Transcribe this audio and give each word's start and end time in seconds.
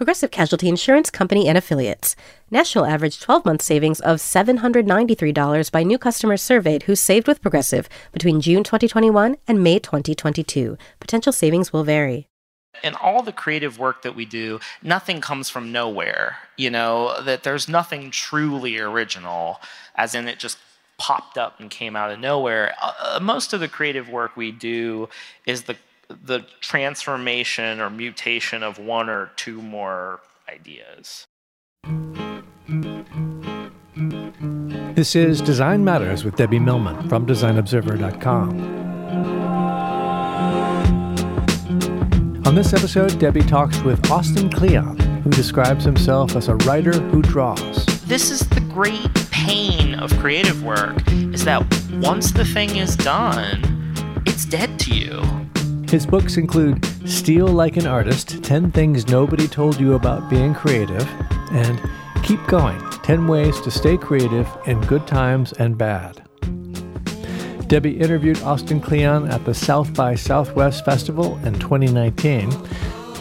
Progressive 0.00 0.30
Casualty 0.30 0.66
Insurance 0.66 1.10
Company 1.10 1.46
and 1.46 1.58
Affiliates. 1.58 2.16
National 2.50 2.86
average 2.86 3.20
12 3.20 3.44
month 3.44 3.60
savings 3.60 4.00
of 4.00 4.16
$793 4.16 5.70
by 5.70 5.82
new 5.82 5.98
customers 5.98 6.40
surveyed 6.40 6.84
who 6.84 6.96
saved 6.96 7.28
with 7.28 7.42
Progressive 7.42 7.86
between 8.10 8.40
June 8.40 8.64
2021 8.64 9.36
and 9.46 9.62
May 9.62 9.78
2022. 9.78 10.78
Potential 11.00 11.34
savings 11.34 11.74
will 11.74 11.84
vary. 11.84 12.28
In 12.82 12.94
all 12.94 13.22
the 13.22 13.30
creative 13.30 13.78
work 13.78 14.00
that 14.00 14.16
we 14.16 14.24
do, 14.24 14.58
nothing 14.82 15.20
comes 15.20 15.50
from 15.50 15.70
nowhere. 15.70 16.38
You 16.56 16.70
know, 16.70 17.20
that 17.20 17.42
there's 17.42 17.68
nothing 17.68 18.10
truly 18.10 18.78
original, 18.78 19.60
as 19.96 20.14
in 20.14 20.28
it 20.28 20.38
just 20.38 20.56
popped 20.96 21.36
up 21.36 21.60
and 21.60 21.70
came 21.70 21.94
out 21.94 22.10
of 22.10 22.18
nowhere. 22.18 22.74
Uh, 22.80 23.18
most 23.20 23.52
of 23.52 23.60
the 23.60 23.68
creative 23.68 24.08
work 24.08 24.34
we 24.34 24.50
do 24.50 25.10
is 25.44 25.64
the 25.64 25.76
the 26.24 26.40
transformation 26.60 27.80
or 27.80 27.90
mutation 27.90 28.62
of 28.62 28.78
one 28.78 29.08
or 29.08 29.30
two 29.36 29.62
more 29.62 30.20
ideas. 30.48 31.26
This 34.94 35.16
is 35.16 35.40
Design 35.40 35.84
Matters 35.84 36.24
with 36.24 36.36
Debbie 36.36 36.58
Millman 36.58 37.08
from 37.08 37.26
DesignObserver.com. 37.26 38.80
On 42.46 42.54
this 42.54 42.72
episode, 42.72 43.18
Debbie 43.18 43.42
talks 43.42 43.80
with 43.80 44.10
Austin 44.10 44.50
Kleon, 44.50 44.98
who 45.22 45.30
describes 45.30 45.84
himself 45.84 46.34
as 46.34 46.48
a 46.48 46.56
writer 46.56 46.92
who 46.92 47.22
draws. 47.22 47.86
This 48.06 48.30
is 48.30 48.40
the 48.48 48.60
great 48.60 49.14
pain 49.30 49.94
of 49.94 50.10
creative 50.18 50.64
work 50.64 51.00
is 51.06 51.44
that 51.44 51.64
once 51.92 52.32
the 52.32 52.44
thing 52.44 52.76
is 52.76 52.96
done, 52.96 53.62
it's 54.26 54.44
dead 54.44 54.78
to 54.80 54.94
you. 54.94 55.39
His 55.90 56.06
books 56.06 56.36
include 56.36 56.84
Steal 57.04 57.48
Like 57.48 57.76
an 57.76 57.84
Artist 57.84 58.44
10 58.44 58.70
Things 58.70 59.08
Nobody 59.08 59.48
Told 59.48 59.80
You 59.80 59.94
About 59.94 60.30
Being 60.30 60.54
Creative, 60.54 61.04
and 61.50 61.82
Keep 62.22 62.46
Going 62.46 62.78
10 63.02 63.26
Ways 63.26 63.60
to 63.62 63.72
Stay 63.72 63.96
Creative 63.96 64.48
in 64.66 64.80
Good 64.82 65.04
Times 65.08 65.52
and 65.54 65.76
Bad. 65.76 66.22
Debbie 67.66 67.98
interviewed 67.98 68.40
Austin 68.42 68.80
Kleon 68.80 69.28
at 69.32 69.44
the 69.44 69.52
South 69.52 69.92
by 69.92 70.14
Southwest 70.14 70.84
Festival 70.84 71.36
in 71.44 71.54
2019. 71.54 72.52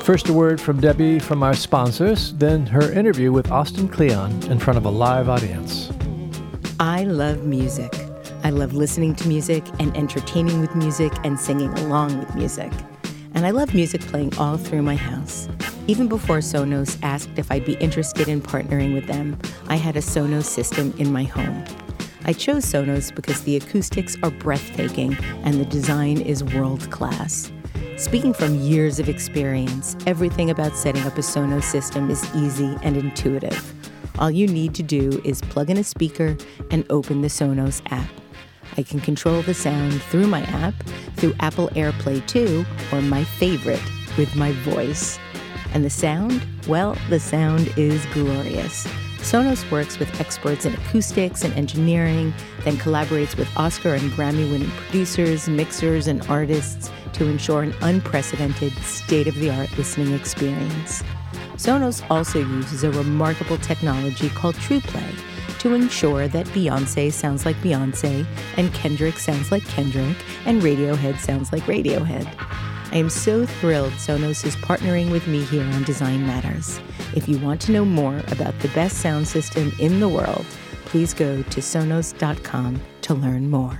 First, 0.03 0.29
a 0.29 0.33
word 0.33 0.61
from 0.61 0.79
Debbie 0.79 1.17
from 1.17 1.41
our 1.41 1.55
sponsors, 1.55 2.35
then 2.35 2.67
her 2.67 2.91
interview 2.91 3.31
with 3.31 3.49
Austin 3.51 3.87
Kleon 3.87 4.31
in 4.43 4.59
front 4.59 4.77
of 4.77 4.85
a 4.85 4.91
live 4.91 5.27
audience. 5.27 5.91
I 6.79 7.03
love 7.05 7.45
music. 7.45 7.98
I 8.43 8.51
love 8.51 8.73
listening 8.73 9.15
to 9.15 9.27
music 9.27 9.65
and 9.79 9.95
entertaining 9.97 10.61
with 10.61 10.73
music 10.75 11.11
and 11.23 11.39
singing 11.39 11.69
along 11.79 12.17
with 12.17 12.33
music. 12.35 12.71
And 13.33 13.45
I 13.45 13.51
love 13.51 13.73
music 13.73 14.01
playing 14.01 14.37
all 14.37 14.57
through 14.57 14.81
my 14.81 14.95
house. 14.95 15.49
Even 15.87 16.07
before 16.07 16.37
Sonos 16.37 16.97
asked 17.03 17.29
if 17.35 17.51
I'd 17.51 17.65
be 17.65 17.73
interested 17.75 18.27
in 18.27 18.41
partnering 18.41 18.93
with 18.93 19.07
them, 19.07 19.37
I 19.67 19.75
had 19.75 19.95
a 19.97 20.01
Sonos 20.01 20.45
system 20.45 20.93
in 20.97 21.11
my 21.11 21.23
home. 21.23 21.63
I 22.25 22.33
chose 22.33 22.65
Sonos 22.65 23.13
because 23.13 23.41
the 23.41 23.57
acoustics 23.57 24.15
are 24.23 24.31
breathtaking 24.31 25.17
and 25.43 25.55
the 25.55 25.65
design 25.65 26.21
is 26.21 26.43
world 26.43 26.89
class. 26.91 27.51
Speaking 27.97 28.33
from 28.33 28.55
years 28.55 28.99
of 28.99 29.09
experience, 29.09 29.97
everything 30.07 30.49
about 30.49 30.75
setting 30.75 31.03
up 31.03 31.17
a 31.17 31.21
Sonos 31.21 31.63
system 31.63 32.09
is 32.09 32.23
easy 32.35 32.77
and 32.83 32.95
intuitive. 32.95 33.73
All 34.17 34.31
you 34.31 34.47
need 34.47 34.73
to 34.75 34.83
do 34.83 35.21
is 35.23 35.41
plug 35.41 35.69
in 35.69 35.77
a 35.77 35.83
speaker 35.83 36.37
and 36.71 36.85
open 36.89 37.21
the 37.21 37.27
Sonos 37.27 37.81
app. 37.91 38.09
I 38.79 38.83
can 38.83 39.01
control 39.01 39.41
the 39.41 39.53
sound 39.53 40.01
through 40.03 40.27
my 40.27 40.41
app, 40.43 40.73
through 41.17 41.33
Apple 41.41 41.67
AirPlay 41.75 42.25
2, 42.27 42.65
or 42.93 43.01
my 43.01 43.25
favorite, 43.25 43.83
with 44.17 44.33
my 44.37 44.53
voice. 44.53 45.19
And 45.73 45.83
the 45.83 45.89
sound? 45.89 46.47
Well, 46.65 46.95
the 47.09 47.19
sound 47.19 47.73
is 47.75 48.05
glorious. 48.13 48.87
Sonos 49.17 49.69
works 49.69 49.99
with 49.99 50.21
experts 50.21 50.63
in 50.63 50.75
acoustics 50.75 51.43
and 51.43 51.53
engineering, 51.55 52.33
then 52.63 52.77
collaborates 52.77 53.35
with 53.35 53.49
Oscar 53.57 53.95
and 53.95 54.11
Grammy 54.11 54.49
winning 54.49 54.71
producers, 54.71 55.49
mixers, 55.49 56.07
and 56.07 56.25
artists 56.29 56.89
to 57.11 57.27
ensure 57.27 57.63
an 57.63 57.75
unprecedented, 57.81 58.71
state 58.75 59.27
of 59.27 59.35
the 59.35 59.49
art 59.49 59.77
listening 59.77 60.13
experience. 60.13 61.03
Sonos 61.57 62.01
also 62.09 62.39
uses 62.39 62.85
a 62.85 62.91
remarkable 62.91 63.57
technology 63.57 64.29
called 64.29 64.55
TruePlay 64.55 65.28
to 65.59 65.73
ensure 65.73 66.27
that 66.27 66.47
Beyonce 66.47 67.11
sounds 67.11 67.45
like 67.45 67.55
Beyonce, 67.57 68.25
and 68.57 68.73
Kendrick 68.73 69.17
sounds 69.17 69.51
like 69.51 69.65
Kendrick, 69.65 70.17
and 70.45 70.61
Radiohead 70.61 71.17
sounds 71.19 71.51
like 71.51 71.63
Radiohead. 71.63 72.27
I 72.91 72.95
am 72.95 73.09
so 73.09 73.45
thrilled 73.45 73.93
Sonos 73.93 74.45
is 74.45 74.55
partnering 74.55 75.11
with 75.11 75.27
me 75.27 75.43
here 75.43 75.63
on 75.63 75.83
Design 75.83 76.25
Matters. 76.25 76.79
If 77.15 77.29
you 77.29 77.37
want 77.37 77.61
to 77.61 77.71
know 77.71 77.85
more 77.85 78.23
about 78.29 78.57
the 78.59 78.69
best 78.69 78.97
sound 78.97 79.27
system 79.27 79.71
in 79.79 79.99
the 79.99 80.09
world, 80.09 80.45
please 80.85 81.13
go 81.13 81.43
to 81.43 81.61
sonos.com 81.61 82.81
to 83.01 83.13
learn 83.13 83.49
more. 83.51 83.79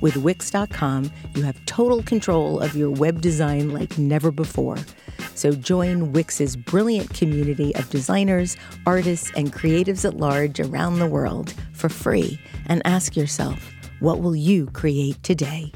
With 0.00 0.16
Wix.com, 0.16 1.10
you 1.34 1.42
have 1.42 1.64
total 1.66 2.02
control 2.02 2.60
of 2.60 2.76
your 2.76 2.90
web 2.90 3.20
design 3.20 3.70
like 3.70 3.98
never 3.98 4.30
before. 4.30 4.78
So 5.34 5.52
join 5.52 6.12
Wix's 6.12 6.56
brilliant 6.56 7.12
community 7.14 7.74
of 7.74 7.90
designers, 7.90 8.56
artists, 8.86 9.30
and 9.36 9.52
creatives 9.52 10.04
at 10.04 10.16
large 10.16 10.60
around 10.60 10.98
the 10.98 11.06
world 11.06 11.54
for 11.72 11.88
free 11.88 12.40
and 12.66 12.82
ask 12.84 13.16
yourself, 13.16 13.72
what 14.00 14.20
will 14.20 14.36
you 14.36 14.66
create 14.66 15.22
today? 15.22 15.72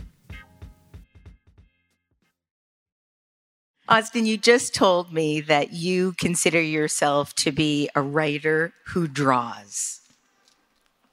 Austin, 3.88 4.24
you 4.24 4.38
just 4.38 4.74
told 4.74 5.12
me 5.12 5.40
that 5.40 5.72
you 5.72 6.14
consider 6.16 6.62
yourself 6.62 7.34
to 7.34 7.52
be 7.52 7.90
a 7.94 8.00
writer 8.00 8.72
who 8.86 9.06
draws. 9.06 10.00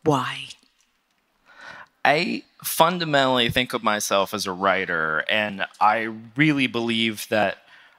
Why? 0.04 0.46
I 2.06 2.44
fundamentally 2.64 3.50
think 3.50 3.74
of 3.74 3.84
myself 3.84 4.34
as 4.34 4.46
a 4.46 4.52
writer, 4.52 5.24
and 5.30 5.66
I 5.80 6.14
really 6.36 6.68
believe 6.68 7.28
that 7.30 7.58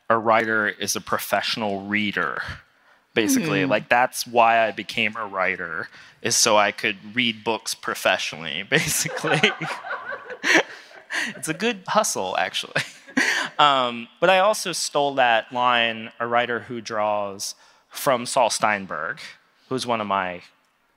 a 0.09 0.19
writer 0.19 0.69
is 0.69 0.97
a 0.97 1.01
professional 1.01 1.83
reader. 1.83 2.43
Basically, 3.15 3.65
like 3.65 3.89
that's 3.89 4.27
why 4.27 4.67
I 4.67 4.71
became 4.71 5.17
a 5.17 5.27
writer, 5.27 5.89
is 6.23 6.37
so 6.37 6.57
I 6.57 6.71
could 6.73 6.97
read 7.15 7.43
books 7.43 7.75
professionally. 7.75 8.63
Basically, 8.71 9.41
it's 11.37 11.49
a 11.49 11.55
good 11.55 11.83
hustle, 11.89 12.37
actually. 12.37 12.83
Um, 13.59 14.09
but 14.21 14.31
I 14.31 14.39
also 14.39 14.73
stole 14.73 15.15
that 15.17 15.53
line, 15.53 16.13
a 16.19 16.27
writer 16.27 16.61
who 16.61 16.81
draws, 16.81 17.55
from 17.91 18.25
Saul 18.25 18.49
Steinberg, 18.49 19.19
who's 19.69 19.87
one 19.87 20.01
of 20.01 20.07
my 20.07 20.41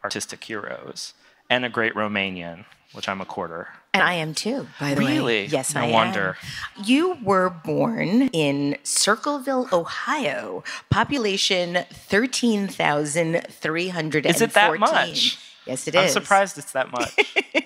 artistic 0.01 0.41
heroes, 0.45 1.13
and 1.49 1.65
a 1.65 1.69
great 1.69 1.93
Romanian, 1.93 2.63
which 2.93 3.09
I'm 3.09 3.19
a 3.21 3.25
quarter. 3.25 3.67
And 3.93 4.01
I 4.01 4.13
am 4.13 4.33
too, 4.33 4.67
by 4.79 4.93
the 4.95 5.03
way. 5.03 5.17
Really? 5.17 5.45
Yes, 5.45 5.75
No 5.75 5.81
I 5.81 5.85
am. 5.85 5.91
wonder. 5.91 6.37
You 6.83 7.17
were 7.23 7.49
born 7.49 8.29
in 8.29 8.77
Circleville, 8.83 9.67
Ohio, 9.71 10.63
population 10.89 11.85
13,314. 11.91 14.25
Is 14.25 14.41
it 14.41 14.53
that 14.53 14.79
much? 14.79 15.37
Yes, 15.65 15.87
it 15.87 15.95
I'm 15.95 16.05
is. 16.05 16.13
surprised 16.13 16.57
it's 16.57 16.71
that 16.73 16.91
much. 16.91 17.13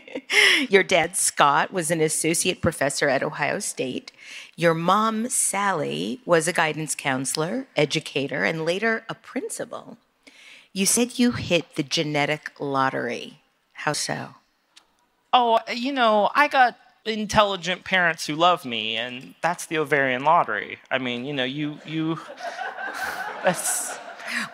Your 0.70 0.84
dad, 0.84 1.16
Scott, 1.16 1.72
was 1.72 1.90
an 1.90 2.02
associate 2.02 2.62
professor 2.62 3.08
at 3.10 3.24
Ohio 3.24 3.60
State. 3.60 4.12
Your 4.56 4.74
mom, 4.74 5.30
Sally, 5.30 6.20
was 6.26 6.48
a 6.48 6.54
guidance 6.54 6.96
counselor, 6.96 7.68
educator, 7.78 8.44
and 8.44 8.66
later 8.66 9.04
a 9.10 9.16
principal. 9.16 9.98
You 10.74 10.86
said 10.86 11.18
you 11.18 11.32
hit 11.32 11.76
the 11.76 11.84
genetic 11.84 12.52
lottery. 12.60 13.40
How 13.74 13.94
so? 13.94 14.36
Oh, 15.38 15.60
you 15.74 15.92
know, 15.92 16.30
I 16.34 16.48
got 16.48 16.78
intelligent 17.06 17.84
parents 17.84 18.26
who 18.26 18.36
love 18.36 18.66
me, 18.66 18.98
and 18.98 19.36
that's 19.42 19.68
the 19.68 19.78
ovarian 19.78 20.24
lottery. 20.24 20.80
I 20.92 20.98
mean, 20.98 21.26
you 21.26 21.34
know, 21.34 21.44
you 21.44 21.80
you. 21.86 22.20
That's. 23.44 23.98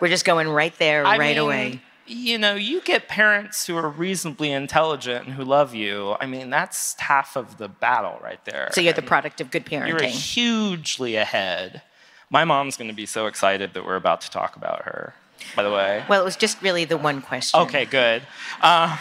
We're 0.00 0.08
just 0.08 0.24
going 0.24 0.48
right 0.48 0.76
there, 0.78 1.04
I 1.04 1.18
right 1.18 1.36
mean, 1.36 1.38
away. 1.38 1.80
You 2.06 2.38
know, 2.38 2.54
you 2.54 2.80
get 2.82 3.08
parents 3.08 3.66
who 3.66 3.76
are 3.76 3.88
reasonably 3.88 4.52
intelligent 4.52 5.26
and 5.26 5.34
who 5.34 5.44
love 5.44 5.74
you. 5.74 6.16
I 6.20 6.26
mean, 6.26 6.50
that's 6.50 6.98
half 7.00 7.34
of 7.34 7.56
the 7.56 7.68
battle 7.68 8.20
right 8.22 8.42
there. 8.44 8.68
So 8.72 8.80
you're 8.80 8.92
the 8.92 9.02
product 9.02 9.40
of 9.40 9.50
good 9.50 9.64
parenting. 9.64 9.88
You're 9.88 10.02
hugely 10.02 11.16
ahead. 11.16 11.82
My 12.30 12.44
mom's 12.44 12.76
going 12.76 12.88
to 12.88 12.94
be 12.94 13.06
so 13.06 13.26
excited 13.26 13.72
that 13.74 13.84
we're 13.84 13.96
about 13.96 14.20
to 14.22 14.30
talk 14.30 14.54
about 14.54 14.82
her. 14.82 15.14
By 15.56 15.62
the 15.62 15.70
way. 15.70 16.04
Well, 16.08 16.20
it 16.20 16.24
was 16.24 16.36
just 16.36 16.60
really 16.62 16.84
the 16.84 16.96
one 16.96 17.20
question. 17.20 17.60
Okay, 17.60 17.84
good. 17.84 18.22
Uh, 18.60 18.96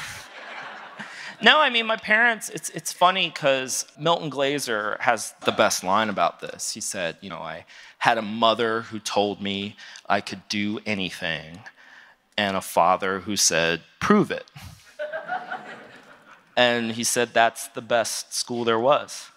no, 1.44 1.60
I 1.60 1.70
mean 1.70 1.86
my 1.86 1.98
parents. 1.98 2.50
It's 2.50 2.70
it's 2.70 2.94
funny 2.94 3.30
because 3.30 3.86
Milton 4.00 4.30
Glaser 4.30 4.98
has 5.02 5.34
the 5.44 5.52
best 5.52 5.84
line 5.84 6.10
about 6.10 6.40
this. 6.40 6.72
He 6.72 6.82
said, 6.82 7.18
you 7.20 7.30
know, 7.30 7.40
I 7.40 7.66
had 8.00 8.18
a 8.18 8.22
mother 8.22 8.82
who 8.82 9.00
told 9.00 9.42
me 9.42 9.76
I 10.08 10.22
could 10.22 10.42
do 10.48 10.80
anything, 10.86 11.60
and 12.38 12.56
a 12.56 12.62
father 12.62 13.20
who 13.20 13.36
said, 13.36 13.82
prove 14.00 14.32
it. 14.32 14.50
and 16.56 16.94
he 16.94 17.04
said 17.04 17.34
that's 17.34 17.68
the 17.70 17.82
best 17.82 18.34
school 18.34 18.64
there 18.64 18.80
was. 18.80 19.30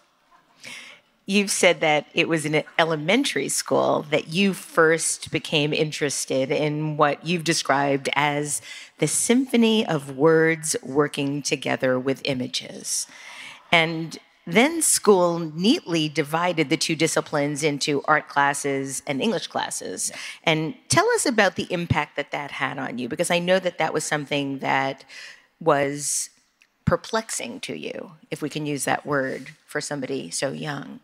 You've 1.29 1.51
said 1.51 1.81
that 1.81 2.07
it 2.15 2.29
was 2.29 2.47
in 2.47 2.63
elementary 2.79 3.49
school 3.49 4.07
that 4.11 4.29
you 4.29 4.55
first 4.55 5.33
became 5.33 5.73
interested 5.73 6.53
in 6.53 6.97
what 6.97 7.27
you've 7.27 7.43
described 7.43 8.09
as 8.15 8.63
the 8.99 9.09
symphony 9.09 9.85
of 9.85 10.17
words 10.17 10.77
working 10.85 11.43
together 11.43 11.99
with 11.99 12.23
images. 12.25 13.09
And 13.73 14.17
then 14.47 14.81
school 14.81 15.41
neatly 15.41 16.09
divided 16.09 16.71
the 16.71 16.77
two 16.77 16.95
disciplines 16.95 17.65
into 17.65 18.03
art 18.05 18.29
classes 18.29 19.03
and 19.05 19.21
English 19.21 19.49
classes. 19.49 20.13
And 20.45 20.77
tell 20.89 21.09
us 21.11 21.27
about 21.27 21.57
the 21.57 21.67
impact 21.71 22.15
that 22.15 22.31
that 22.31 22.53
had 22.53 22.79
on 22.79 22.99
you, 22.99 23.09
because 23.09 23.33
I 23.33 23.41
know 23.41 23.59
that 23.59 23.79
that 23.79 23.93
was 23.93 24.05
something 24.05 24.61
that 24.61 25.05
was 25.59 26.31
perplexing 26.85 27.59
to 27.59 27.75
you, 27.77 28.13
if 28.31 28.41
we 28.41 28.49
can 28.49 28.65
use 28.65 28.85
that 28.85 29.05
word 29.05 29.51
for 29.67 29.81
somebody 29.81 30.31
so 30.31 30.53
young. 30.53 31.01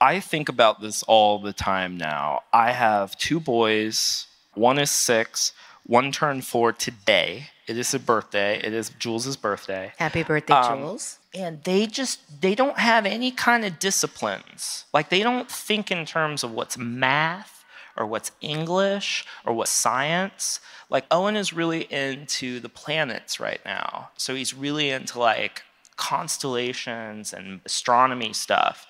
I 0.00 0.20
think 0.20 0.48
about 0.48 0.80
this 0.80 1.02
all 1.04 1.38
the 1.38 1.52
time 1.52 1.96
now. 1.96 2.42
I 2.52 2.72
have 2.72 3.16
two 3.16 3.40
boys. 3.40 4.26
One 4.54 4.78
is 4.78 4.90
six. 4.90 5.52
One 5.84 6.12
turned 6.12 6.44
four 6.44 6.72
today. 6.72 7.48
It 7.66 7.78
is 7.78 7.94
a 7.94 7.98
birthday. 7.98 8.60
It 8.62 8.72
is 8.72 8.90
Jules' 8.98 9.36
birthday. 9.36 9.92
Happy 9.96 10.22
birthday, 10.22 10.54
Um, 10.54 10.80
Jules. 10.80 11.18
And 11.34 11.62
they 11.64 11.86
just 11.86 12.40
they 12.40 12.54
don't 12.54 12.78
have 12.78 13.06
any 13.06 13.30
kind 13.30 13.64
of 13.64 13.78
disciplines. 13.78 14.84
Like 14.92 15.08
they 15.08 15.22
don't 15.22 15.50
think 15.50 15.90
in 15.90 16.04
terms 16.06 16.44
of 16.44 16.52
what's 16.52 16.78
math 16.78 17.64
or 17.96 18.06
what's 18.06 18.30
English 18.40 19.24
or 19.44 19.52
what's 19.52 19.70
science. 19.70 20.60
Like 20.90 21.06
Owen 21.10 21.36
is 21.36 21.52
really 21.52 21.82
into 21.92 22.60
the 22.60 22.68
planets 22.68 23.40
right 23.40 23.60
now. 23.64 24.10
So 24.16 24.34
he's 24.34 24.54
really 24.54 24.90
into 24.90 25.18
like 25.18 25.62
constellations 25.96 27.32
and 27.32 27.60
astronomy 27.64 28.32
stuff. 28.32 28.86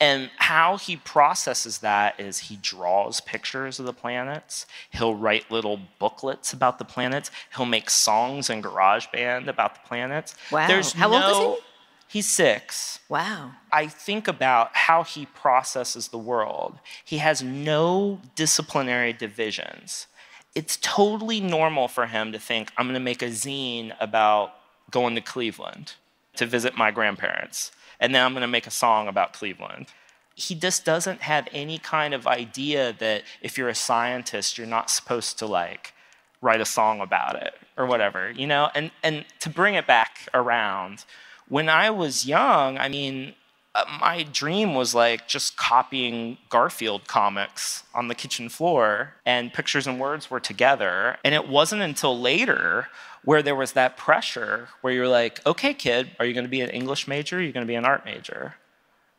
And 0.00 0.30
how 0.36 0.76
he 0.76 0.96
processes 0.96 1.78
that 1.78 2.20
is 2.20 2.38
he 2.38 2.56
draws 2.62 3.20
pictures 3.20 3.80
of 3.80 3.86
the 3.86 3.92
planets. 3.92 4.64
He'll 4.90 5.16
write 5.16 5.50
little 5.50 5.80
booklets 5.98 6.52
about 6.52 6.78
the 6.78 6.84
planets. 6.84 7.32
He'll 7.56 7.66
make 7.66 7.90
songs 7.90 8.48
in 8.48 8.62
GarageBand 8.62 9.48
about 9.48 9.74
the 9.74 9.88
planets. 9.88 10.36
Wow. 10.52 10.68
There's 10.68 10.92
How 10.92 11.12
old 11.12 11.56
is 11.56 11.60
he? 11.60 11.64
He's 12.10 12.28
six. 12.28 13.00
Wow. 13.08 13.52
I 13.70 13.86
think 13.86 14.28
about 14.28 14.74
how 14.74 15.02
he 15.02 15.26
processes 15.26 16.08
the 16.08 16.18
world. 16.18 16.78
He 17.04 17.18
has 17.18 17.42
no 17.42 18.20
disciplinary 18.34 19.12
divisions. 19.12 20.06
It's 20.54 20.78
totally 20.80 21.40
normal 21.40 21.86
for 21.86 22.06
him 22.06 22.32
to 22.32 22.38
think, 22.38 22.70
I'm 22.78 22.86
going 22.86 22.94
to 22.94 23.00
make 23.00 23.20
a 23.20 23.26
zine 23.26 23.94
about 24.00 24.54
going 24.90 25.16
to 25.16 25.20
Cleveland 25.20 25.94
to 26.36 26.46
visit 26.46 26.78
my 26.78 26.90
grandparents, 26.90 27.72
and 28.00 28.14
then 28.14 28.24
I'm 28.24 28.32
going 28.32 28.42
to 28.42 28.46
make 28.48 28.66
a 28.66 28.70
song 28.70 29.08
about 29.08 29.32
Cleveland. 29.32 29.86
He 30.34 30.54
just 30.54 30.84
doesn't 30.84 31.22
have 31.22 31.48
any 31.52 31.78
kind 31.78 32.14
of 32.14 32.26
idea 32.26 32.94
that 32.98 33.24
if 33.42 33.58
you're 33.58 33.68
a 33.68 33.74
scientist, 33.74 34.56
you're 34.56 34.66
not 34.66 34.90
supposed 34.90 35.38
to 35.40 35.46
like 35.46 35.94
write 36.40 36.60
a 36.60 36.64
song 36.64 37.00
about 37.00 37.36
it 37.36 37.54
or 37.76 37.86
whatever, 37.86 38.30
you 38.30 38.46
know? 38.46 38.70
And 38.74 38.90
and 39.02 39.24
to 39.40 39.50
bring 39.50 39.74
it 39.74 39.86
back 39.86 40.28
around, 40.32 41.04
when 41.48 41.68
I 41.68 41.90
was 41.90 42.26
young, 42.26 42.78
I 42.78 42.88
mean, 42.88 43.34
uh, 43.74 43.84
my 44.00 44.22
dream 44.22 44.74
was 44.74 44.94
like 44.94 45.28
just 45.28 45.56
copying 45.56 46.38
Garfield 46.48 47.06
comics 47.06 47.84
on 47.94 48.08
the 48.08 48.14
kitchen 48.14 48.48
floor, 48.48 49.14
and 49.26 49.52
pictures 49.52 49.86
and 49.86 50.00
words 50.00 50.30
were 50.30 50.40
together. 50.40 51.18
And 51.24 51.34
it 51.34 51.48
wasn't 51.48 51.82
until 51.82 52.18
later 52.18 52.88
where 53.28 53.42
there 53.42 53.54
was 53.54 53.72
that 53.72 53.98
pressure 53.98 54.70
where 54.80 54.90
you're 54.90 55.06
like, 55.06 55.38
okay, 55.46 55.74
kid, 55.74 56.10
are 56.18 56.24
you 56.24 56.32
going 56.32 56.46
to 56.46 56.50
be 56.50 56.62
an 56.62 56.70
English 56.70 57.06
major? 57.06 57.36
Or 57.36 57.40
are 57.40 57.42
you 57.42 57.52
going 57.52 57.66
to 57.66 57.68
be 57.68 57.74
an 57.74 57.84
art 57.84 58.06
major? 58.06 58.54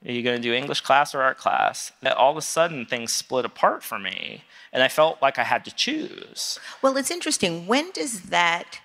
Are 0.04 0.12
you 0.12 0.24
going 0.24 0.36
to 0.36 0.42
do 0.42 0.52
English 0.52 0.82
class 0.82 1.14
or 1.14 1.22
art 1.22 1.38
class? 1.38 1.92
That 2.02 2.18
all 2.18 2.32
of 2.32 2.38
a 2.38 2.42
sudden 2.42 2.88
things 2.88 3.14
split 3.14 3.46
apart 3.46 3.84
for 3.84 4.00
me, 4.00 4.46
and 4.74 4.82
I 4.82 4.88
felt 4.88 5.22
like 5.22 5.38
I 5.38 5.44
had 5.44 5.64
to 5.66 5.76
choose. 5.76 6.58
Well, 6.82 6.98
it's 6.98 7.12
interesting. 7.12 7.68
When 7.68 7.92
does 7.92 8.22
that 8.24 8.80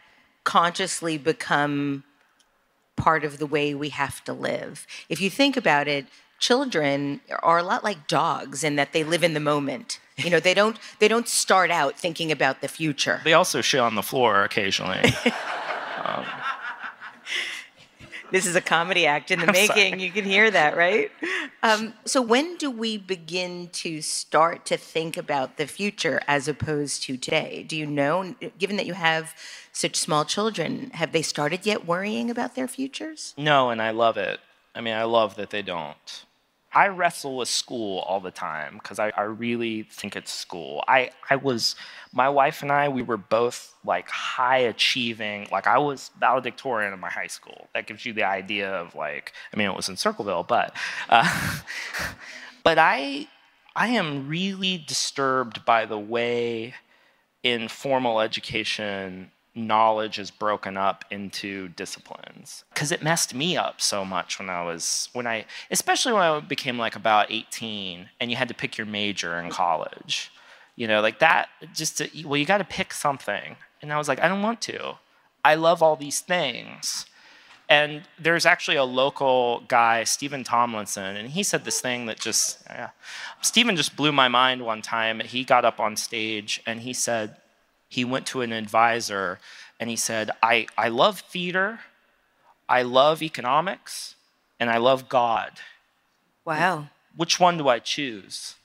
consciously 0.45 1.16
become 1.16 2.04
part 2.95 3.25
of 3.25 3.38
the 3.38 3.47
way 3.47 3.75
we 3.75 3.88
have 3.88 4.23
to 4.25 4.35
live? 4.35 4.87
If 5.09 5.23
you 5.23 5.31
think 5.31 5.57
about 5.57 5.88
it, 5.88 6.04
children 6.38 7.23
are 7.43 7.57
a 7.57 7.62
lot 7.62 7.83
like 7.83 8.09
dogs 8.09 8.62
in 8.62 8.76
that 8.76 8.93
they 8.93 9.02
live 9.02 9.25
in 9.25 9.33
the 9.33 9.40
moment. 9.40 10.00
You 10.16 10.30
know, 10.30 10.40
they 10.40 10.54
don't 10.54 10.78
they 11.00 11.09
don't 11.09 11.28
start 11.28 11.71
out 11.71 11.99
thinking 11.99 12.30
about 12.30 12.61
the 12.61 12.68
future. 12.68 13.21
They 13.25 13.33
also 13.33 13.61
shit 13.61 13.80
on 13.80 13.94
the 13.94 14.02
floor 14.02 14.44
occasionally. 14.44 15.12
This 18.35 18.47
is 18.47 18.56
a 18.56 18.61
comedy 18.61 19.06
act 19.06 19.30
in 19.30 19.38
the 19.38 19.47
I'm 19.47 19.52
making. 19.52 19.92
sorry. 19.92 20.02
You 20.02 20.11
can 20.11 20.25
hear 20.25 20.50
that, 20.50 20.76
right? 20.76 21.11
Um, 21.62 21.94
so, 22.04 22.21
when 22.21 22.59
do 22.59 22.71
we 22.71 22.99
begin 22.99 23.68
to 23.73 24.02
start 24.02 24.66
to 24.66 24.76
think 24.76 25.16
about 25.16 25.56
the 25.56 25.66
future 25.66 26.21
as 26.28 26.47
opposed 26.47 27.02
to 27.04 27.16
today? 27.16 27.64
Do 27.66 27.75
you 27.75 27.87
know, 27.87 28.35
given 28.59 28.76
that 28.76 28.85
you 28.85 28.92
have 28.92 29.35
such 29.73 29.97
small 29.97 30.26
children, 30.26 30.90
have 30.92 31.12
they 31.12 31.23
started 31.23 31.64
yet 31.64 31.87
worrying 31.87 32.28
about 32.28 32.54
their 32.54 32.68
futures? 32.68 33.33
No, 33.38 33.71
and 33.71 33.80
I 33.80 33.92
love 33.92 34.18
it. 34.18 34.40
I 34.75 34.83
mean, 34.83 34.92
I 34.92 35.04
love 35.04 35.37
that 35.37 35.49
they 35.49 35.62
don't. 35.62 36.25
I 36.75 36.88
wrestle 36.88 37.37
with 37.37 37.49
school 37.49 38.00
all 38.00 38.21
the 38.21 38.33
time 38.33 38.75
because 38.75 38.99
I, 38.99 39.12
I 39.16 39.23
really 39.23 39.85
think 39.85 40.16
it's 40.16 40.33
school. 40.33 40.83
I, 40.88 41.11
I 41.31 41.37
was, 41.37 41.76
my 42.12 42.28
wife 42.28 42.62
and 42.62 42.73
I, 42.73 42.88
we 42.88 43.02
were 43.02 43.16
both 43.16 43.75
like 43.85 44.09
high 44.09 44.59
achieving. 44.59 45.47
Like 45.52 45.66
I 45.66 45.78
was 45.78 46.11
valedictorian 46.19 46.93
in 46.93 46.99
my 46.99 47.11
high 47.11 47.28
school. 47.28 47.69
That 47.75 47.87
gives 47.87 48.04
you 48.04 48.12
the 48.12 48.25
idea 48.25 48.73
of 48.73 48.95
like, 48.95 49.33
I 49.52 49.57
mean, 49.57 49.69
it 49.69 49.76
was 49.76 49.88
in 49.88 49.97
Circleville, 49.97 50.43
but, 50.43 50.75
uh, 51.09 51.61
but 52.64 52.78
I, 52.78 53.28
I 53.76 53.88
am 53.88 54.28
really 54.28 54.78
disturbed 54.78 55.64
by 55.64 55.87
the 55.87 55.99
way 55.99 56.75
in 57.45 57.69
formal 57.69 58.21
education 58.21 59.31
knowledge 59.55 60.19
is 60.19 60.31
broken 60.31 60.77
up 60.77 61.05
into 61.11 61.69
disciplines. 61.69 62.65
Because 62.73 62.91
it 62.91 63.03
messed 63.03 63.35
me 63.35 63.57
up 63.57 63.81
so 63.81 64.05
much 64.05 64.39
when 64.39 64.51
I 64.51 64.63
was 64.63 65.09
when 65.13 65.27
I 65.27 65.47
especially 65.71 66.13
when 66.13 66.23
I 66.23 66.41
became 66.41 66.79
like 66.79 66.97
about 66.97 67.31
18 67.31 68.09
and 68.21 68.31
you 68.31 68.37
had 68.37 68.49
to 68.49 68.55
pick 68.55 68.77
your 68.77 68.87
major 68.87 69.39
in 69.39 69.51
college. 69.51 70.33
You 70.77 70.89
know 70.89 71.01
like 71.01 71.21
that 71.21 71.49
just 71.73 71.99
to, 71.99 72.09
well 72.27 72.37
you 72.37 72.47
got 72.47 72.59
to 72.59 72.65
pick 72.65 72.93
something. 72.93 73.57
And 73.81 73.93
I 73.93 73.99
was 73.99 74.09
like 74.09 74.21
I 74.21 74.29
don't 74.29 74.43
want 74.43 74.61
to. 74.63 74.95
I 75.45 75.55
love 75.55 75.83
all 75.83 75.97
these 75.97 76.21
things. 76.21 77.07
And 77.67 78.03
there's 78.19 78.45
actually 78.45 78.77
a 78.77 78.85
local 78.85 79.63
guy 79.69 80.05
Stephen 80.05 80.43
Tomlinson 80.43 81.17
and 81.17 81.31
he 81.31 81.43
said 81.43 81.65
this 81.65 81.81
thing 81.81 82.07
that 82.07 82.19
just 82.19 82.63
yeah. 82.67 82.91
Stephen 83.41 83.77
just 83.77 83.95
blew 83.95 84.11
my 84.11 84.29
mind 84.29 84.65
one 84.65 84.83
time. 84.83 85.21
He 85.21 85.45
got 85.45 85.65
up 85.65 85.79
on 85.79 85.97
stage 85.97 86.61
and 86.67 86.81
he 86.81 86.93
said 86.93 87.37
he 87.95 88.05
went 88.05 88.27
to 88.27 88.43
an 88.43 88.53
advisor 88.53 89.39
and 89.79 89.89
he 89.89 89.95
said, 89.95 90.31
I, 90.43 90.67
I 90.77 90.89
love 90.89 91.21
theater, 91.21 91.81
I 92.69 92.83
love 92.83 93.23
economics, 93.23 94.17
and 94.59 94.69
I 94.69 94.79
love 94.79 95.09
God. 95.09 95.53
Wow. 96.45 96.89
Which 97.17 97.39
one 97.39 97.57
do 97.57 97.69
I 97.69 97.79
choose? 97.79 98.57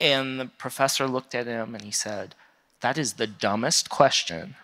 And 0.00 0.40
the 0.40 0.46
professor 0.46 1.06
looked 1.06 1.34
at 1.34 1.46
him 1.46 1.76
and 1.76 1.84
he 1.84 1.92
said, 1.92 2.34
That 2.80 2.98
is 2.98 3.14
the 3.14 3.28
dumbest 3.28 3.88
question 3.88 4.56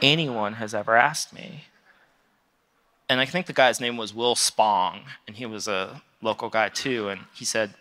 anyone 0.00 0.54
has 0.54 0.74
ever 0.74 0.96
asked 0.96 1.34
me. 1.34 1.64
And 3.10 3.20
I 3.20 3.26
think 3.26 3.44
the 3.44 3.52
guy's 3.52 3.78
name 3.78 3.98
was 3.98 4.14
Will 4.14 4.34
Spong, 4.34 5.02
and 5.26 5.36
he 5.36 5.44
was 5.44 5.68
a 5.68 6.00
local 6.22 6.48
guy 6.48 6.70
too. 6.70 7.10
And 7.10 7.22
he 7.34 7.44
said, 7.44 7.74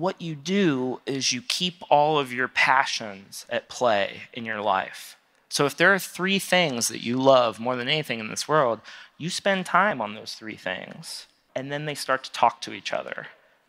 what 0.00 0.20
you 0.20 0.34
do 0.34 1.00
is 1.04 1.32
you 1.32 1.42
keep 1.42 1.82
all 1.90 2.18
of 2.18 2.32
your 2.32 2.48
passions 2.48 3.44
at 3.50 3.68
play 3.68 4.22
in 4.32 4.44
your 4.44 4.60
life. 4.60 5.16
So 5.50 5.66
if 5.66 5.76
there 5.76 5.92
are 5.92 5.98
three 5.98 6.38
things 6.38 6.88
that 6.88 7.04
you 7.04 7.16
love 7.16 7.60
more 7.60 7.76
than 7.76 7.88
anything 7.88 8.18
in 8.18 8.30
this 8.30 8.48
world, 8.48 8.80
you 9.18 9.28
spend 9.28 9.66
time 9.66 10.00
on 10.00 10.14
those 10.14 10.34
three 10.34 10.56
things. 10.56 11.26
And 11.54 11.70
then 11.70 11.84
they 11.84 11.94
start 11.94 12.24
to 12.24 12.32
talk 12.32 12.60
to 12.62 12.72
each 12.72 12.92
other. 12.92 13.26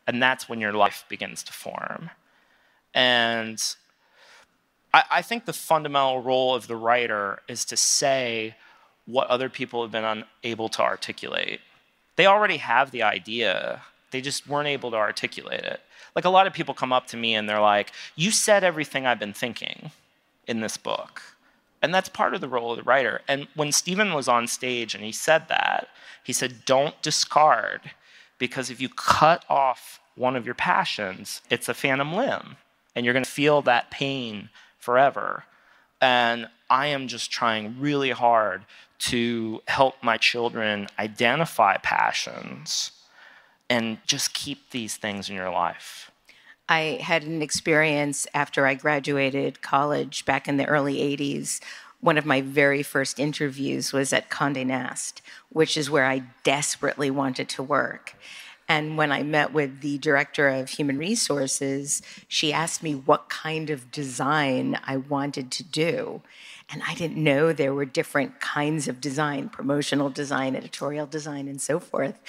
And 0.07 0.21
that's 0.21 0.47
when 0.47 0.61
your 0.61 0.73
life 0.73 1.05
begins 1.09 1.43
to 1.43 1.53
form. 1.53 2.11
And 2.93 3.61
I, 4.93 5.03
I 5.11 5.21
think 5.21 5.45
the 5.45 5.53
fundamental 5.53 6.21
role 6.21 6.55
of 6.55 6.67
the 6.67 6.75
writer 6.75 7.41
is 7.47 7.65
to 7.65 7.77
say 7.77 8.55
what 9.05 9.27
other 9.27 9.49
people 9.49 9.81
have 9.81 9.91
been 9.91 10.25
unable 10.43 10.69
to 10.69 10.81
articulate. 10.81 11.59
They 12.15 12.25
already 12.25 12.57
have 12.57 12.91
the 12.91 13.03
idea, 13.03 13.81
they 14.11 14.21
just 14.21 14.47
weren't 14.47 14.67
able 14.67 14.91
to 14.91 14.97
articulate 14.97 15.63
it. 15.63 15.81
Like 16.15 16.25
a 16.25 16.29
lot 16.29 16.47
of 16.47 16.53
people 16.53 16.73
come 16.73 16.93
up 16.93 17.07
to 17.07 17.17
me 17.17 17.35
and 17.35 17.47
they're 17.47 17.61
like, 17.61 17.91
You 18.15 18.31
said 18.31 18.63
everything 18.63 19.05
I've 19.05 19.19
been 19.19 19.33
thinking 19.33 19.91
in 20.47 20.61
this 20.61 20.77
book. 20.77 21.21
And 21.81 21.93
that's 21.93 22.09
part 22.09 22.35
of 22.35 22.41
the 22.41 22.47
role 22.47 22.71
of 22.71 22.77
the 22.77 22.83
writer. 22.83 23.21
And 23.27 23.47
when 23.55 23.71
Stephen 23.71 24.13
was 24.13 24.27
on 24.27 24.47
stage 24.47 24.93
and 24.93 25.03
he 25.03 25.11
said 25.11 25.47
that, 25.47 25.87
he 26.23 26.33
said, 26.33 26.65
Don't 26.65 27.01
discard, 27.01 27.91
because 28.37 28.69
if 28.69 28.79
you 28.79 28.89
cut 28.89 29.43
off 29.49 29.99
one 30.15 30.35
of 30.35 30.45
your 30.45 30.55
passions, 30.55 31.41
it's 31.49 31.69
a 31.69 31.73
phantom 31.73 32.13
limb, 32.13 32.57
and 32.95 33.05
you're 33.05 33.13
going 33.13 33.25
to 33.25 33.31
feel 33.31 33.61
that 33.63 33.89
pain 33.89 34.49
forever. 34.77 35.45
And 35.99 36.47
I 36.69 36.87
am 36.87 37.07
just 37.07 37.31
trying 37.31 37.79
really 37.79 38.11
hard 38.11 38.63
to 38.99 39.61
help 39.67 39.95
my 40.03 40.17
children 40.17 40.87
identify 40.99 41.77
passions 41.77 42.91
and 43.71 43.97
just 44.05 44.33
keep 44.33 44.71
these 44.71 44.97
things 44.97 45.29
in 45.29 45.35
your 45.35 45.49
life? 45.49 46.11
I 46.67 46.99
had 47.01 47.23
an 47.23 47.41
experience 47.41 48.27
after 48.33 48.67
I 48.67 48.73
graduated 48.73 49.61
college 49.61 50.25
back 50.25 50.47
in 50.47 50.57
the 50.57 50.67
early 50.67 50.97
80s. 50.97 51.61
One 52.01 52.17
of 52.17 52.25
my 52.25 52.41
very 52.41 52.83
first 52.83 53.17
interviews 53.17 53.93
was 53.93 54.11
at 54.11 54.29
Condé 54.29 54.65
Nast, 54.65 55.21
which 55.49 55.77
is 55.77 55.89
where 55.89 56.05
I 56.05 56.23
desperately 56.43 57.09
wanted 57.09 57.47
to 57.49 57.63
work. 57.63 58.15
And 58.67 58.97
when 58.97 59.11
I 59.11 59.23
met 59.23 59.53
with 59.53 59.81
the 59.81 59.97
director 59.97 60.49
of 60.49 60.69
human 60.69 60.97
resources, 60.97 62.01
she 62.27 62.53
asked 62.53 62.83
me 62.83 62.93
what 62.93 63.29
kind 63.29 63.69
of 63.69 63.91
design 63.91 64.77
I 64.85 64.97
wanted 64.97 65.49
to 65.51 65.63
do. 65.63 66.21
And 66.71 66.81
I 66.87 66.95
didn't 66.95 67.21
know 67.21 67.51
there 67.51 67.73
were 67.73 67.85
different 67.85 68.39
kinds 68.39 68.87
of 68.87 69.01
design 69.01 69.49
promotional 69.49 70.09
design, 70.09 70.55
editorial 70.55 71.05
design, 71.05 71.47
and 71.47 71.61
so 71.61 71.79
forth. 71.79 72.19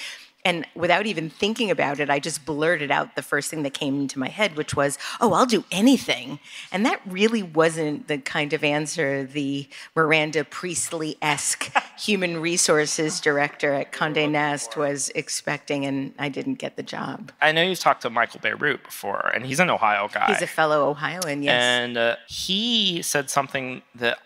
And 0.45 0.67
without 0.75 1.07
even 1.07 1.31
thinking 1.31 1.71
about 1.71 2.01
it, 2.01 2.11
I 2.11 2.19
just 2.19 2.45
blurted 2.45 2.91
out 2.91 3.15
the 3.15 3.23
first 3.23 3.49
thing 3.49 3.63
that 3.63 3.75
came 3.75 4.01
into 4.01 4.19
my 4.19 4.29
head, 4.29 4.57
which 4.57 4.75
was, 4.75 4.99
oh, 5.21 5.35
I'll 5.35 5.47
do 5.47 5.65
anything. 5.71 6.41
And 6.73 6.85
that 6.85 7.01
really 7.07 7.45
wasn't 7.45 8.09
the 8.09 8.19
kind 8.19 8.53
of 8.53 8.65
answer 8.65 9.25
the 9.25 9.69
Miranda 9.95 10.43
Priestly 10.45 11.17
esque 11.23 11.73
human 11.99 12.41
resources 12.41 13.21
director 13.21 13.73
at 13.73 13.93
Conde 13.93 14.33
Nast 14.33 14.77
was 14.77 15.11
expecting, 15.15 15.87
and 15.87 16.13
I 16.19 16.29
didn't 16.29 16.55
get 16.55 16.77
the 16.77 16.83
job. 16.83 17.31
I 17.41 17.53
know 17.53 17.63
you've 17.63 17.79
talked 17.79 18.03
to 18.03 18.11
Michael 18.11 18.41
Bierut 18.41 18.83
before, 18.83 19.31
and 19.33 19.47
he's 19.47 19.61
an 19.61 19.71
Ohio 19.71 20.09
guy. 20.13 20.27
He's 20.27 20.43
a 20.43 20.49
fellow 20.49 20.91
Ohioan, 20.91 21.45
yes. 21.45 21.63
And 21.63 21.97
uh, 21.97 22.17
he 22.27 23.01
said 23.03 23.31
something 23.31 23.83
that 23.95 24.19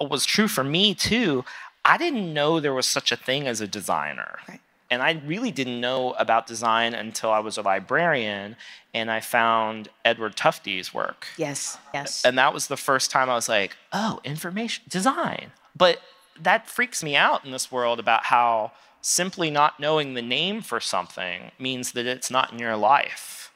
was 0.00 0.24
true 0.24 0.48
for 0.48 0.64
me 0.64 0.94
too. 0.94 1.44
I 1.84 1.98
didn't 1.98 2.32
know 2.32 2.58
there 2.58 2.74
was 2.74 2.86
such 2.86 3.12
a 3.12 3.16
thing 3.16 3.46
as 3.46 3.60
a 3.60 3.66
designer. 3.66 4.38
Right. 4.48 4.60
And 4.90 5.02
I 5.02 5.20
really 5.26 5.50
didn't 5.50 5.80
know 5.80 6.12
about 6.12 6.46
design 6.46 6.94
until 6.94 7.30
I 7.30 7.40
was 7.40 7.58
a 7.58 7.62
librarian 7.62 8.56
and 8.94 9.10
I 9.10 9.20
found 9.20 9.88
Edward 10.04 10.34
Tufte's 10.34 10.94
work. 10.94 11.26
Yes, 11.36 11.76
yes. 11.92 12.24
And 12.24 12.38
that 12.38 12.54
was 12.54 12.68
the 12.68 12.76
first 12.76 13.10
time 13.10 13.28
I 13.28 13.34
was 13.34 13.48
like, 13.48 13.76
oh, 13.92 14.20
information 14.24 14.84
design. 14.88 15.52
But 15.76 16.00
that 16.40 16.68
freaks 16.68 17.02
me 17.02 17.16
out 17.16 17.44
in 17.44 17.50
this 17.50 17.70
world 17.70 18.00
about 18.00 18.24
how 18.24 18.72
simply 19.02 19.50
not 19.50 19.78
knowing 19.78 20.14
the 20.14 20.22
name 20.22 20.62
for 20.62 20.80
something 20.80 21.50
means 21.58 21.92
that 21.92 22.06
it's 22.06 22.30
not 22.30 22.52
in 22.52 22.58
your 22.58 22.76
life. 22.76 23.52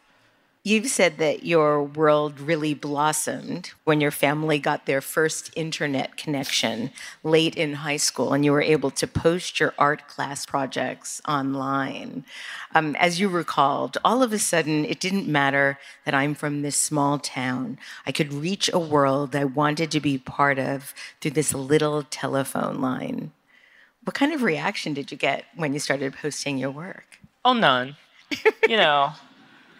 You've 0.64 0.86
said 0.86 1.18
that 1.18 1.44
your 1.44 1.82
world 1.82 2.38
really 2.38 2.72
blossomed 2.72 3.72
when 3.82 4.00
your 4.00 4.12
family 4.12 4.60
got 4.60 4.86
their 4.86 5.00
first 5.00 5.50
internet 5.56 6.16
connection 6.16 6.92
late 7.24 7.56
in 7.56 7.74
high 7.74 7.96
school 7.96 8.32
and 8.32 8.44
you 8.44 8.52
were 8.52 8.62
able 8.62 8.92
to 8.92 9.08
post 9.08 9.58
your 9.58 9.74
art 9.76 10.06
class 10.06 10.46
projects 10.46 11.20
online. 11.26 12.24
Um, 12.76 12.94
as 13.00 13.18
you 13.18 13.28
recalled, 13.28 13.98
all 14.04 14.22
of 14.22 14.32
a 14.32 14.38
sudden 14.38 14.84
it 14.84 15.00
didn't 15.00 15.26
matter 15.26 15.80
that 16.04 16.14
I'm 16.14 16.32
from 16.32 16.62
this 16.62 16.76
small 16.76 17.18
town. 17.18 17.76
I 18.06 18.12
could 18.12 18.32
reach 18.32 18.70
a 18.72 18.78
world 18.78 19.34
I 19.34 19.44
wanted 19.44 19.90
to 19.90 20.00
be 20.00 20.16
part 20.16 20.60
of 20.60 20.94
through 21.20 21.32
this 21.32 21.52
little 21.52 22.04
telephone 22.04 22.80
line. 22.80 23.32
What 24.04 24.14
kind 24.14 24.32
of 24.32 24.44
reaction 24.44 24.94
did 24.94 25.10
you 25.10 25.18
get 25.18 25.44
when 25.56 25.72
you 25.72 25.80
started 25.80 26.14
posting 26.14 26.56
your 26.56 26.70
work? 26.70 27.18
Oh, 27.44 27.52
none. 27.52 27.96
you 28.68 28.76
know, 28.76 29.12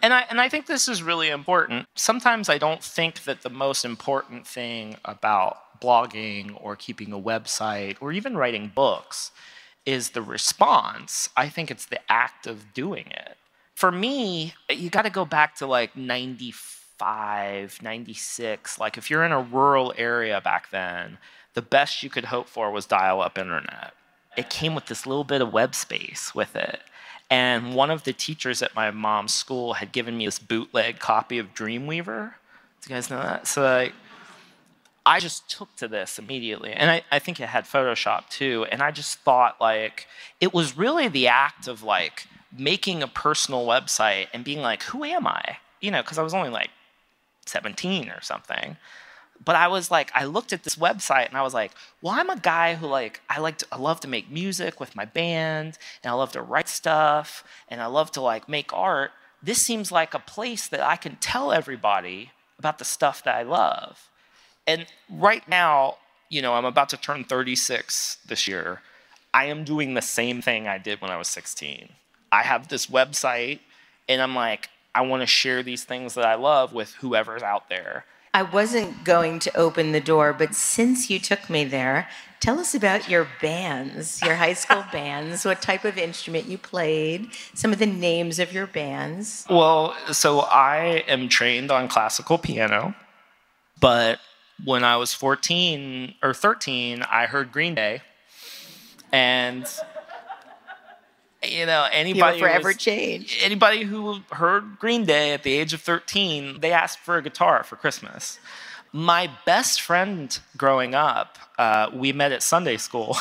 and 0.03 0.13
I 0.13 0.25
and 0.29 0.39
I 0.39 0.49
think 0.49 0.67
this 0.67 0.87
is 0.87 1.01
really 1.01 1.29
important. 1.29 1.87
Sometimes 1.95 2.49
I 2.49 2.57
don't 2.59 2.83
think 2.83 3.23
that 3.23 3.41
the 3.41 3.49
most 3.49 3.85
important 3.85 4.45
thing 4.45 4.97
about 5.05 5.79
blogging 5.81 6.55
or 6.61 6.75
keeping 6.75 7.11
a 7.13 7.19
website 7.19 7.95
or 8.01 8.11
even 8.11 8.37
writing 8.37 8.71
books 8.75 9.31
is 9.85 10.11
the 10.11 10.21
response. 10.21 11.29
I 11.35 11.49
think 11.49 11.71
it's 11.71 11.85
the 11.85 11.99
act 12.11 12.45
of 12.45 12.73
doing 12.73 13.07
it. 13.07 13.37
For 13.75 13.91
me, 13.91 14.53
you 14.69 14.89
got 14.89 15.01
to 15.03 15.09
go 15.09 15.25
back 15.25 15.55
to 15.55 15.65
like 15.65 15.95
95, 15.95 17.81
96. 17.81 18.79
Like 18.79 18.97
if 18.97 19.09
you're 19.09 19.23
in 19.23 19.31
a 19.31 19.41
rural 19.41 19.93
area 19.97 20.39
back 20.41 20.69
then, 20.69 21.17
the 21.53 21.61
best 21.61 22.03
you 22.03 22.09
could 22.09 22.25
hope 22.25 22.47
for 22.47 22.71
was 22.71 22.85
dial 22.85 23.21
up 23.21 23.37
internet. 23.37 23.93
It 24.37 24.49
came 24.49 24.75
with 24.75 24.87
this 24.87 25.05
little 25.05 25.23
bit 25.23 25.41
of 25.41 25.53
web 25.53 25.75
space 25.75 26.33
with 26.35 26.55
it. 26.55 26.81
And 27.29 27.73
one 27.73 27.89
of 27.89 28.03
the 28.03 28.13
teachers 28.13 28.61
at 28.61 28.75
my 28.75 28.91
mom's 28.91 29.33
school 29.33 29.73
had 29.73 29.91
given 29.91 30.17
me 30.17 30.25
this 30.25 30.39
bootleg 30.39 30.99
copy 30.99 31.39
of 31.39 31.53
Dreamweaver. 31.53 32.33
Do 32.81 32.89
you 32.89 32.95
guys 32.95 33.09
know 33.09 33.17
that? 33.17 33.47
So 33.47 33.63
like, 33.63 33.93
I 35.05 35.19
just 35.19 35.49
took 35.49 35.75
to 35.77 35.87
this 35.87 36.19
immediately. 36.19 36.71
And 36.71 36.89
I, 36.89 37.01
I 37.11 37.19
think 37.19 37.39
it 37.39 37.49
had 37.49 37.65
Photoshop 37.65 38.29
too. 38.29 38.65
And 38.71 38.81
I 38.81 38.91
just 38.91 39.19
thought 39.19 39.59
like 39.59 40.07
it 40.39 40.53
was 40.53 40.77
really 40.77 41.07
the 41.07 41.27
act 41.27 41.67
of 41.67 41.83
like 41.83 42.27
making 42.57 43.01
a 43.01 43.07
personal 43.07 43.65
website 43.65 44.27
and 44.33 44.43
being 44.43 44.59
like, 44.59 44.83
who 44.83 45.03
am 45.03 45.25
I? 45.27 45.57
You 45.81 45.91
know, 45.91 46.01
because 46.01 46.17
I 46.17 46.23
was 46.23 46.33
only 46.33 46.49
like 46.49 46.69
17 47.45 48.09
or 48.09 48.21
something 48.21 48.77
but 49.43 49.55
I 49.55 49.67
was 49.67 49.91
like, 49.91 50.11
I 50.13 50.25
looked 50.25 50.53
at 50.53 50.63
this 50.63 50.75
website 50.75 51.27
and 51.27 51.37
I 51.37 51.41
was 51.41 51.53
like, 51.53 51.71
well, 52.01 52.13
I'm 52.13 52.29
a 52.29 52.39
guy 52.39 52.75
who 52.75 52.87
like 52.87 53.21
I 53.29 53.39
like 53.39 53.57
to, 53.59 53.67
I 53.71 53.77
love 53.77 53.99
to 54.01 54.07
make 54.07 54.29
music 54.29 54.79
with 54.79 54.95
my 54.95 55.05
band 55.05 55.77
and 56.03 56.11
I 56.11 56.13
love 56.15 56.31
to 56.33 56.41
write 56.41 56.69
stuff 56.69 57.43
and 57.67 57.81
I 57.81 57.87
love 57.87 58.11
to 58.11 58.21
like 58.21 58.47
make 58.47 58.71
art. 58.73 59.11
This 59.41 59.61
seems 59.61 59.91
like 59.91 60.13
a 60.13 60.19
place 60.19 60.67
that 60.67 60.81
I 60.81 60.95
can 60.95 61.17
tell 61.17 61.51
everybody 61.51 62.31
about 62.59 62.79
the 62.79 62.85
stuff 62.85 63.23
that 63.23 63.35
I 63.35 63.43
love. 63.43 64.09
And 64.65 64.85
right 65.09 65.47
now, 65.47 65.97
you 66.29 66.41
know, 66.41 66.53
I'm 66.53 66.65
about 66.65 66.89
to 66.89 66.97
turn 66.97 67.23
36 67.23 68.19
this 68.25 68.47
year. 68.47 68.81
I 69.33 69.45
am 69.45 69.63
doing 69.63 69.93
the 69.93 70.01
same 70.01 70.41
thing 70.41 70.67
I 70.67 70.77
did 70.77 71.01
when 71.01 71.11
I 71.11 71.17
was 71.17 71.27
16. 71.27 71.89
I 72.31 72.43
have 72.43 72.69
this 72.69 72.87
website 72.87 73.59
and 74.07 74.21
I'm 74.21 74.35
like, 74.35 74.69
I 74.95 75.01
want 75.01 75.21
to 75.21 75.27
share 75.27 75.63
these 75.63 75.83
things 75.83 76.13
that 76.13 76.25
I 76.25 76.35
love 76.35 76.71
with 76.71 76.93
whoever's 76.95 77.43
out 77.43 77.67
there 77.67 78.05
I 78.33 78.41
wasn't 78.41 79.03
going 79.03 79.37
to 79.39 79.55
open 79.55 79.91
the 79.91 80.01
door, 80.01 80.33
but 80.33 80.55
since 80.55 81.09
you 81.09 81.19
took 81.19 81.49
me 81.51 81.65
there, 81.65 82.09
tell 82.39 82.59
us 82.59 82.73
about 82.73 83.07
your 83.07 83.27
bands, 83.41 84.21
your 84.23 84.35
high 84.35 84.53
school 84.53 84.83
bands, 84.91 85.45
what 85.45 85.61
type 85.61 85.85
of 85.85 85.99
instrument 85.99 86.47
you 86.47 86.57
played, 86.57 87.29
some 87.53 87.71
of 87.71 87.77
the 87.77 87.85
names 87.85 88.39
of 88.39 88.51
your 88.51 88.65
bands. 88.65 89.45
Well, 89.49 89.95
so 90.11 90.39
I 90.41 91.03
am 91.07 91.29
trained 91.29 91.69
on 91.69 91.87
classical 91.87 92.39
piano, 92.39 92.95
but 93.79 94.19
when 94.65 94.83
I 94.83 94.97
was 94.97 95.13
14 95.13 96.15
or 96.23 96.33
13, 96.33 97.03
I 97.03 97.27
heard 97.27 97.51
Green 97.51 97.75
Day. 97.75 98.01
And 99.11 99.67
you 101.43 101.65
know, 101.65 101.87
anybody 101.91 102.37
you 102.37 102.43
forever 102.43 102.69
was, 102.69 102.77
changed. 102.77 103.37
Anybody 103.43 103.83
who 103.83 104.19
heard 104.31 104.79
Green 104.79 105.05
Day 105.05 105.33
at 105.33 105.43
the 105.43 105.53
age 105.53 105.73
of 105.73 105.81
13, 105.81 106.59
they 106.61 106.71
asked 106.71 106.99
for 106.99 107.17
a 107.17 107.21
guitar 107.21 107.63
for 107.63 107.75
Christmas. 107.75 108.39
My 108.91 109.29
best 109.45 109.81
friend 109.81 110.37
growing 110.55 110.93
up, 110.93 111.37
uh, 111.57 111.89
we 111.93 112.13
met 112.13 112.31
at 112.31 112.43
Sunday 112.43 112.77
school 112.77 113.17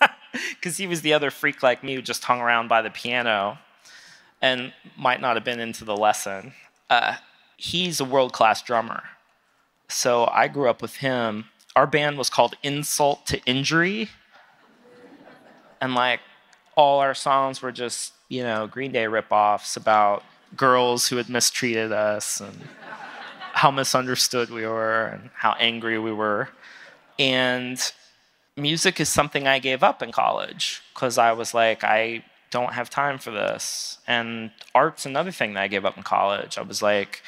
because 0.54 0.76
he 0.76 0.86
was 0.86 1.02
the 1.02 1.12
other 1.12 1.30
freak 1.30 1.62
like 1.62 1.82
me 1.82 1.94
who 1.94 2.02
just 2.02 2.24
hung 2.24 2.40
around 2.40 2.68
by 2.68 2.82
the 2.82 2.90
piano 2.90 3.58
and 4.40 4.72
might 4.96 5.20
not 5.20 5.36
have 5.36 5.44
been 5.44 5.60
into 5.60 5.84
the 5.84 5.96
lesson. 5.96 6.52
Uh, 6.88 7.16
he's 7.56 8.00
a 8.00 8.04
world 8.04 8.32
class 8.32 8.62
drummer. 8.62 9.02
So 9.88 10.26
I 10.26 10.48
grew 10.48 10.68
up 10.68 10.80
with 10.80 10.96
him. 10.96 11.46
Our 11.76 11.86
band 11.86 12.16
was 12.16 12.30
called 12.30 12.54
Insult 12.62 13.26
to 13.26 13.42
Injury. 13.44 14.08
And 15.80 15.94
like, 15.94 16.20
all 16.76 17.00
our 17.00 17.14
songs 17.14 17.62
were 17.62 17.72
just, 17.72 18.12
you 18.28 18.42
know, 18.42 18.66
Green 18.66 18.92
Day 18.92 19.04
ripoffs 19.04 19.76
about 19.76 20.22
girls 20.56 21.08
who 21.08 21.16
had 21.16 21.28
mistreated 21.28 21.92
us 21.92 22.40
and 22.40 22.56
how 23.52 23.70
misunderstood 23.70 24.50
we 24.50 24.66
were 24.66 25.06
and 25.06 25.30
how 25.34 25.52
angry 25.58 25.98
we 25.98 26.12
were. 26.12 26.48
And 27.18 27.80
music 28.56 29.00
is 29.00 29.08
something 29.08 29.46
I 29.46 29.58
gave 29.58 29.82
up 29.82 30.02
in 30.02 30.12
college 30.12 30.82
because 30.94 31.18
I 31.18 31.32
was 31.32 31.54
like, 31.54 31.84
I 31.84 32.24
don't 32.50 32.72
have 32.72 32.90
time 32.90 33.18
for 33.18 33.30
this. 33.30 33.98
And 34.06 34.50
art's 34.74 35.06
another 35.06 35.30
thing 35.30 35.54
that 35.54 35.62
I 35.62 35.68
gave 35.68 35.84
up 35.84 35.96
in 35.96 36.02
college. 36.02 36.58
I 36.58 36.62
was 36.62 36.82
like, 36.82 37.22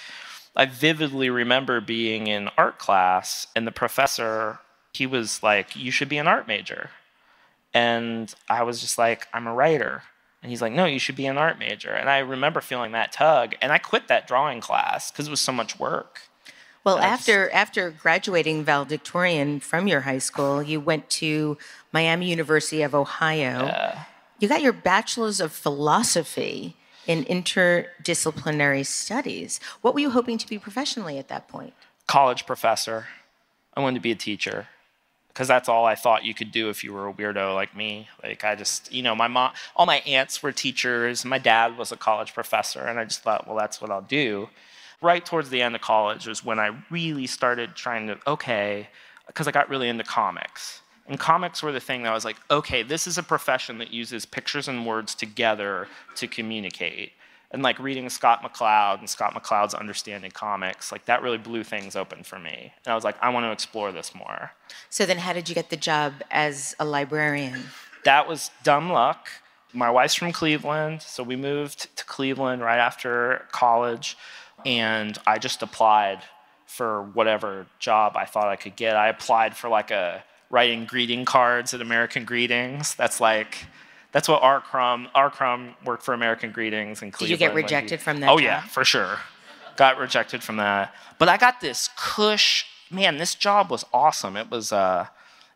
I 0.55 0.67
vividly 0.67 1.31
remember 1.31 1.81
being 1.81 2.27
in 2.27 2.51
art 2.59 2.79
class 2.79 3.47
and 3.57 3.67
the 3.67 3.73
professor, 3.73 4.59
he 4.93 5.07
was 5.07 5.43
like, 5.43 5.75
You 5.77 5.91
should 5.91 6.09
be 6.09 6.19
an 6.19 6.29
art 6.29 6.47
major. 6.47 6.91
And 7.75 8.35
I 8.49 8.63
was 8.63 8.81
just 8.81 8.99
like, 8.99 9.27
I'm 9.33 9.47
a 9.47 9.55
writer. 9.55 10.03
And 10.43 10.51
he's 10.51 10.61
like, 10.61 10.73
no, 10.73 10.85
you 10.85 10.99
should 10.99 11.17
be 11.17 11.27
an 11.27 11.39
art 11.39 11.59
major. 11.59 11.93
And 11.93 12.11
I 12.11 12.19
remember 12.19 12.61
feeling 12.61 12.93
that 12.93 13.13
tug. 13.13 13.55
And 13.63 13.73
I 13.73 13.79
quit 13.79 14.09
that 14.09 14.27
drawing 14.27 14.61
class 14.61 15.11
because 15.11 15.29
it 15.29 15.31
was 15.31 15.41
so 15.41 15.53
much 15.53 15.79
work. 15.79 16.23
Well, 16.85 16.99
after 16.99 17.45
just... 17.45 17.55
after 17.55 17.91
graduating 17.91 18.65
valedictorian 18.65 19.61
from 19.61 19.87
your 19.87 20.01
high 20.01 20.19
school, 20.19 20.63
you 20.63 20.81
went 20.81 21.09
to 21.11 21.57
Miami 21.93 22.29
University 22.29 22.83
of 22.83 22.95
Ohio. 22.95 23.67
Yeah. 23.67 24.05
You 24.41 24.49
got 24.49 24.63
your 24.63 24.73
bachelor's 24.73 25.41
of 25.41 25.53
philosophy 25.53 26.75
in 27.07 27.25
interdisciplinary 27.25 28.85
studies. 28.85 29.61
What 29.81 29.95
were 29.95 30.01
you 30.01 30.11
hoping 30.11 30.39
to 30.39 30.49
be 30.49 30.59
professionally 30.59 31.19
at 31.19 31.29
that 31.29 31.47
point? 31.47 31.75
College 32.09 32.47
professor. 32.47 33.07
I 33.75 33.81
wanted 33.81 33.99
to 33.99 34.03
be 34.03 34.11
a 34.11 34.17
teacher 34.17 34.67
because 35.33 35.49
that's 35.49 35.69
all 35.69 35.85
I 35.87 35.95
thought 35.95 36.25
you 36.25 36.35
could 36.35 36.53
do 36.53 36.69
if 36.69 36.85
you 36.85 36.93
were 36.93 37.09
a 37.09 37.13
weirdo 37.13 37.55
like 37.55 37.75
me. 37.75 38.09
Like 38.23 38.45
I 38.45 38.55
just, 38.55 38.93
you 38.93 39.03
know, 39.03 39.15
my 39.15 39.29
mom, 39.29 39.53
all 39.75 39.87
my 39.87 40.01
aunts 40.01 40.43
were 40.43 40.53
teachers. 40.53 41.25
My 41.25 41.39
dad 41.39 41.79
was 41.79 41.91
a 41.91 41.97
college 41.97 42.35
professor, 42.35 42.81
and 42.81 42.99
I 42.99 43.05
just 43.05 43.23
thought, 43.23 43.47
well, 43.47 43.57
that's 43.57 43.81
what 43.81 43.91
I'll 43.91 44.03
do. 44.03 44.49
Right 45.01 45.25
towards 45.25 45.51
the 45.51 45.63
end 45.63 45.75
of 45.75 45.81
college 45.81 46.27
was 46.27 46.45
when 46.45 46.61
I 46.61 46.77
really 46.91 47.27
started 47.27 47.75
trying 47.75 48.07
to, 48.09 48.19
okay, 48.27 48.89
because 49.27 49.49
I 49.49 49.51
got 49.51 49.69
really 49.69 49.89
into 49.89 50.05
comics. 50.05 50.83
And 51.09 51.19
comics 51.19 51.63
were 51.63 51.73
the 51.73 51.81
thing 51.81 52.03
that 52.03 52.11
I 52.11 52.15
was 52.15 52.25
like, 52.25 52.37
okay, 52.51 52.83
this 52.83 53.07
is 53.07 53.19
a 53.19 53.23
profession 53.23 53.79
that 53.79 53.93
uses 53.93 54.25
pictures 54.25 54.69
and 54.69 54.87
words 54.87 55.15
together 55.15 55.89
to 56.17 56.29
communicate 56.29 57.13
and 57.53 57.63
like 57.63 57.79
reading 57.79 58.09
Scott 58.09 58.43
McCloud 58.43 58.99
and 58.99 59.09
Scott 59.09 59.35
McCloud's 59.35 59.75
Understanding 59.75 60.31
Comics, 60.31 60.91
like 60.91 61.05
that 61.05 61.23
really 61.23 61.39
blew 61.39 61.63
things 61.63 61.95
open 61.95 62.25
for 62.25 62.39
me. 62.39 62.73
And 62.85 62.93
I 62.93 62.95
was 62.95 63.05
like, 63.05 63.17
I 63.23 63.29
want 63.29 63.45
to 63.45 63.53
explore 63.53 63.93
this 63.93 64.15
more. 64.15 64.53
So 64.89 65.05
then, 65.07 65.19
how 65.19 65.33
did 65.33 65.49
you 65.49 65.55
get 65.55 65.71
the 65.71 65.77
job 65.77 66.15
as 66.31 66.75
a 66.81 66.85
librarian? 66.85 67.65
That 68.05 68.27
was 68.27 68.51
dumb 68.65 68.91
luck. 68.91 69.29
My 69.75 69.91
wife's 69.91 70.15
from 70.15 70.33
Cleveland, 70.33 71.03
so 71.03 71.23
we 71.23 71.37
moved 71.37 71.95
to 71.97 72.05
Cleveland 72.05 72.63
right 72.63 72.79
after 72.79 73.47
college, 73.53 74.19
and 74.67 75.17
I 75.27 75.39
just 75.39 75.63
applied 75.63 76.21
for 76.67 77.03
whatever 77.03 77.67
job 77.79 78.17
I 78.17 78.25
thought 78.25 78.49
I 78.49 78.57
could 78.57 78.77
get. 78.77 78.97
I 78.97 79.09
applied 79.09 79.57
for 79.57 79.69
like 79.69 79.91
a 79.91 80.25
writing 80.51 80.85
greeting 80.85 81.25
cards 81.25 81.73
at 81.73 81.81
American 81.81 82.25
Greetings. 82.25 82.95
That's 82.95 83.21
like 83.21 83.67
that's 84.13 84.29
what 84.29 84.43
R. 84.43 84.61
Crumb, 84.61 85.09
R. 85.15 85.31
Crumb 85.31 85.75
worked 85.85 86.03
for 86.03 86.15
American 86.15 86.53
Greetings 86.53 87.03
in 87.03 87.11
Cleveland. 87.11 87.39
Did 87.39 87.45
you 87.45 87.49
get 87.49 87.55
rejected 87.55 87.99
he, 87.99 88.05
from 88.05 88.21
that? 88.21 88.31
Oh 88.31 88.39
job? 88.39 88.45
yeah, 88.45 88.63
for 88.63 88.85
sure. 88.85 89.19
Got 89.77 89.99
rejected 89.99 90.43
from 90.43 90.57
that. 90.57 90.95
But 91.19 91.29
I 91.29 91.39
got 91.39 91.61
this 91.61 91.89
cush. 91.97 92.67
Man, 92.91 93.17
this 93.17 93.35
job 93.35 93.71
was 93.71 93.85
awesome. 93.93 94.37
It 94.37 94.51
was 94.51 94.71
uh, 94.71 95.07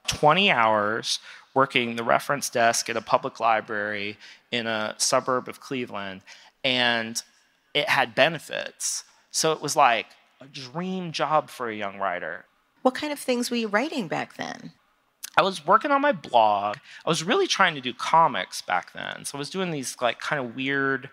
20 0.09 0.51
hours 0.51 1.21
working 1.53 1.97
the 1.97 2.05
reference 2.05 2.49
desk 2.49 2.89
at 2.89 2.97
a 2.97 3.03
public 3.03 3.41
library 3.41 4.17
in 4.51 4.67
a 4.67 4.95
suburb 4.97 5.49
of 5.49 5.61
Cleveland, 5.61 6.23
and 6.65 7.23
it 7.75 7.89
had 7.91 8.15
benefits. 8.15 9.05
So 9.31 9.53
it 9.53 9.61
was 9.61 9.77
like 9.77 10.07
a 10.41 10.47
dream 10.47 11.13
job 11.13 11.51
for 11.51 11.69
a 11.69 11.75
young 11.75 11.99
writer. 11.99 12.47
What 12.83 12.95
kind 12.95 13.13
of 13.13 13.19
things 13.19 13.51
were 13.51 13.57
you 13.57 13.69
writing 13.69 14.09
back 14.09 14.37
then? 14.37 14.73
I 15.37 15.43
was 15.43 15.67
working 15.67 15.91
on 15.91 16.01
my 16.01 16.13
blog. 16.13 16.77
I 17.05 17.09
was 17.09 17.23
really 17.23 17.47
trying 17.47 17.75
to 17.75 17.81
do 17.81 17.93
comics 17.93 18.63
back 18.63 18.93
then. 18.95 19.25
So 19.25 19.37
I 19.37 19.39
was 19.39 19.51
doing 19.51 19.71
these 19.71 19.97
like 20.01 20.19
kind 20.19 20.41
of 20.41 20.57
weird 20.57 21.11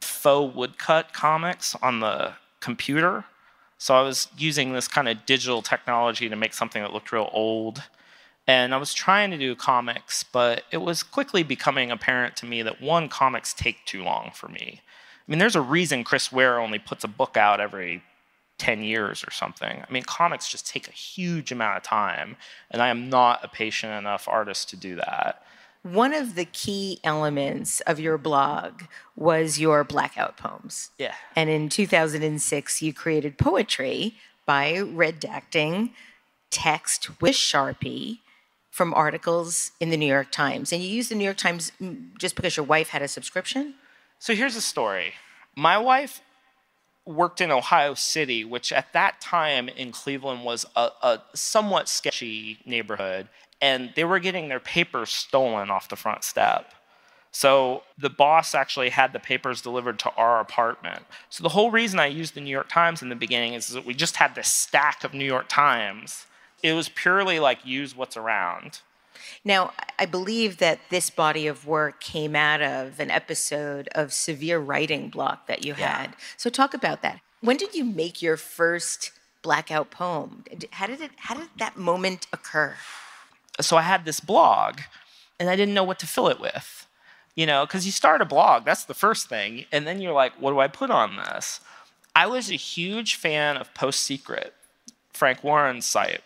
faux 0.00 0.54
woodcut 0.54 1.12
comics 1.12 1.74
on 1.76 2.00
the 2.00 2.34
computer. 2.60 3.24
So 3.78 3.94
I 3.94 4.02
was 4.02 4.28
using 4.36 4.72
this 4.72 4.88
kind 4.88 5.08
of 5.08 5.24
digital 5.24 5.62
technology 5.62 6.28
to 6.28 6.36
make 6.36 6.52
something 6.54 6.82
that 6.82 6.92
looked 6.92 7.12
real 7.12 7.30
old. 7.32 7.82
And 8.46 8.74
I 8.74 8.76
was 8.76 8.92
trying 8.92 9.30
to 9.30 9.38
do 9.38 9.54
comics, 9.54 10.22
but 10.22 10.64
it 10.70 10.78
was 10.78 11.02
quickly 11.02 11.42
becoming 11.42 11.90
apparent 11.90 12.36
to 12.36 12.46
me 12.46 12.62
that 12.62 12.80
one, 12.80 13.08
comics 13.08 13.54
take 13.54 13.84
too 13.86 14.02
long 14.02 14.32
for 14.34 14.48
me. 14.48 14.80
I 14.82 15.30
mean, 15.30 15.38
there's 15.38 15.56
a 15.56 15.62
reason 15.62 16.04
Chris 16.04 16.30
Ware 16.30 16.60
only 16.60 16.78
puts 16.78 17.04
a 17.04 17.08
book 17.08 17.36
out 17.36 17.60
every 17.60 18.02
10 18.62 18.84
years 18.84 19.24
or 19.26 19.32
something. 19.32 19.82
I 19.82 19.92
mean, 19.92 20.04
comics 20.04 20.48
just 20.48 20.68
take 20.68 20.86
a 20.86 20.92
huge 20.92 21.50
amount 21.50 21.78
of 21.78 21.82
time, 21.82 22.36
and 22.70 22.80
I 22.80 22.90
am 22.90 23.10
not 23.10 23.40
a 23.42 23.48
patient 23.48 23.92
enough 23.92 24.28
artist 24.28 24.70
to 24.70 24.76
do 24.76 24.94
that. 24.94 25.42
One 25.82 26.14
of 26.14 26.36
the 26.36 26.44
key 26.44 27.00
elements 27.02 27.80
of 27.80 27.98
your 27.98 28.18
blog 28.18 28.82
was 29.16 29.58
your 29.58 29.82
blackout 29.82 30.36
poems. 30.36 30.90
Yeah. 30.96 31.14
And 31.34 31.50
in 31.50 31.70
2006, 31.70 32.80
you 32.82 32.94
created 32.94 33.36
poetry 33.36 34.14
by 34.46 34.74
redacting 34.74 35.90
text 36.50 37.20
with 37.20 37.34
Sharpie 37.34 38.18
from 38.70 38.94
articles 38.94 39.72
in 39.80 39.90
the 39.90 39.96
New 39.96 40.06
York 40.06 40.30
Times. 40.30 40.72
And 40.72 40.80
you 40.84 40.88
used 40.88 41.10
the 41.10 41.16
New 41.16 41.24
York 41.24 41.36
Times 41.36 41.72
mm, 41.82 42.16
just 42.16 42.36
because 42.36 42.56
your 42.56 42.64
wife 42.64 42.90
had 42.90 43.02
a 43.02 43.08
subscription? 43.08 43.74
So 44.20 44.36
here's 44.36 44.54
a 44.54 44.60
story. 44.60 45.14
My 45.56 45.78
wife 45.78 46.20
worked 47.04 47.40
in 47.40 47.50
Ohio 47.50 47.94
City, 47.94 48.44
which 48.44 48.72
at 48.72 48.92
that 48.92 49.20
time 49.20 49.68
in 49.68 49.92
Cleveland 49.92 50.44
was 50.44 50.64
a, 50.76 50.90
a, 51.02 51.22
somewhat 51.34 51.88
sketchy 51.88 52.58
neighborhood, 52.64 53.28
and 53.60 53.92
they 53.96 54.04
were 54.04 54.18
getting 54.18 54.48
their 54.48 54.60
papers 54.60 55.10
stolen 55.10 55.70
off 55.70 55.88
the 55.88 55.96
front 55.96 56.24
step. 56.24 56.72
So 57.32 57.82
the 57.96 58.10
boss 58.10 58.54
actually 58.54 58.90
had 58.90 59.12
the 59.12 59.18
papers 59.18 59.62
delivered 59.62 59.98
to 60.00 60.10
our 60.16 60.38
apartment. 60.38 61.04
So 61.30 61.42
the 61.42 61.48
whole 61.48 61.70
reason 61.70 61.98
I 61.98 62.06
used 62.06 62.34
the 62.34 62.40
New 62.40 62.50
York 62.50 62.68
Times 62.68 63.00
in 63.00 63.08
the 63.08 63.16
beginning 63.16 63.54
is 63.54 63.68
that 63.68 63.86
we 63.86 63.94
just 63.94 64.16
had 64.16 64.34
this 64.34 64.48
stack 64.48 65.02
of 65.02 65.14
New 65.14 65.24
York 65.24 65.46
Times. 65.48 66.26
It 66.62 66.74
was 66.74 66.90
purely 66.90 67.40
like 67.40 67.64
use 67.64 67.96
what's 67.96 68.18
around. 68.18 68.80
Now, 69.44 69.72
I 69.98 70.06
believe 70.06 70.58
that 70.58 70.80
this 70.90 71.10
body 71.10 71.46
of 71.46 71.66
work 71.66 72.00
came 72.00 72.34
out 72.34 72.62
of 72.62 73.00
an 73.00 73.10
episode 73.10 73.88
of 73.94 74.12
severe 74.12 74.58
writing 74.58 75.08
block 75.08 75.46
that 75.46 75.64
you 75.64 75.74
yeah. 75.78 75.98
had. 75.98 76.16
So 76.36 76.50
talk 76.50 76.74
about 76.74 77.02
that. 77.02 77.20
When 77.40 77.56
did 77.56 77.74
you 77.74 77.84
make 77.84 78.22
your 78.22 78.36
first 78.36 79.12
blackout 79.42 79.90
poem? 79.90 80.44
How 80.70 80.86
did 80.86 81.00
it 81.00 81.10
how 81.16 81.34
did 81.34 81.48
that 81.58 81.76
moment 81.76 82.26
occur? 82.32 82.76
So 83.60 83.76
I 83.76 83.82
had 83.82 84.04
this 84.04 84.20
blog 84.20 84.80
and 85.38 85.50
I 85.50 85.56
didn't 85.56 85.74
know 85.74 85.84
what 85.84 85.98
to 86.00 86.06
fill 86.06 86.28
it 86.28 86.40
with. 86.40 86.86
You 87.34 87.46
know, 87.46 87.66
cuz 87.66 87.86
you 87.86 87.92
start 87.92 88.20
a 88.20 88.26
blog, 88.26 88.64
that's 88.64 88.84
the 88.84 88.94
first 88.94 89.28
thing, 89.28 89.64
and 89.72 89.86
then 89.86 90.00
you're 90.00 90.12
like, 90.12 90.34
what 90.34 90.50
do 90.52 90.60
I 90.60 90.68
put 90.68 90.90
on 90.90 91.16
this? 91.16 91.60
I 92.14 92.26
was 92.26 92.50
a 92.50 92.56
huge 92.56 93.16
fan 93.16 93.56
of 93.56 93.72
PostSecret, 93.72 94.50
Frank 95.12 95.42
Warren's 95.42 95.86
site. 95.86 96.22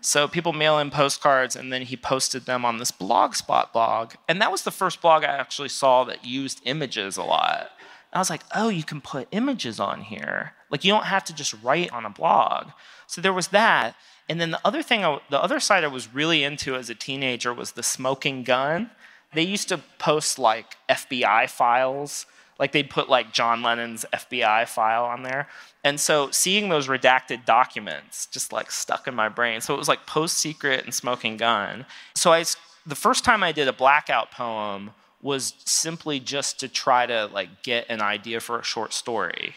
So 0.00 0.26
people 0.26 0.52
mail 0.52 0.78
in 0.78 0.90
postcards, 0.90 1.56
and 1.56 1.72
then 1.72 1.82
he 1.82 1.96
posted 1.96 2.46
them 2.46 2.64
on 2.64 2.78
this 2.78 2.90
Blogspot 2.90 3.72
blog. 3.72 4.14
And 4.28 4.40
that 4.40 4.50
was 4.50 4.62
the 4.62 4.70
first 4.70 5.02
blog 5.02 5.24
I 5.24 5.36
actually 5.36 5.68
saw 5.68 6.04
that 6.04 6.24
used 6.24 6.62
images 6.64 7.16
a 7.16 7.22
lot. 7.22 7.70
I 8.12 8.18
was 8.18 8.30
like, 8.30 8.42
oh, 8.54 8.68
you 8.68 8.82
can 8.82 9.00
put 9.00 9.28
images 9.30 9.78
on 9.78 10.02
here. 10.02 10.52
Like 10.70 10.84
you 10.84 10.92
don't 10.92 11.04
have 11.04 11.24
to 11.24 11.34
just 11.34 11.54
write 11.62 11.92
on 11.92 12.04
a 12.04 12.10
blog. 12.10 12.68
So 13.06 13.20
there 13.20 13.32
was 13.32 13.48
that. 13.48 13.94
And 14.28 14.40
then 14.40 14.50
the 14.50 14.60
other 14.64 14.82
thing, 14.82 15.04
I, 15.04 15.20
the 15.30 15.42
other 15.42 15.60
side 15.60 15.84
I 15.84 15.88
was 15.88 16.12
really 16.12 16.42
into 16.42 16.74
as 16.74 16.90
a 16.90 16.94
teenager 16.94 17.52
was 17.52 17.72
the 17.72 17.82
smoking 17.82 18.42
gun. 18.42 18.90
They 19.32 19.42
used 19.42 19.68
to 19.68 19.78
post 19.98 20.38
like 20.38 20.76
FBI 20.88 21.48
files, 21.48 22.26
like 22.60 22.72
they'd 22.72 22.90
put 22.90 23.08
like 23.08 23.32
John 23.32 23.62
Lennon's 23.62 24.04
FBI 24.12 24.68
file 24.68 25.06
on 25.06 25.22
there. 25.22 25.48
And 25.82 25.98
so 25.98 26.30
seeing 26.30 26.68
those 26.68 26.88
redacted 26.88 27.46
documents 27.46 28.26
just 28.26 28.52
like 28.52 28.70
stuck 28.70 29.08
in 29.08 29.14
my 29.14 29.30
brain. 29.30 29.62
So 29.62 29.74
it 29.74 29.78
was 29.78 29.88
like 29.88 30.06
PostSecret 30.06 30.84
and 30.84 30.94
Smoking 30.94 31.38
Gun. 31.38 31.86
So 32.14 32.34
I, 32.34 32.44
the 32.86 32.94
first 32.94 33.24
time 33.24 33.42
I 33.42 33.50
did 33.52 33.66
a 33.66 33.72
blackout 33.72 34.30
poem 34.30 34.90
was 35.22 35.54
simply 35.64 36.20
just 36.20 36.60
to 36.60 36.68
try 36.68 37.06
to 37.06 37.30
like 37.32 37.62
get 37.62 37.86
an 37.88 38.02
idea 38.02 38.40
for 38.40 38.58
a 38.58 38.62
short 38.62 38.92
story. 38.92 39.54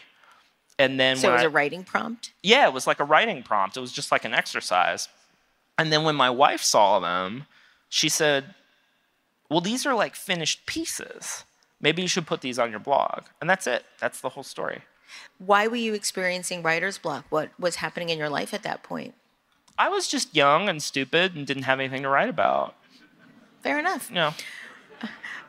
And 0.78 0.98
then 0.98 1.16
so 1.16 1.28
it 1.28 1.32
was 1.32 1.42
I, 1.42 1.44
a 1.44 1.50
writing 1.50 1.84
prompt. 1.84 2.32
Yeah, 2.42 2.66
it 2.66 2.72
was 2.72 2.86
like 2.86 3.00
a 3.00 3.04
writing 3.04 3.42
prompt. 3.42 3.76
It 3.76 3.80
was 3.80 3.92
just 3.92 4.10
like 4.10 4.24
an 4.24 4.32
exercise. 4.32 5.08
And 5.76 5.92
then 5.92 6.04
when 6.04 6.16
my 6.16 6.30
wife 6.30 6.62
saw 6.62 6.98
them, 7.00 7.46
she 7.88 8.08
said, 8.08 8.54
"Well, 9.48 9.60
these 9.60 9.86
are 9.86 9.94
like 9.94 10.16
finished 10.16 10.66
pieces. 10.66 11.44
Maybe 11.84 12.00
you 12.02 12.08
should 12.08 12.26
put 12.26 12.40
these 12.40 12.58
on 12.58 12.70
your 12.70 12.80
blog." 12.80 13.24
And 13.40 13.48
that's 13.48 13.66
it. 13.66 13.84
That's 14.00 14.20
the 14.22 14.30
whole 14.30 14.42
story. 14.42 14.80
Why 15.38 15.66
were 15.66 15.76
you 15.76 15.92
experiencing 15.92 16.62
writer's 16.62 16.96
block? 16.96 17.26
What 17.28 17.50
was 17.58 17.76
happening 17.76 18.08
in 18.08 18.18
your 18.18 18.30
life 18.30 18.54
at 18.54 18.62
that 18.62 18.82
point? 18.82 19.14
I 19.78 19.90
was 19.90 20.08
just 20.08 20.34
young 20.34 20.68
and 20.68 20.82
stupid 20.82 21.36
and 21.36 21.46
didn't 21.46 21.64
have 21.64 21.80
anything 21.80 22.02
to 22.02 22.08
write 22.08 22.30
about. 22.30 22.74
Fair 23.62 23.78
enough. 23.78 24.10
Know. 24.10 24.32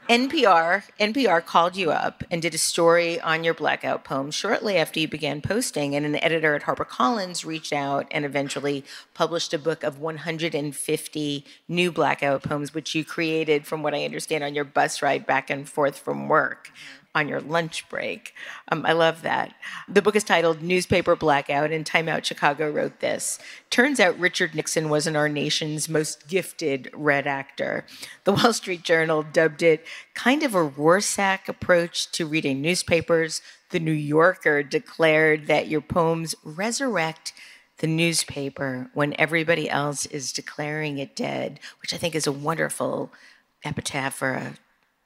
NPR 0.09 0.83
NPR 0.99 1.43
called 1.43 1.75
you 1.75 1.89
up 1.89 2.23
and 2.29 2.39
did 2.39 2.53
a 2.53 2.59
story 2.59 3.19
on 3.19 3.43
your 3.43 3.55
blackout 3.55 4.03
poem 4.03 4.29
shortly 4.29 4.77
after 4.77 4.99
you 4.99 5.07
began 5.07 5.41
posting, 5.41 5.95
and 5.95 6.05
an 6.05 6.23
editor 6.23 6.53
at 6.53 6.61
HarperCollins 6.61 7.43
reached 7.43 7.73
out 7.73 8.05
and 8.11 8.23
eventually 8.23 8.85
published 9.15 9.51
a 9.51 9.57
book 9.57 9.81
of 9.81 9.99
150 9.99 11.45
new 11.67 11.91
blackout 11.91 12.43
poems, 12.43 12.71
which 12.71 12.93
you 12.93 13.03
created, 13.03 13.65
from 13.65 13.81
what 13.81 13.95
I 13.95 14.05
understand, 14.05 14.43
on 14.43 14.53
your 14.53 14.63
bus 14.63 15.01
ride 15.01 15.25
back 15.25 15.49
and 15.49 15.67
forth 15.67 15.97
from 15.97 16.27
work 16.27 16.71
on 17.15 17.30
your 17.30 17.39
lunch 17.39 17.88
break. 17.89 18.34
Um, 18.71 18.86
I 18.86 18.91
love 18.91 19.21
that. 19.21 19.56
The 19.88 20.01
book 20.01 20.15
is 20.15 20.23
titled 20.23 20.62
Newspaper 20.62 21.15
Blackout, 21.15 21.71
and 21.71 21.86
Time 21.86 22.10
Out 22.10 22.25
Chicago 22.25 22.69
wrote 22.69 22.99
this. 22.99 23.39
Turns 23.69 23.99
out 23.99 24.19
Richard 24.19 24.54
Nixon 24.54 24.89
wasn't 24.89 25.15
our 25.15 25.30
nation's 25.30 25.88
most 25.88 26.28
gifted 26.28 26.91
red 26.93 27.25
actor. 27.25 27.86
The 28.25 28.34
Wall 28.34 28.54
Street 28.54 28.84
Journal 28.84 29.23
dubbed 29.23 29.63
it 29.63 29.86
kind 30.13 30.43
of 30.43 30.54
a 30.54 30.63
Rorschach 30.63 31.47
approach 31.47 32.12
to 32.12 32.28
reading 32.28 32.62
newspapers. 32.62 33.41
The 33.71 33.80
New 33.80 33.91
Yorker 33.91 34.62
declared 34.62 35.47
that 35.47 35.69
your 35.69 35.82
poems 35.82 36.36
resurrect 36.43 37.34
the 37.78 37.88
newspaper 37.88 38.89
when 38.93 39.15
everybody 39.17 39.69
else 39.69 40.06
is 40.06 40.32
declaring 40.32 40.97
it 40.97 41.15
dead, 41.15 41.60
which 41.82 41.93
I 41.93 41.97
think 41.97 42.15
is 42.15 42.28
a 42.28 42.32
wonderful 42.32 43.12
epitaph 43.63 44.13
for 44.13 44.32
a 44.32 44.54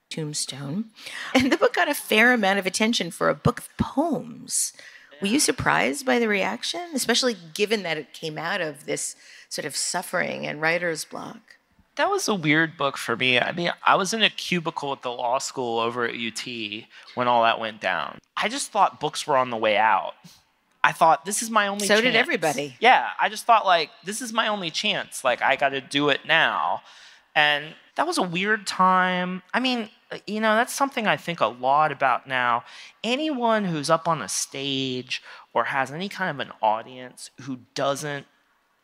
tombstone. 0.10 0.86
And 1.34 1.52
the 1.52 1.58
book 1.58 1.74
got 1.74 1.90
a 1.90 1.94
fair 1.94 2.34
amount 2.34 2.60
of 2.60 2.66
attention 2.66 3.12
for 3.12 3.30
a 3.30 3.36
book 3.36 3.60
of 3.60 3.78
poems. 3.78 4.74
Were 5.22 5.28
you 5.28 5.40
surprised 5.40 6.06
by 6.06 6.20
the 6.20 6.28
reaction, 6.28 6.92
especially 6.94 7.36
given 7.54 7.84
that 7.84 7.98
it 7.98 8.14
came 8.14 8.38
out 8.38 8.62
of 8.62 8.86
this 8.86 9.16
sort 9.50 9.66
of 9.66 9.76
suffering 9.76 10.48
and 10.48 10.62
writer's 10.62 11.06
block? 11.06 11.58
That 11.96 12.10
was 12.10 12.30
a 12.30 12.36
weird 12.36 12.78
book 12.78 12.96
for 12.96 13.18
me. 13.18 13.38
I 13.40 13.52
mean, 13.52 13.72
I 13.84 13.96
was 13.96 14.14
in 14.14 14.24
a 14.24 14.30
cubicle 14.30 14.94
at 14.94 15.02
the 15.02 15.12
law 15.12 15.38
school 15.38 15.80
over 15.80 16.06
at 16.06 16.16
UT 16.16 16.48
when 17.16 17.28
all 17.28 17.44
that 17.44 17.60
went 17.60 17.82
down. 17.82 18.20
I 18.38 18.48
just 18.48 18.72
thought 18.72 19.02
books 19.02 19.28
were 19.28 19.36
on 19.36 19.50
the 19.50 19.58
way 19.58 19.76
out. 19.76 20.14
I 20.82 20.94
thought 20.94 21.26
this 21.26 21.42
is 21.42 21.50
my 21.50 21.68
only 21.68 21.88
so 21.88 21.96
chance. 21.96 22.06
did 22.06 22.16
everybody. 22.16 22.78
Yeah, 22.80 23.10
I 23.20 23.28
just 23.28 23.46
thought 23.46 23.66
like 23.66 23.90
this 24.06 24.22
is 24.22 24.32
my 24.32 24.48
only 24.48 24.72
chance. 24.72 25.26
Like 25.26 25.42
I 25.42 25.58
got 25.58 25.70
to 25.70 25.82
do 25.82 26.08
it 26.08 26.22
now. 26.26 26.84
And 27.36 27.76
that 27.96 28.08
was 28.08 28.18
a 28.18 28.24
weird 28.24 28.66
time. 28.66 29.44
I 29.54 29.60
mean, 29.60 29.90
you 30.26 30.40
know, 30.40 30.56
that's 30.56 30.74
something 30.74 31.08
I 31.08 31.18
think 31.18 31.40
a 31.40 31.48
lot 31.48 31.92
about 31.92 32.28
now. 32.28 32.64
Anyone 33.04 33.66
who's 33.66 33.90
up 33.90 34.08
on 34.08 34.22
a 34.22 34.30
stage 34.30 35.22
or 35.54 35.66
has 35.66 35.92
any 35.92 36.10
kind 36.10 36.30
of 36.30 36.46
an 36.46 36.54
audience 36.62 37.30
who 37.42 37.60
doesn't 37.76 38.26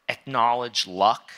acknowledge 0.08 0.88
luck 0.88 1.32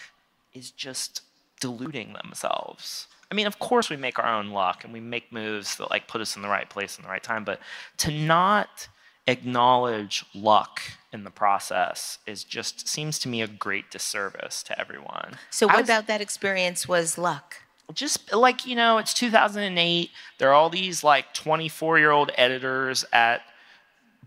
is 0.53 0.71
just 0.71 1.21
deluding 1.59 2.13
themselves. 2.13 3.07
I 3.31 3.35
mean, 3.35 3.47
of 3.47 3.59
course, 3.59 3.89
we 3.89 3.97
make 3.97 4.19
our 4.19 4.27
own 4.27 4.49
luck 4.49 4.83
and 4.83 4.93
we 4.93 4.99
make 4.99 5.31
moves 5.31 5.75
that 5.77 5.89
like 5.89 6.07
put 6.07 6.21
us 6.21 6.35
in 6.35 6.41
the 6.41 6.47
right 6.47 6.69
place 6.69 6.97
in 6.97 7.03
the 7.03 7.09
right 7.09 7.23
time, 7.23 7.43
but 7.43 7.59
to 7.97 8.11
not 8.11 8.87
acknowledge 9.27 10.25
luck 10.33 10.81
in 11.11 11.23
the 11.23 11.29
process 11.29 12.17
is 12.25 12.43
just 12.43 12.87
seems 12.87 13.19
to 13.19 13.27
me 13.27 13.41
a 13.41 13.47
great 13.47 13.91
disservice 13.91 14.63
to 14.63 14.79
everyone. 14.79 15.37
So, 15.49 15.67
what 15.67 15.77
was, 15.77 15.85
about 15.85 16.07
that 16.07 16.21
experience 16.21 16.87
was 16.87 17.17
luck? 17.17 17.57
just 17.93 18.33
like 18.33 18.65
you 18.65 18.75
know 18.75 18.97
it's 18.97 19.13
2008 19.13 20.11
there 20.37 20.49
are 20.49 20.53
all 20.53 20.69
these 20.69 21.03
like 21.03 21.33
24 21.33 21.99
year 21.99 22.11
old 22.11 22.31
editors 22.35 23.05
at 23.13 23.41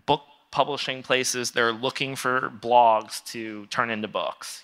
book 0.05 0.23
publishing 0.51 1.03
places 1.03 1.51
they're 1.51 1.71
looking 1.71 2.15
for 2.15 2.49
blogs 2.49 3.23
to 3.25 3.65
turn 3.67 3.89
into 3.89 4.07
books. 4.07 4.63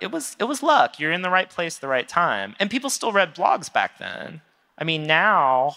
It 0.00 0.10
was 0.10 0.36
it 0.40 0.44
was 0.44 0.62
luck. 0.62 0.98
You're 0.98 1.12
in 1.12 1.22
the 1.22 1.30
right 1.30 1.48
place 1.48 1.76
at 1.76 1.80
the 1.80 1.88
right 1.88 2.08
time. 2.08 2.56
And 2.58 2.70
people 2.70 2.90
still 2.90 3.12
read 3.12 3.34
blogs 3.34 3.72
back 3.72 3.98
then. 3.98 4.40
I 4.76 4.84
mean 4.84 5.06
now 5.06 5.76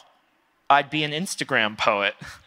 i'd 0.68 0.90
be 0.90 1.04
an 1.04 1.12
instagram 1.12 1.78
poet 1.78 2.16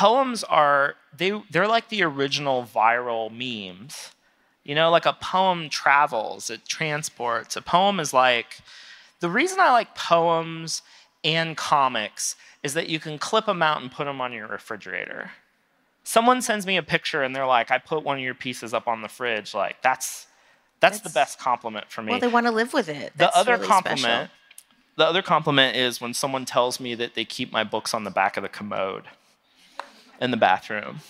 poems 0.00 0.44
are 0.44 0.94
they 1.16 1.32
they're 1.50 1.68
like 1.68 1.88
the 1.88 2.02
original 2.02 2.64
viral 2.64 3.30
memes 3.30 4.12
you 4.64 4.74
know 4.74 4.90
like 4.90 5.06
a 5.06 5.12
poem 5.12 5.68
travels 5.68 6.50
it 6.50 6.64
transports 6.66 7.56
a 7.56 7.62
poem 7.62 8.00
is 8.00 8.12
like 8.14 8.62
the 9.20 9.28
reason 9.28 9.60
I 9.60 9.70
like 9.70 9.94
poems 9.94 10.82
and 11.22 11.56
comics 11.56 12.36
is 12.62 12.74
that 12.74 12.88
you 12.88 12.98
can 12.98 13.18
clip 13.18 13.46
them 13.46 13.62
out 13.62 13.80
and 13.80 13.92
put 13.92 14.06
them 14.06 14.20
on 14.20 14.32
your 14.32 14.48
refrigerator. 14.48 15.30
Someone 16.02 16.42
sends 16.42 16.66
me 16.66 16.76
a 16.76 16.82
picture 16.82 17.22
and 17.22 17.36
they're 17.36 17.46
like, 17.46 17.70
I 17.70 17.78
put 17.78 18.02
one 18.02 18.16
of 18.16 18.24
your 18.24 18.34
pieces 18.34 18.74
up 18.74 18.88
on 18.88 19.02
the 19.02 19.08
fridge. 19.08 19.54
Like, 19.54 19.80
that's 19.82 20.26
that's, 20.80 20.98
that's 21.00 21.12
the 21.12 21.18
best 21.18 21.38
compliment 21.38 21.90
for 21.90 22.02
me. 22.02 22.12
Well, 22.12 22.20
they 22.20 22.26
want 22.26 22.46
to 22.46 22.52
live 22.52 22.72
with 22.72 22.88
it. 22.88 23.12
That's 23.14 23.34
the 23.34 23.38
other 23.38 23.52
really 23.52 23.66
compliment 23.66 24.00
special. 24.00 24.28
the 24.96 25.04
other 25.04 25.20
compliment 25.20 25.76
is 25.76 26.00
when 26.00 26.14
someone 26.14 26.46
tells 26.46 26.80
me 26.80 26.94
that 26.94 27.14
they 27.14 27.26
keep 27.26 27.52
my 27.52 27.64
books 27.64 27.92
on 27.92 28.04
the 28.04 28.10
back 28.10 28.38
of 28.38 28.42
the 28.42 28.48
commode 28.48 29.04
in 30.20 30.30
the 30.30 30.36
bathroom. 30.36 31.00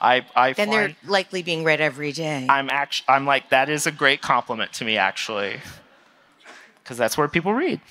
I, 0.00 0.24
I 0.36 0.52
then 0.52 0.70
they're 0.70 0.96
likely 1.04 1.42
being 1.42 1.64
read 1.64 1.80
every 1.80 2.12
day. 2.12 2.46
I'm 2.48 2.70
actually, 2.70 3.06
I'm 3.08 3.26
like, 3.26 3.50
that 3.50 3.68
is 3.68 3.86
a 3.86 3.90
great 3.90 4.22
compliment 4.22 4.72
to 4.74 4.84
me, 4.84 4.96
actually 4.96 5.60
because 6.88 6.96
that's 6.96 7.18
where 7.18 7.28
people 7.28 7.52
read. 7.52 7.82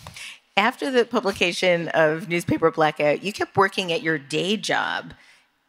After 0.57 0.89
the 0.89 1.05
publication 1.05 1.87
of 1.89 2.27
Newspaper 2.27 2.71
Blackout, 2.71 3.21
you 3.21 3.31
kept 3.31 3.55
working 3.55 3.93
at 3.93 4.01
your 4.01 4.17
day 4.17 4.57
job. 4.57 5.13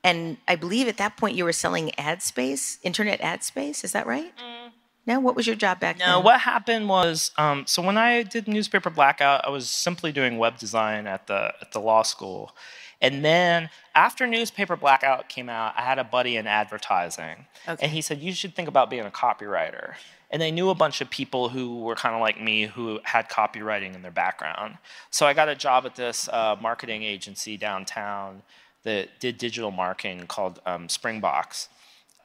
And 0.02 0.38
I 0.48 0.56
believe 0.56 0.88
at 0.88 0.96
that 0.96 1.18
point 1.18 1.36
you 1.36 1.44
were 1.44 1.52
selling 1.52 1.90
ad 1.98 2.22
space, 2.22 2.78
internet 2.82 3.20
ad 3.20 3.44
space. 3.44 3.84
Is 3.84 3.92
that 3.92 4.06
right? 4.06 4.32
Mm. 4.38 4.72
No, 5.06 5.20
what 5.20 5.36
was 5.36 5.46
your 5.46 5.56
job 5.56 5.78
back 5.78 5.98
no, 5.98 6.04
then? 6.04 6.12
No, 6.14 6.20
what 6.20 6.40
happened 6.40 6.88
was, 6.88 7.32
um, 7.36 7.66
so 7.66 7.82
when 7.82 7.98
I 7.98 8.22
did 8.22 8.48
newspaper 8.48 8.88
blackout, 8.88 9.44
I 9.46 9.50
was 9.50 9.68
simply 9.68 10.10
doing 10.10 10.38
web 10.38 10.56
design 10.56 11.06
at 11.06 11.26
the 11.26 11.52
at 11.60 11.72
the 11.72 11.80
law 11.80 12.02
school, 12.02 12.54
and 13.00 13.24
then 13.24 13.70
after 13.94 14.26
newspaper 14.26 14.76
blackout 14.76 15.28
came 15.28 15.48
out, 15.48 15.74
I 15.76 15.82
had 15.82 15.98
a 15.98 16.04
buddy 16.04 16.36
in 16.36 16.46
advertising, 16.46 17.46
okay. 17.68 17.84
and 17.84 17.92
he 17.92 18.00
said 18.00 18.20
you 18.20 18.32
should 18.32 18.54
think 18.54 18.68
about 18.68 18.90
being 18.90 19.06
a 19.06 19.10
copywriter 19.10 19.94
and 20.30 20.42
they 20.42 20.50
knew 20.50 20.70
a 20.70 20.74
bunch 20.74 21.00
of 21.00 21.08
people 21.08 21.48
who 21.48 21.80
were 21.80 21.94
kind 21.94 22.14
of 22.14 22.20
like 22.20 22.40
me 22.40 22.66
who 22.66 23.00
had 23.04 23.28
copywriting 23.28 23.94
in 23.94 24.02
their 24.02 24.10
background. 24.10 24.76
So 25.10 25.26
I 25.26 25.32
got 25.32 25.48
a 25.48 25.54
job 25.54 25.86
at 25.86 25.96
this 25.96 26.28
uh, 26.28 26.56
marketing 26.60 27.02
agency 27.02 27.56
downtown 27.56 28.42
that 28.82 29.08
did 29.20 29.38
digital 29.38 29.70
marketing 29.70 30.26
called 30.26 30.60
um, 30.66 30.88
Springbox. 30.88 31.68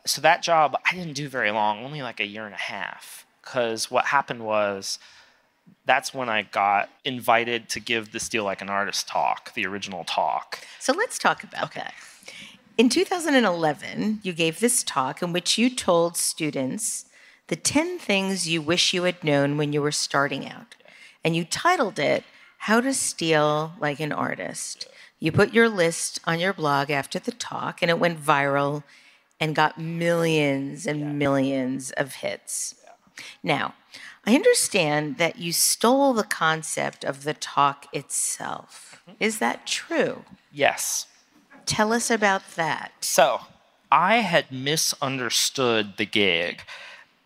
So 0.05 0.21
that 0.21 0.43
job 0.43 0.75
I 0.89 0.95
didn't 0.95 1.13
do 1.13 1.29
very 1.29 1.51
long, 1.51 1.83
only 1.83 2.01
like 2.01 2.19
a 2.19 2.25
year 2.25 2.45
and 2.45 2.53
a 2.53 2.57
half, 2.57 3.25
because 3.41 3.89
what 3.89 4.07
happened 4.07 4.43
was 4.45 4.99
that's 5.85 6.13
when 6.13 6.29
I 6.29 6.43
got 6.43 6.89
invited 7.03 7.69
to 7.69 7.79
give 7.79 8.11
the 8.11 8.19
Steal 8.19 8.43
Like 8.43 8.61
an 8.61 8.69
Artist 8.69 9.07
talk, 9.07 9.53
the 9.53 9.65
original 9.65 10.03
talk. 10.03 10.59
So 10.79 10.93
let's 10.93 11.17
talk 11.17 11.43
about 11.43 11.65
okay. 11.65 11.81
that. 11.81 11.93
In 12.77 12.89
2011, 12.89 14.21
you 14.23 14.33
gave 14.33 14.59
this 14.59 14.83
talk 14.83 15.21
in 15.21 15.31
which 15.31 15.57
you 15.57 15.69
told 15.69 16.17
students 16.17 17.05
the 17.47 17.55
10 17.55 17.99
things 17.99 18.47
you 18.47 18.61
wish 18.61 18.93
you 18.93 19.03
had 19.03 19.23
known 19.23 19.57
when 19.57 19.73
you 19.73 19.81
were 19.81 19.91
starting 19.91 20.47
out. 20.47 20.75
And 21.23 21.35
you 21.35 21.45
titled 21.45 21.99
it, 21.99 22.23
How 22.59 22.81
to 22.81 22.93
Steal 22.93 23.73
Like 23.79 23.99
an 23.99 24.11
Artist. 24.11 24.87
You 25.19 25.31
put 25.31 25.53
your 25.53 25.69
list 25.69 26.19
on 26.25 26.39
your 26.39 26.53
blog 26.53 26.89
after 26.89 27.19
the 27.19 27.31
talk, 27.31 27.81
and 27.81 27.91
it 27.91 27.99
went 27.99 28.21
viral 28.21 28.83
and 29.39 29.55
got 29.55 29.77
millions 29.77 30.85
and 30.85 30.99
yeah. 30.99 31.11
millions 31.11 31.91
of 31.91 32.15
hits. 32.15 32.75
Now, 33.41 33.75
I 34.25 34.35
understand 34.35 35.17
that 35.17 35.37
you 35.37 35.51
stole 35.51 36.13
the 36.13 36.23
concept 36.23 37.03
of 37.03 37.23
the 37.23 37.33
talk 37.33 37.87
itself. 37.93 39.01
Mm-hmm. 39.09 39.23
Is 39.23 39.39
that 39.39 39.67
true? 39.67 40.23
Yes. 40.51 41.07
Tell 41.65 41.93
us 41.93 42.09
about 42.09 42.55
that. 42.55 42.91
So, 43.01 43.41
I 43.91 44.17
had 44.17 44.51
misunderstood 44.51 45.97
the 45.97 46.05
gig. 46.05 46.61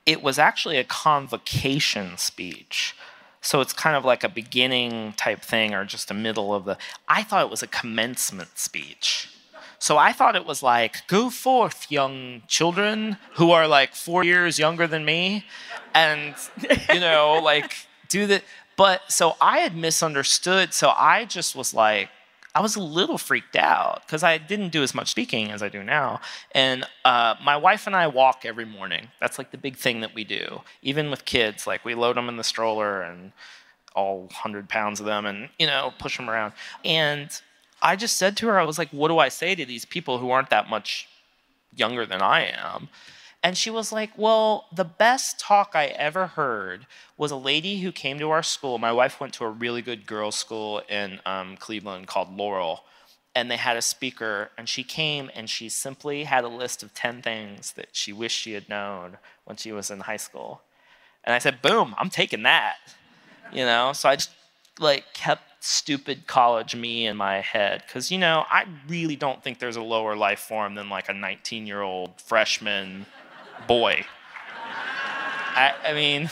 It 0.05 0.21
was 0.21 0.37
actually 0.37 0.77
a 0.77 0.83
convocation 0.83 2.17
speech. 2.17 2.95
So 3.41 3.61
it's 3.61 3.71
kind 3.73 3.95
of 3.95 4.03
like 4.03 4.25
a 4.25 4.29
beginning 4.29 5.13
type 5.13 5.41
thing 5.41 5.73
or 5.73 5.85
just 5.85 6.11
a 6.11 6.13
middle 6.13 6.53
of 6.53 6.65
the. 6.65 6.77
I 7.07 7.23
thought 7.23 7.45
it 7.45 7.49
was 7.49 7.63
a 7.63 7.67
commencement 7.67 8.57
speech. 8.57 9.29
So 9.79 9.97
I 9.97 10.11
thought 10.11 10.35
it 10.35 10.45
was 10.45 10.63
like, 10.63 11.07
go 11.07 11.29
forth, 11.29 11.91
young 11.91 12.41
children 12.47 13.17
who 13.33 13.51
are 13.51 13.67
like 13.67 13.93
four 13.93 14.23
years 14.23 14.57
younger 14.57 14.87
than 14.87 15.05
me, 15.05 15.45
and, 15.93 16.35
you 16.93 16.99
know, 16.99 17.39
like 17.43 17.73
do 18.09 18.25
the. 18.27 18.41
But 18.75 19.11
so 19.11 19.35
I 19.41 19.59
had 19.59 19.75
misunderstood. 19.75 20.73
So 20.73 20.93
I 20.95 21.25
just 21.25 21.55
was 21.55 21.73
like, 21.73 22.09
I 22.57 22.59
was 22.59 22.75
a 22.75 22.81
little 22.81 23.19
freaked 23.19 23.55
out 23.55 24.01
because 24.05 24.23
I 24.23 24.39
didn't 24.39 24.69
do 24.69 24.81
as 24.81 24.95
much 24.95 25.09
speaking 25.09 25.51
as 25.51 25.61
I 25.61 25.69
do 25.69 25.83
now. 25.83 26.21
And 26.53 26.85
uh, 27.05 27.35
my 27.43 27.55
wife 27.55 27.85
and 27.85 27.95
I 27.95 28.07
walk 28.07 28.45
every 28.45 28.65
morning. 28.65 29.09
That's 29.19 29.37
like 29.37 29.51
the 29.51 29.59
big 29.59 29.77
thing 29.77 30.01
that 30.01 30.15
we 30.15 30.23
do. 30.23 30.61
Even 30.81 31.11
with 31.11 31.25
kids, 31.25 31.67
like 31.67 31.85
we 31.85 31.93
load 31.93 32.17
them 32.17 32.29
in 32.29 32.37
the 32.37 32.43
stroller 32.43 33.03
and 33.03 33.31
all 33.95 34.21
100 34.21 34.69
pounds 34.69 34.99
of 34.99 35.05
them 35.05 35.27
and, 35.27 35.49
you 35.59 35.67
know, 35.67 35.93
push 35.99 36.17
them 36.17 36.31
around. 36.31 36.53
And 36.83 37.29
I 37.81 37.95
just 37.95 38.17
said 38.17 38.35
to 38.37 38.47
her, 38.47 38.59
I 38.59 38.63
was 38.63 38.77
like, 38.77 38.89
what 38.89 39.09
do 39.09 39.19
I 39.19 39.29
say 39.29 39.55
to 39.55 39.65
these 39.65 39.85
people 39.85 40.17
who 40.17 40.31
aren't 40.31 40.49
that 40.49 40.69
much 40.69 41.07
younger 41.75 42.05
than 42.05 42.21
I 42.21 42.45
am? 42.45 42.89
And 43.43 43.57
she 43.57 43.69
was 43.69 43.91
like, 43.91 44.11
Well, 44.17 44.65
the 44.73 44.83
best 44.83 45.39
talk 45.39 45.71
I 45.73 45.85
ever 45.85 46.27
heard 46.27 46.87
was 47.17 47.31
a 47.31 47.35
lady 47.37 47.79
who 47.79 47.91
came 47.91 48.19
to 48.19 48.29
our 48.31 48.43
school. 48.43 48.77
My 48.77 48.91
wife 48.91 49.19
went 49.19 49.33
to 49.35 49.45
a 49.45 49.49
really 49.49 49.81
good 49.81 50.05
girls' 50.05 50.35
school 50.35 50.81
in 50.89 51.19
um, 51.25 51.55
Cleveland 51.57 52.07
called 52.07 52.35
Laurel. 52.35 52.83
And 53.35 53.51
they 53.51 53.57
had 53.57 53.77
a 53.77 53.83
speaker, 53.83 54.49
and 54.57 54.67
she 54.67 54.83
came 54.83 55.29
and 55.35 55.47
she 55.47 55.69
simply 55.69 56.23
had 56.23 56.43
a 56.43 56.47
list 56.47 56.81
of 56.81 56.95
10 56.95 57.21
things 57.21 57.73
that 57.73 57.89
she 57.91 58.11
wished 58.11 58.39
she 58.39 58.53
had 58.53 58.67
known 58.67 59.17
when 59.45 59.57
she 59.57 59.71
was 59.71 59.91
in 59.91 59.99
high 59.99 60.17
school. 60.17 60.61
And 61.23 61.35
I 61.35 61.39
said, 61.39 61.61
Boom, 61.61 61.93
I'm 61.99 62.09
taking 62.09 62.43
that. 62.43 62.77
You 63.53 63.63
know, 63.63 63.93
so 63.93 64.09
I 64.09 64.15
just 64.15 64.31
like 64.79 65.13
kept 65.13 65.43
stupid 65.59 66.27
college 66.27 66.75
me 66.75 67.05
in 67.07 67.17
my 67.17 67.41
head 67.41 67.83
because 67.85 68.11
you 68.11 68.17
know 68.17 68.45
i 68.49 68.65
really 68.87 69.15
don't 69.15 69.43
think 69.43 69.59
there's 69.59 69.75
a 69.75 69.81
lower 69.81 70.15
life 70.15 70.39
form 70.39 70.75
than 70.75 70.87
like 70.89 71.09
a 71.09 71.13
19 71.13 71.65
year 71.65 71.81
old 71.81 72.19
freshman 72.21 73.05
boy. 73.67 74.05
I, 75.55 75.73
I 75.83 75.93
mean 75.93 76.29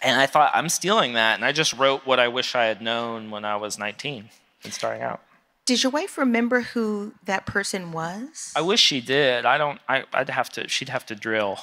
and 0.00 0.20
i 0.20 0.26
thought 0.26 0.52
i'm 0.54 0.68
stealing 0.68 1.14
that 1.14 1.34
and 1.34 1.44
i 1.44 1.50
just 1.52 1.72
wrote 1.72 2.06
what 2.06 2.20
i 2.20 2.28
wish 2.28 2.54
i 2.54 2.64
had 2.64 2.80
known 2.80 3.30
when 3.30 3.44
i 3.44 3.56
was 3.56 3.78
19 3.78 4.30
and 4.64 4.72
starting 4.72 5.02
out. 5.02 5.20
Did 5.66 5.82
your 5.82 5.92
wife 5.92 6.16
remember 6.16 6.62
who 6.62 7.12
that 7.24 7.44
person 7.46 7.92
was? 7.92 8.52
i 8.56 8.60
wish 8.60 8.80
she 8.80 9.00
did. 9.00 9.44
I 9.44 9.58
don't 9.58 9.80
I, 9.88 10.04
i'd 10.14 10.30
have 10.30 10.48
to 10.50 10.68
she'd 10.68 10.88
have 10.88 11.04
to 11.06 11.14
drill. 11.14 11.58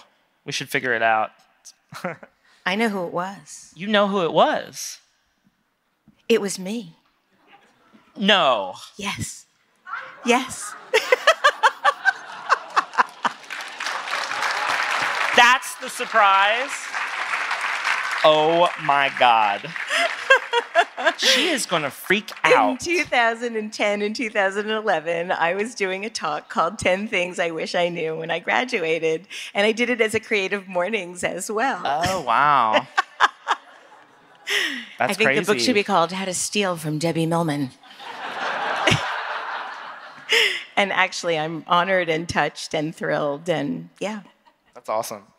We 0.46 0.52
should 0.52 0.70
figure 0.70 0.94
it 0.94 1.02
out. 1.02 1.32
I 2.68 2.76
know 2.76 2.90
who 2.90 3.06
it 3.06 3.14
was. 3.14 3.72
you 3.76 3.88
know 3.88 4.08
who 4.10 4.22
it 4.24 4.34
was 4.34 5.00
It 6.28 6.42
was 6.42 6.58
me. 6.58 6.96
no 8.18 8.76
Yes. 8.98 9.46
Yes. 10.26 10.74
That's 15.36 15.76
the 15.76 15.90
surprise. 15.90 16.72
Oh 18.24 18.70
my 18.84 19.12
God. 19.20 19.70
she 21.18 21.50
is 21.50 21.66
going 21.66 21.84
to 21.84 21.92
freak 21.92 22.32
out. 22.44 22.72
In 22.72 22.78
2010 22.78 24.02
and 24.02 24.16
2011, 24.16 25.32
I 25.32 25.54
was 25.54 25.76
doing 25.76 26.06
a 26.06 26.10
talk 26.10 26.50
called 26.50 26.80
10 26.80 27.08
Things 27.08 27.38
I 27.38 27.52
Wish 27.52 27.76
I 27.76 27.90
Knew 27.90 28.16
when 28.16 28.32
I 28.32 28.40
graduated. 28.40 29.28
And 29.54 29.68
I 29.68 29.74
did 29.74 29.90
it 29.90 30.02
as 30.02 30.16
a 30.16 30.20
Creative 30.20 30.68
Mornings 30.68 31.24
as 31.24 31.52
well. 31.52 31.82
Oh, 31.84 32.22
wow. 32.22 32.88
That's 35.00 35.12
I 35.12 35.14
think 35.14 35.28
crazy. 35.28 35.40
the 35.42 35.46
book 35.46 35.60
should 35.60 35.76
be 35.76 35.84
called 35.84 36.12
How 36.12 36.26
to 36.26 36.34
Steal 36.34 36.78
from 36.78 37.00
Debbie 37.00 37.26
Millman. 37.26 37.72
and 40.76 40.92
actually, 40.92 41.38
I'm 41.38 41.64
honored 41.68 42.10
and 42.10 42.28
touched 42.28 42.74
and 42.74 42.96
thrilled. 42.96 43.50
And 43.50 43.90
yeah. 44.00 44.22
That's 44.74 44.90
awesome. 44.90 45.24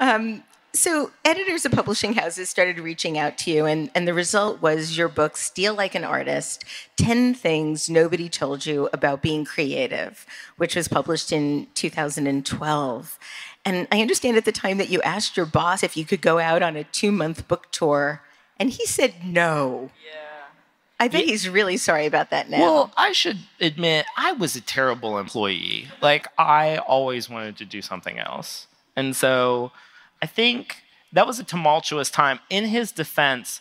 Um, 0.00 0.44
so, 0.74 1.10
editors 1.24 1.64
of 1.64 1.72
publishing 1.72 2.12
houses 2.12 2.48
started 2.48 2.78
reaching 2.78 3.18
out 3.18 3.36
to 3.38 3.50
you, 3.50 3.66
and, 3.66 3.90
and 3.94 4.06
the 4.06 4.14
result 4.14 4.62
was 4.62 4.96
your 4.96 5.08
book, 5.08 5.36
Steal 5.36 5.74
Like 5.74 5.94
an 5.96 6.04
Artist 6.04 6.64
10 6.96 7.34
Things 7.34 7.90
Nobody 7.90 8.28
Told 8.28 8.64
You 8.64 8.88
About 8.92 9.22
Being 9.22 9.44
Creative, 9.44 10.24
which 10.56 10.76
was 10.76 10.86
published 10.86 11.32
in 11.32 11.66
2012. 11.74 13.18
And 13.64 13.86
I 13.92 14.00
understand 14.00 14.36
at 14.36 14.44
the 14.44 14.52
time 14.52 14.78
that 14.78 14.88
you 14.88 15.02
asked 15.02 15.36
your 15.36 15.46
boss 15.46 15.82
if 15.82 15.96
you 15.96 16.04
could 16.04 16.22
go 16.22 16.38
out 16.38 16.62
on 16.62 16.76
a 16.76 16.84
two 16.84 17.12
month 17.12 17.48
book 17.48 17.70
tour, 17.70 18.22
and 18.58 18.70
he 18.70 18.86
said 18.86 19.14
no. 19.24 19.90
Yeah. 20.06 20.28
I 21.00 21.06
bet 21.08 21.24
he's 21.24 21.48
really 21.48 21.76
sorry 21.76 22.06
about 22.06 22.30
that 22.30 22.50
now. 22.50 22.60
Well, 22.60 22.92
I 22.96 23.12
should 23.12 23.38
admit, 23.60 24.06
I 24.16 24.32
was 24.32 24.56
a 24.56 24.60
terrible 24.60 25.18
employee. 25.18 25.86
Like, 26.02 26.26
I 26.36 26.78
always 26.78 27.30
wanted 27.30 27.56
to 27.58 27.64
do 27.64 27.80
something 27.82 28.18
else. 28.18 28.66
And 28.96 29.14
so 29.14 29.70
I 30.20 30.26
think 30.26 30.82
that 31.12 31.24
was 31.24 31.38
a 31.38 31.44
tumultuous 31.44 32.10
time. 32.10 32.40
In 32.50 32.64
his 32.64 32.90
defense, 32.90 33.60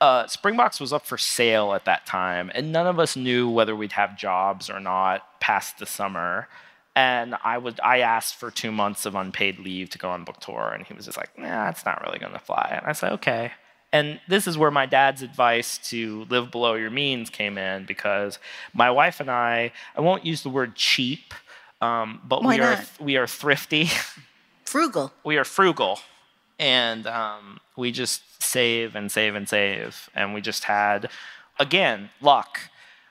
uh, 0.00 0.24
Springbox 0.24 0.80
was 0.80 0.92
up 0.94 1.04
for 1.04 1.18
sale 1.18 1.74
at 1.74 1.84
that 1.84 2.06
time, 2.06 2.50
and 2.54 2.72
none 2.72 2.86
of 2.86 2.98
us 2.98 3.16
knew 3.16 3.50
whether 3.50 3.76
we'd 3.76 3.92
have 3.92 4.16
jobs 4.16 4.70
or 4.70 4.80
not 4.80 5.40
past 5.40 5.78
the 5.78 5.86
summer. 5.86 6.48
And 6.94 7.34
I 7.42 7.56
would, 7.56 7.80
I 7.82 8.00
asked 8.00 8.34
for 8.34 8.50
two 8.50 8.70
months 8.70 9.06
of 9.06 9.14
unpaid 9.14 9.58
leave 9.58 9.88
to 9.90 9.98
go 9.98 10.10
on 10.10 10.24
book 10.24 10.40
tour, 10.40 10.72
and 10.74 10.86
he 10.86 10.92
was 10.92 11.06
just 11.06 11.16
like, 11.16 11.38
"Nah, 11.38 11.70
it's 11.70 11.86
not 11.86 12.02
really 12.04 12.18
going 12.18 12.32
to 12.34 12.38
fly." 12.38 12.76
And 12.78 12.86
I 12.86 12.92
said, 12.92 13.12
"Okay." 13.12 13.52
And 13.94 14.20
this 14.28 14.46
is 14.46 14.56
where 14.58 14.70
my 14.70 14.86
dad's 14.86 15.22
advice 15.22 15.78
to 15.90 16.24
live 16.30 16.50
below 16.50 16.74
your 16.74 16.90
means 16.90 17.28
came 17.30 17.58
in 17.58 17.84
because 17.84 18.38
my 18.72 18.90
wife 18.90 19.20
and 19.20 19.30
I, 19.30 19.72
I 19.96 20.00
won't 20.00 20.24
use 20.24 20.42
the 20.42 20.48
word 20.48 20.76
cheap, 20.76 21.34
um, 21.82 22.20
but 22.24 22.42
Why 22.42 22.56
we 22.56 22.60
are 22.62 22.76
not? 22.76 22.86
we 23.00 23.16
are 23.16 23.26
thrifty. 23.26 23.90
Frugal. 24.64 25.12
we 25.24 25.36
are 25.36 25.44
frugal 25.44 25.98
and 26.58 27.06
um, 27.06 27.58
we 27.76 27.90
just 27.92 28.22
save 28.42 28.94
and 28.94 29.10
save 29.10 29.34
and 29.34 29.48
save 29.48 30.08
and 30.14 30.32
we 30.32 30.40
just 30.40 30.64
had 30.64 31.10
again 31.58 32.10
luck 32.20 32.60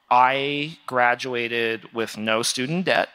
i 0.09 0.77
graduated 0.85 1.93
with 1.93 2.17
no 2.17 2.41
student 2.41 2.85
debt 2.85 3.09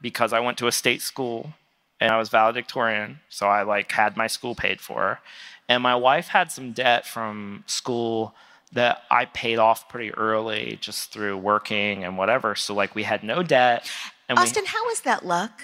because 0.00 0.32
i 0.32 0.40
went 0.40 0.56
to 0.58 0.66
a 0.66 0.72
state 0.72 1.02
school 1.02 1.52
and 2.00 2.10
i 2.10 2.18
was 2.18 2.28
valedictorian 2.28 3.18
so 3.28 3.46
i 3.48 3.62
like 3.62 3.90
had 3.92 4.16
my 4.16 4.26
school 4.26 4.54
paid 4.54 4.80
for 4.80 5.20
and 5.68 5.82
my 5.82 5.94
wife 5.94 6.28
had 6.28 6.50
some 6.52 6.72
debt 6.72 7.06
from 7.06 7.62
school 7.66 8.34
that 8.72 9.02
i 9.10 9.24
paid 9.26 9.58
off 9.58 9.88
pretty 9.88 10.12
early 10.14 10.78
just 10.80 11.12
through 11.12 11.36
working 11.36 12.04
and 12.04 12.16
whatever 12.18 12.54
so 12.54 12.74
like 12.74 12.94
we 12.94 13.02
had 13.02 13.22
no 13.22 13.42
debt 13.42 13.90
and 14.28 14.38
Austin, 14.38 14.66
how 14.66 14.84
was 14.86 15.00
that 15.02 15.24
luck? 15.24 15.62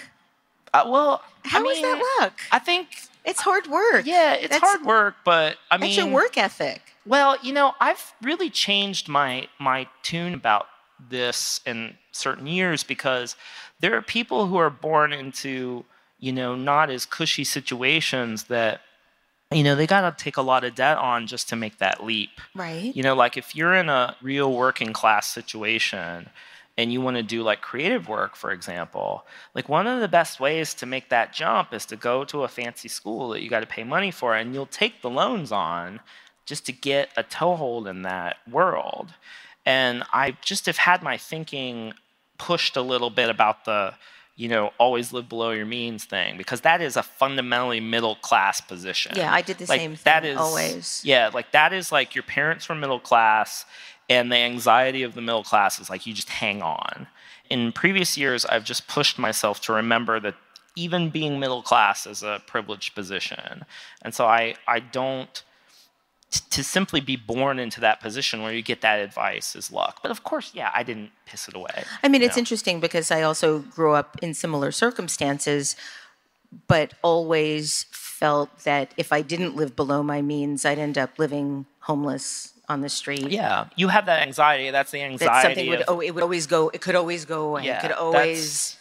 uh, 0.73 0.83
well 0.87 1.21
How 1.43 1.59
I 1.59 1.61
was 1.61 1.79
that 1.81 2.03
luck? 2.19 2.41
i 2.51 2.57
think 2.59 2.87
It's 3.23 3.41
hard 3.41 3.67
work. 3.67 4.05
yeah, 4.05 4.33
it's 4.33 4.49
That's- 4.49 4.61
hard 4.61 4.85
work, 4.85 5.15
but 5.23 5.57
I 5.71 5.77
mean, 5.77 5.89
it's 5.89 5.97
your 5.97 6.07
work 6.07 6.37
ethic. 6.37 6.81
Well, 7.07 7.37
you 7.43 7.53
know, 7.53 7.73
I've 7.79 8.13
really 8.21 8.49
changed 8.51 9.07
my 9.09 9.47
my 9.59 9.87
tune 10.03 10.33
about 10.35 10.67
this 11.09 11.59
in 11.65 11.97
certain 12.15 12.47
years 12.47 12.83
because 12.83 13.35
there 13.79 13.95
are 13.95 14.01
people 14.01 14.47
who 14.47 14.57
are 14.57 14.69
born 14.69 15.13
into 15.13 15.85
you 16.19 16.31
know 16.31 16.55
not 16.55 16.89
as 16.89 17.05
cushy 17.05 17.43
situations 17.43 18.45
that 18.45 18.81
you 19.51 19.63
know 19.63 19.75
they 19.75 19.87
got 19.87 20.17
to 20.17 20.23
take 20.23 20.37
a 20.37 20.41
lot 20.41 20.63
of 20.63 20.75
debt 20.75 20.97
on 20.97 21.27
just 21.27 21.49
to 21.49 21.55
make 21.55 21.77
that 21.77 22.03
leap. 22.03 22.29
Right. 22.53 22.95
You 22.95 23.03
know, 23.03 23.15
like 23.15 23.37
if 23.37 23.55
you're 23.55 23.75
in 23.75 23.89
a 23.89 24.15
real 24.21 24.51
working 24.51 24.93
class 24.93 25.27
situation 25.27 26.29
and 26.77 26.91
you 26.91 26.99
want 26.99 27.17
to 27.17 27.23
do 27.23 27.41
like 27.41 27.61
creative 27.61 28.07
work, 28.07 28.35
for 28.35 28.51
example, 28.51 29.25
like 29.53 29.69
one 29.69 29.87
of 29.87 30.01
the 30.01 30.07
best 30.07 30.39
ways 30.39 30.73
to 30.75 30.85
make 30.85 31.09
that 31.09 31.31
jump 31.31 31.73
is 31.73 31.85
to 31.87 31.95
go 31.95 32.25
to 32.25 32.43
a 32.43 32.47
fancy 32.47 32.89
school 32.89 33.29
that 33.29 33.41
you 33.41 33.49
got 33.49 33.61
to 33.61 33.67
pay 33.67 33.83
money 33.83 34.11
for 34.11 34.35
and 34.35 34.53
you'll 34.53 34.65
take 34.65 35.01
the 35.01 35.09
loans 35.09 35.51
on 35.51 35.99
just 36.45 36.65
to 36.65 36.71
get 36.71 37.09
a 37.15 37.23
toehold 37.23 37.87
in 37.87 38.01
that 38.03 38.37
world. 38.49 39.13
And 39.65 40.03
I 40.13 40.37
just 40.41 40.65
have 40.67 40.77
had 40.77 41.01
my 41.01 41.17
thinking 41.17 41.93
pushed 42.37 42.75
a 42.77 42.81
little 42.81 43.09
bit 43.09 43.29
about 43.29 43.65
the, 43.65 43.93
you 44.35 44.47
know, 44.49 44.71
always 44.77 45.13
live 45.13 45.29
below 45.29 45.51
your 45.51 45.65
means 45.65 46.03
thing 46.05 46.37
because 46.37 46.61
that 46.61 46.81
is 46.81 46.97
a 46.97 47.03
fundamentally 47.03 47.79
middle 47.79 48.15
class 48.17 48.59
position. 48.61 49.13
Yeah, 49.15 49.33
I 49.33 49.41
did 49.41 49.57
the 49.57 49.65
Like, 49.65 49.79
same 49.79 49.97
that 50.03 50.23
thing, 50.23 50.31
is- 50.33 50.37
always. 50.37 51.01
Yeah, 51.05 51.29
like 51.33 51.51
that 51.51 51.71
is 51.73 51.91
like 51.91 52.15
your 52.15 52.23
parents 52.23 52.67
were 52.67 52.75
middle 52.75 52.99
class, 52.99 53.65
and 54.09 54.31
the 54.31 54.37
anxiety 54.37 55.03
of 55.03 55.13
the 55.15 55.21
middle 55.21 55.43
class 55.43 55.79
is 55.79 55.89
like 55.89 56.05
you 56.05 56.13
just 56.13 56.29
hang 56.29 56.61
on. 56.61 57.07
In 57.49 57.71
previous 57.71 58.17
years, 58.17 58.45
I've 58.45 58.63
just 58.65 58.87
pushed 58.87 59.17
myself 59.19 59.61
to 59.61 59.73
remember 59.73 60.19
that 60.19 60.35
even 60.75 61.09
being 61.09 61.39
middle 61.39 61.61
class 61.61 62.05
is 62.05 62.21
a 62.21 62.41
privileged 62.47 62.93
position, 62.95 63.63
and 64.01 64.13
so 64.13 64.25
I 64.25 64.55
I 64.67 64.79
don't 64.79 65.41
to 66.41 66.63
simply 66.63 67.01
be 67.01 67.15
born 67.15 67.59
into 67.59 67.79
that 67.81 67.99
position 67.99 68.41
where 68.41 68.53
you 68.53 68.61
get 68.61 68.81
that 68.81 68.99
advice 68.99 69.55
is 69.55 69.71
luck. 69.71 69.99
But 70.01 70.11
of 70.11 70.23
course, 70.23 70.51
yeah, 70.53 70.71
I 70.73 70.83
didn't 70.83 71.11
piss 71.25 71.47
it 71.47 71.55
away. 71.55 71.83
I 72.03 72.07
mean, 72.07 72.21
it's 72.21 72.35
know? 72.35 72.41
interesting 72.41 72.79
because 72.79 73.11
I 73.11 73.21
also 73.21 73.59
grew 73.59 73.93
up 73.93 74.17
in 74.21 74.33
similar 74.33 74.71
circumstances, 74.71 75.75
but 76.67 76.93
always 77.01 77.85
felt 77.91 78.59
that 78.63 78.93
if 78.97 79.11
I 79.11 79.21
didn't 79.21 79.55
live 79.55 79.75
below 79.75 80.01
my 80.03 80.21
means, 80.21 80.65
I'd 80.65 80.79
end 80.79 80.97
up 80.97 81.19
living 81.19 81.65
homeless 81.81 82.53
on 82.67 82.81
the 82.81 82.89
street. 82.89 83.29
Yeah, 83.29 83.65
you 83.75 83.89
have 83.89 84.05
that 84.07 84.21
anxiety. 84.21 84.71
That's 84.71 84.91
the 84.91 85.01
anxiety. 85.01 85.33
That 85.33 85.41
something 85.43 85.69
would 85.69 85.81
of- 85.81 85.85
oh, 85.89 85.99
it 85.99 86.11
would 86.11 86.23
always 86.23 86.47
go. 86.47 86.69
It 86.69 86.81
could 86.81 86.95
always 86.95 87.25
go 87.25 87.49
away. 87.49 87.65
yeah, 87.65 87.77
it 87.77 87.81
could 87.81 87.91
always. 87.91 88.77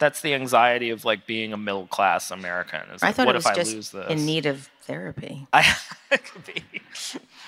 That's, 0.00 0.20
the 0.22 0.34
anxiety 0.34 0.90
of 0.90 1.04
like 1.04 1.26
being 1.26 1.52
a 1.52 1.56
middle 1.56 1.86
class 1.86 2.30
American. 2.32 2.80
Is 2.92 3.02
I 3.02 3.06
like, 3.08 3.14
thought 3.16 3.26
what 3.26 3.36
it 3.36 3.38
was 3.38 3.46
if 3.46 3.52
I 3.52 3.62
lose 3.76 3.90
this? 3.90 4.10
in 4.10 4.26
need 4.26 4.46
of 4.46 4.68
therapy. 4.82 5.46
I 5.52 5.62
could 6.10 6.44
be. 6.44 6.64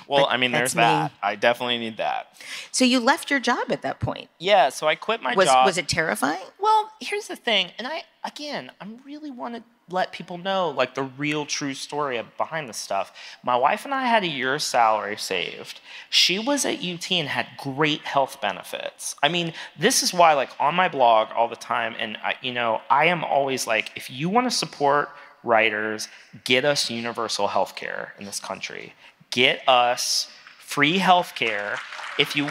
Well, 0.07 0.27
But 0.27 0.33
I 0.33 0.37
mean, 0.37 0.53
there's 0.53 0.75
that. 0.75 1.11
me. 1.13 1.19
I 1.23 1.35
definitely 1.35 1.79
need 1.79 1.97
that. 1.97 2.37
So 2.71 2.85
you 2.85 3.01
left 3.01 3.31
your 3.31 3.41
job 3.41 3.71
at 3.73 3.83
that 3.83 3.99
point. 4.01 4.29
Yeah, 4.39 4.69
so 4.69 4.87
I 4.87 4.95
quit 4.95 5.23
my 5.23 5.35
Was 5.35 5.49
job. 5.49 5.67
was 5.67 5.79
it 5.79 5.89
terrifying? 5.89 6.41
Well, 6.61 6.91
here's 7.01 7.27
the 7.29 7.37
thing, 7.37 7.71
and 7.79 7.87
I 7.89 8.03
again, 8.25 8.71
I'm 8.81 8.99
really 9.05 9.31
want 9.31 9.55
to 9.57 9.63
let 9.93 10.13
people 10.13 10.39
know 10.39 10.71
like 10.71 10.95
the 10.95 11.03
real 11.03 11.47
true 11.47 11.75
story 11.75 12.21
behind 12.37 12.69
the 12.69 12.73
stuff. 12.73 13.13
My 13.43 13.57
wife 13.57 13.85
and 13.85 13.95
I 13.95 14.05
had 14.05 14.23
a 14.23 14.29
year's 14.29 14.65
salary 14.65 15.17
saved. 15.17 15.81
She 16.11 16.39
was 16.39 16.65
at 16.65 16.83
UT 16.83 17.11
and 17.13 17.29
had 17.29 17.47
great 17.59 18.01
health 18.03 18.41
benefits. 18.41 19.15
I 19.23 19.29
mean, 19.29 19.53
this 19.79 20.03
is 20.03 20.13
why 20.13 20.35
like 20.35 20.51
on 20.59 20.75
my 20.75 20.89
blog 20.89 21.29
all 21.35 21.49
the 21.49 21.57
time 21.57 21.95
and 21.99 22.17
I, 22.19 22.35
you 22.43 22.53
know, 22.53 22.81
I 22.91 23.07
am 23.07 23.25
always 23.25 23.67
like 23.67 23.93
if 23.97 24.11
you 24.11 24.29
want 24.29 24.47
to 24.47 24.51
support 24.51 25.11
writers, 25.45 26.09
get 26.45 26.65
us 26.65 26.91
universal 26.91 27.49
health 27.49 27.77
care 27.77 28.15
in 28.19 28.25
this 28.25 28.41
country. 28.41 28.95
Get 29.31 29.67
us 29.69 30.31
free 30.59 30.99
health 30.99 31.35
care. 31.35 31.79
If 32.19 32.37
you 32.37 32.49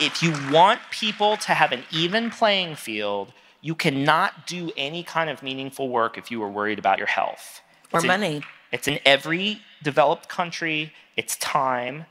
if 0.00 0.22
you 0.22 0.32
want 0.52 0.80
people 0.90 1.36
to 1.38 1.52
have 1.52 1.72
an 1.72 1.82
even 1.90 2.30
playing 2.30 2.76
field, 2.76 3.32
you 3.66 3.74
cannot 3.74 4.46
do 4.46 4.70
any 4.76 5.02
kind 5.02 5.28
of 5.28 5.42
meaningful 5.42 5.88
work 5.88 6.16
if 6.16 6.30
you 6.30 6.42
are 6.44 6.48
worried 6.58 6.78
about 6.78 6.98
your 6.98 7.06
health. 7.18 7.62
Or 7.92 7.98
It's 7.98 8.04
in- 8.04 8.08
money. 8.08 8.42
it's 8.70 8.86
in 8.86 8.98
every 9.04 9.60
developed 9.82 10.28
country. 10.28 10.92
It's 11.16 11.34
time. 11.36 12.06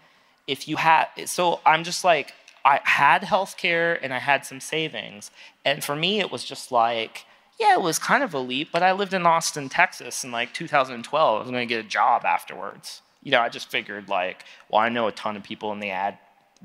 If 0.47 0.67
you 0.67 0.75
have, 0.75 1.07
so 1.25 1.61
I'm 1.65 1.83
just 1.83 2.03
like, 2.03 2.33
I 2.65 2.81
had 2.83 3.23
health 3.23 3.55
care 3.57 3.93
and 4.03 4.13
I 4.13 4.19
had 4.19 4.45
some 4.45 4.59
savings. 4.59 5.31
And 5.63 5.83
for 5.83 5.95
me, 5.95 6.19
it 6.19 6.29
was 6.31 6.43
just 6.43 6.71
like, 6.71 7.25
yeah, 7.59 7.73
it 7.75 7.81
was 7.81 7.97
kind 7.99 8.21
of 8.23 8.33
a 8.33 8.39
leap, 8.39 8.69
but 8.73 8.83
I 8.83 8.91
lived 8.91 9.13
in 9.13 9.25
Austin, 9.25 9.69
Texas 9.69 10.23
in 10.25 10.31
like 10.31 10.53
2012. 10.53 11.35
I 11.35 11.39
was 11.41 11.49
going 11.51 11.67
to 11.67 11.73
get 11.73 11.85
a 11.85 11.87
job 11.87 12.25
afterwards. 12.25 13.01
You 13.23 13.31
know, 13.31 13.39
I 13.39 13.47
just 13.49 13.71
figured 13.71 14.09
like, 14.09 14.43
well, 14.69 14.81
I 14.81 14.89
know 14.89 15.07
a 15.07 15.11
ton 15.13 15.37
of 15.37 15.43
people 15.43 15.71
in 15.71 15.79
the 15.79 15.91
ad 15.91 16.17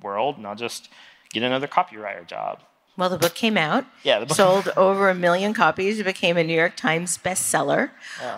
world 0.02 0.36
and 0.36 0.46
I'll 0.48 0.56
just 0.56 0.88
get 1.32 1.42
another 1.44 1.68
copywriter 1.68 2.26
job. 2.26 2.60
Well, 3.00 3.08
the 3.08 3.16
book 3.18 3.34
came 3.34 3.56
out. 3.56 3.86
Yeah, 4.02 4.18
the 4.18 4.26
book- 4.26 4.36
sold 4.36 4.68
over 4.76 5.08
a 5.08 5.14
million 5.14 5.54
copies. 5.54 5.98
It 5.98 6.04
became 6.04 6.36
a 6.36 6.44
New 6.44 6.54
York 6.54 6.76
Times 6.76 7.16
bestseller. 7.16 7.90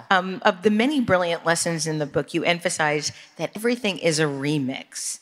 Um, 0.09 0.41
of 0.45 0.63
the 0.63 0.71
many 0.71 1.01
brilliant 1.01 1.45
lessons 1.45 1.87
in 1.87 1.99
the 1.99 2.07
book, 2.07 2.33
you 2.33 2.45
emphasize 2.45 3.11
that 3.39 3.51
everything 3.57 3.99
is 3.99 4.21
a 4.21 4.25
remix. 4.25 5.19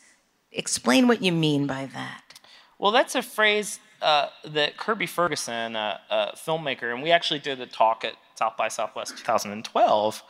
Explain 0.52 1.08
what 1.08 1.22
you 1.22 1.32
mean 1.32 1.66
by 1.66 1.86
that. 1.94 2.38
Well, 2.78 2.92
that's 2.92 3.14
a 3.14 3.22
phrase 3.22 3.80
uh, 4.02 4.28
that 4.44 4.76
Kirby 4.76 5.06
Ferguson, 5.06 5.74
a, 5.74 6.00
a 6.10 6.32
filmmaker, 6.36 6.92
and 6.92 7.02
we 7.02 7.10
actually 7.10 7.40
did 7.40 7.60
a 7.62 7.66
talk 7.66 8.04
at 8.04 8.14
South 8.38 8.56
by 8.58 8.68
Southwest 8.68 9.16
2012, 9.18 10.22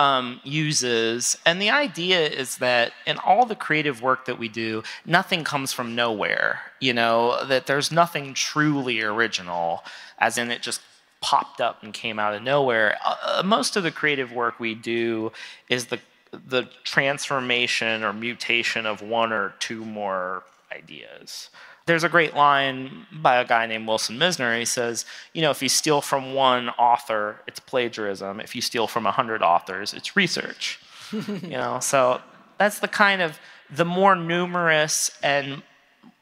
um, 0.00 0.40
uses. 0.44 1.36
And 1.44 1.60
the 1.60 1.68
idea 1.68 2.26
is 2.26 2.56
that 2.56 2.92
in 3.06 3.18
all 3.18 3.44
the 3.44 3.54
creative 3.54 4.00
work 4.00 4.24
that 4.24 4.38
we 4.38 4.48
do, 4.48 4.82
nothing 5.04 5.44
comes 5.44 5.74
from 5.74 5.94
nowhere. 5.94 6.60
You 6.80 6.94
know, 6.94 7.44
that 7.44 7.66
there's 7.66 7.92
nothing 7.92 8.32
truly 8.32 9.02
original, 9.02 9.84
as 10.18 10.38
in 10.38 10.50
it 10.50 10.62
just 10.62 10.80
popped 11.20 11.60
up 11.60 11.82
and 11.82 11.92
came 11.92 12.18
out 12.18 12.34
of 12.34 12.42
nowhere. 12.42 12.96
Uh, 13.04 13.42
most 13.44 13.76
of 13.76 13.82
the 13.82 13.90
creative 13.90 14.32
work 14.32 14.58
we 14.58 14.74
do 14.74 15.32
is 15.68 15.86
the 15.86 16.00
the 16.46 16.62
transformation 16.84 18.04
or 18.04 18.12
mutation 18.12 18.86
of 18.86 19.02
one 19.02 19.32
or 19.32 19.52
two 19.58 19.84
more 19.84 20.44
ideas. 20.72 21.50
There's 21.90 22.04
a 22.04 22.08
great 22.08 22.34
line 22.36 23.04
by 23.10 23.38
a 23.38 23.44
guy 23.44 23.66
named 23.66 23.88
Wilson 23.88 24.16
Mizner. 24.16 24.56
He 24.56 24.64
says, 24.64 25.04
you 25.34 25.42
know, 25.42 25.50
if 25.50 25.60
you 25.60 25.68
steal 25.68 26.00
from 26.00 26.34
one 26.34 26.68
author, 26.68 27.40
it's 27.48 27.58
plagiarism. 27.58 28.38
If 28.38 28.54
you 28.54 28.62
steal 28.62 28.86
from 28.86 29.06
a 29.06 29.10
hundred 29.10 29.42
authors, 29.42 29.92
it's 29.92 30.14
research. 30.14 30.78
you 31.12 31.48
know, 31.48 31.80
so 31.80 32.20
that's 32.58 32.78
the 32.78 32.86
kind 32.86 33.20
of 33.20 33.40
the 33.68 33.84
more 33.84 34.14
numerous 34.14 35.10
and 35.20 35.64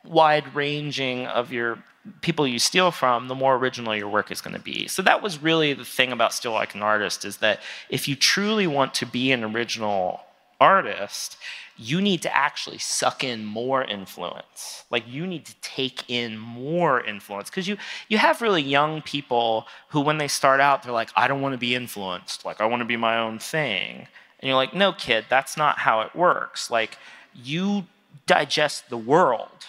wide 0.07 0.55
ranging 0.55 1.27
of 1.27 1.53
your 1.53 1.85
people 2.23 2.49
you 2.49 2.59
steal 2.59 2.91
from, 2.91 3.29
the 3.29 3.35
more 3.35 3.57
original 3.57 3.95
your 3.95 4.09
work 4.09 4.31
is 4.31 4.41
going 4.41 4.57
to 4.57 4.63
be. 4.63 4.89
So 4.89 5.03
that 5.03 5.21
was 5.21 5.43
really 5.43 5.75
the 5.75 5.85
thing 5.85 6.13
about 6.13 6.33
Steal 6.33 6.53
Like 6.53 6.75
an 6.75 6.83
Artist 6.83 7.27
is 7.27 7.37
that 7.39 7.61
if 7.91 8.09
you 8.09 8.17
truly 8.17 8.67
want 8.67 8.95
to 8.95 9.05
be 9.05 9.33
an 9.33 9.45
original 9.45 10.23
artist, 10.61 11.37
you 11.77 12.01
need 12.01 12.23
to 12.23 12.37
actually 12.37 12.79
suck 12.79 13.23
in 13.23 13.45
more 13.45 13.85
influence. 13.85 14.85
Like 14.91 15.05
you 15.07 15.27
need 15.27 15.47
to 15.47 15.55
take 15.61 16.03
in 16.09 16.37
more 16.37 17.01
influence 17.01 17.51
because 17.51 17.69
you 17.69 17.77
you 18.09 18.19
have 18.19 18.43
really 18.43 18.63
young 18.63 19.01
people 19.03 19.67
who 19.91 20.01
when 20.01 20.19
they 20.19 20.29
start 20.29 20.61
out 20.61 20.83
they're 20.83 20.93
like 20.93 21.11
I 21.17 21.29
don't 21.29 21.41
want 21.41 21.53
to 21.53 21.59
be 21.59 21.75
influenced. 21.75 22.45
Like 22.45 22.61
I 22.61 22.67
want 22.67 22.81
to 22.81 22.87
be 22.87 22.97
my 22.97 23.19
own 23.19 23.39
thing. 23.39 24.09
And 24.41 24.49
you're 24.49 24.57
like, 24.57 24.75
"No, 24.75 24.93
kid, 24.93 25.27
that's 25.29 25.57
not 25.57 25.79
how 25.79 26.01
it 26.01 26.15
works." 26.15 26.71
Like 26.71 26.99
you 27.35 27.87
digest 28.27 28.89
the 28.89 28.97
world 28.97 29.67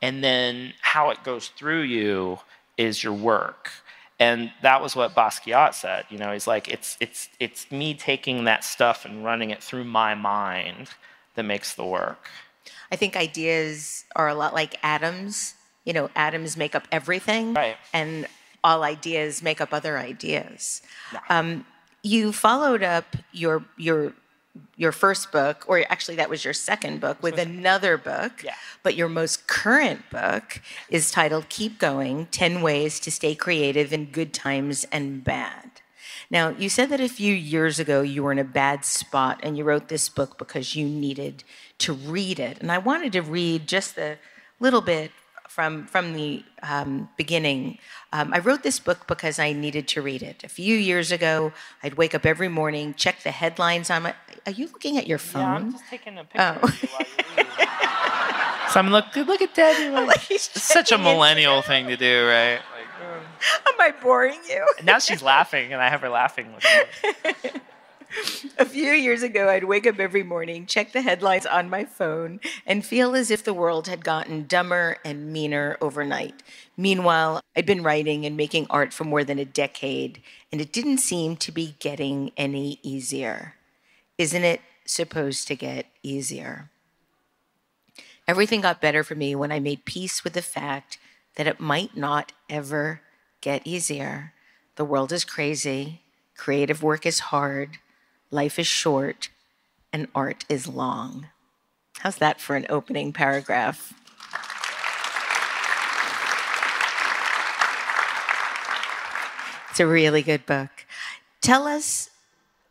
and 0.00 0.22
then 0.22 0.74
how 0.80 1.10
it 1.10 1.22
goes 1.22 1.48
through 1.48 1.82
you 1.82 2.38
is 2.76 3.04
your 3.04 3.12
work 3.12 3.70
and 4.26 4.40
that 4.66 4.78
was 4.84 4.92
what 4.98 5.08
basquiat 5.20 5.72
said 5.74 6.02
you 6.12 6.18
know 6.20 6.30
he's 6.36 6.46
like 6.54 6.66
it's 6.76 6.90
it's 7.04 7.28
it's 7.46 7.62
me 7.80 7.88
taking 8.10 8.38
that 8.50 8.62
stuff 8.74 8.98
and 9.06 9.14
running 9.28 9.50
it 9.54 9.60
through 9.68 9.84
my 10.02 10.12
mind 10.14 10.86
that 11.34 11.44
makes 11.54 11.74
the 11.74 11.84
work 11.84 12.22
I 12.92 12.96
think 12.96 13.16
ideas 13.16 14.04
are 14.14 14.28
a 14.28 14.34
lot 14.42 14.52
like 14.60 14.72
atoms. 14.82 15.54
You 15.88 15.94
know, 15.96 16.10
atoms 16.14 16.56
make 16.58 16.74
up 16.78 16.86
everything, 16.92 17.54
Right. 17.54 17.76
and 17.92 18.26
all 18.62 18.80
ideas 18.84 19.42
make 19.42 19.60
up 19.64 19.70
other 19.72 19.94
ideas. 20.12 20.82
Um, 21.34 21.64
you 22.02 22.32
followed 22.32 22.82
up 22.96 23.08
your 23.32 23.64
your 23.88 24.12
your 24.76 24.92
first 24.92 25.32
book, 25.32 25.64
or 25.66 25.84
actually 25.88 26.16
that 26.16 26.28
was 26.28 26.44
your 26.44 26.54
second 26.54 27.00
book, 27.00 27.22
with 27.22 27.38
another 27.38 27.96
book. 27.96 28.42
Yeah. 28.44 28.54
But 28.82 28.96
your 28.96 29.08
most 29.08 29.46
current 29.46 30.02
book 30.10 30.60
is 30.90 31.10
titled 31.10 31.48
"Keep 31.48 31.78
Going: 31.78 32.26
Ten 32.26 32.62
Ways 32.62 33.00
to 33.00 33.10
Stay 33.10 33.34
Creative 33.34 33.92
in 33.92 34.06
Good 34.06 34.32
Times 34.34 34.84
and 34.92 35.24
Bad." 35.24 35.82
Now, 36.30 36.48
you 36.48 36.70
said 36.70 36.88
that 36.88 37.00
a 37.00 37.10
few 37.10 37.34
years 37.34 37.78
ago 37.78 38.00
you 38.00 38.22
were 38.22 38.32
in 38.32 38.38
a 38.38 38.44
bad 38.44 38.86
spot 38.86 39.40
and 39.42 39.58
you 39.58 39.64
wrote 39.64 39.88
this 39.88 40.08
book 40.08 40.38
because 40.38 40.74
you 40.74 40.86
needed 40.88 41.44
to 41.78 41.92
read 41.92 42.40
it. 42.40 42.58
And 42.58 42.72
I 42.72 42.78
wanted 42.78 43.12
to 43.12 43.20
read 43.20 43.68
just 43.68 43.98
a 43.98 44.16
little 44.58 44.80
bit 44.80 45.10
from, 45.46 45.86
from 45.86 46.14
the 46.14 46.42
um, 46.62 47.10
beginning. 47.18 47.76
Um, 48.14 48.32
I 48.32 48.38
wrote 48.38 48.62
this 48.62 48.80
book 48.80 49.06
because 49.06 49.38
I 49.38 49.52
needed 49.52 49.86
to 49.88 50.00
read 50.00 50.22
it. 50.22 50.42
A 50.42 50.48
few 50.48 50.74
years 50.74 51.12
ago, 51.12 51.52
I'd 51.82 51.94
wake 51.94 52.14
up 52.14 52.24
every 52.24 52.48
morning, 52.48 52.94
check 52.94 53.22
the 53.22 53.30
headlines 53.30 53.90
on 53.90 54.04
my. 54.04 54.14
Are 54.46 54.52
you 54.52 54.66
looking 54.66 54.98
at 54.98 55.06
your 55.06 55.18
phone? 55.18 55.42
Yeah, 55.42 55.54
I'm 55.54 55.72
just 55.72 55.84
taking 55.88 56.18
a 56.18 56.24
picture 56.24 56.58
oh. 56.62 56.66
of 56.66 56.82
you 56.82 56.88
while 56.88 57.00
you 57.00 57.34
read. 57.36 57.46
so 58.72 58.80
i'm 58.80 58.90
look 58.90 59.14
look 59.14 59.42
at 59.42 59.54
Debbie. 59.54 59.90
Like, 59.90 60.20
He's 60.20 60.42
such 60.42 60.88
a 60.88 60.96
checking 60.96 61.04
millennial 61.04 61.62
thing 61.62 61.88
to 61.88 61.96
do 61.96 62.26
right 62.26 62.60
like, 62.74 63.66
Am 63.66 63.80
I 63.80 63.92
boring 64.02 64.38
you? 64.48 64.66
now 64.82 64.98
she's 64.98 65.22
laughing 65.22 65.72
and 65.72 65.82
i 65.82 65.88
have 65.88 66.00
her 66.00 66.08
laughing 66.08 66.52
with 66.54 66.64
me 66.64 67.50
A 68.58 68.66
few 68.66 68.92
years 68.92 69.22
ago, 69.22 69.48
I'd 69.48 69.64
wake 69.64 69.86
up 69.86 69.98
every 69.98 70.22
morning, 70.22 70.66
check 70.66 70.92
the 70.92 71.00
headlines 71.00 71.46
on 71.46 71.70
my 71.70 71.86
phone, 71.86 72.40
and 72.66 72.84
feel 72.84 73.14
as 73.14 73.30
if 73.30 73.42
the 73.42 73.54
world 73.54 73.88
had 73.88 74.04
gotten 74.04 74.46
dumber 74.46 74.98
and 75.02 75.32
meaner 75.32 75.78
overnight. 75.80 76.42
Meanwhile, 76.76 77.40
I'd 77.56 77.64
been 77.64 77.82
writing 77.82 78.26
and 78.26 78.36
making 78.36 78.66
art 78.68 78.92
for 78.92 79.04
more 79.04 79.24
than 79.24 79.38
a 79.38 79.46
decade, 79.46 80.20
and 80.50 80.60
it 80.60 80.72
didn't 80.72 80.98
seem 80.98 81.36
to 81.36 81.50
be 81.52 81.76
getting 81.78 82.32
any 82.36 82.78
easier. 82.82 83.54
Isn't 84.22 84.44
it 84.44 84.60
supposed 84.84 85.48
to 85.48 85.56
get 85.56 85.86
easier? 86.04 86.70
Everything 88.28 88.60
got 88.60 88.80
better 88.80 89.02
for 89.02 89.16
me 89.16 89.34
when 89.34 89.50
I 89.50 89.58
made 89.58 89.84
peace 89.84 90.22
with 90.22 90.34
the 90.34 90.42
fact 90.42 90.96
that 91.34 91.48
it 91.48 91.58
might 91.58 91.96
not 91.96 92.30
ever 92.48 93.00
get 93.40 93.66
easier. 93.66 94.32
The 94.76 94.84
world 94.84 95.10
is 95.10 95.24
crazy, 95.24 96.02
creative 96.36 96.84
work 96.84 97.04
is 97.04 97.18
hard, 97.18 97.78
life 98.30 98.60
is 98.60 98.66
short, 98.68 99.28
and 99.92 100.06
art 100.14 100.44
is 100.48 100.68
long. 100.68 101.26
How's 101.98 102.18
that 102.18 102.40
for 102.40 102.54
an 102.54 102.66
opening 102.68 103.12
paragraph? 103.12 103.92
It's 109.70 109.80
a 109.80 109.86
really 109.88 110.22
good 110.22 110.46
book. 110.46 110.70
Tell 111.40 111.66
us 111.66 112.11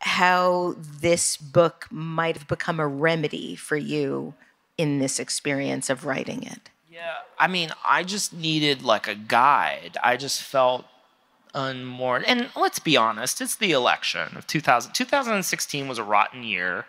how 0.02 0.74
this 0.78 1.36
book 1.36 1.86
might 1.90 2.36
have 2.36 2.48
become 2.48 2.80
a 2.80 2.86
remedy 2.86 3.54
for 3.54 3.76
you 3.76 4.34
in 4.76 4.98
this 4.98 5.20
experience 5.20 5.88
of 5.88 6.04
writing 6.04 6.42
it. 6.42 6.70
Yeah, 6.90 7.18
I 7.38 7.46
mean, 7.46 7.70
I 7.86 8.02
just 8.02 8.32
needed 8.32 8.82
like 8.82 9.06
a 9.06 9.14
guide. 9.14 9.96
I 10.02 10.16
just 10.16 10.42
felt 10.42 10.84
unmoored. 11.54 12.24
And 12.24 12.50
let's 12.56 12.80
be 12.80 12.96
honest, 12.96 13.40
it's 13.40 13.54
the 13.54 13.70
election 13.70 14.36
of 14.36 14.46
2000. 14.48 14.92
2016 14.92 15.86
was 15.86 15.98
a 15.98 16.04
rotten 16.04 16.42
year, 16.42 16.84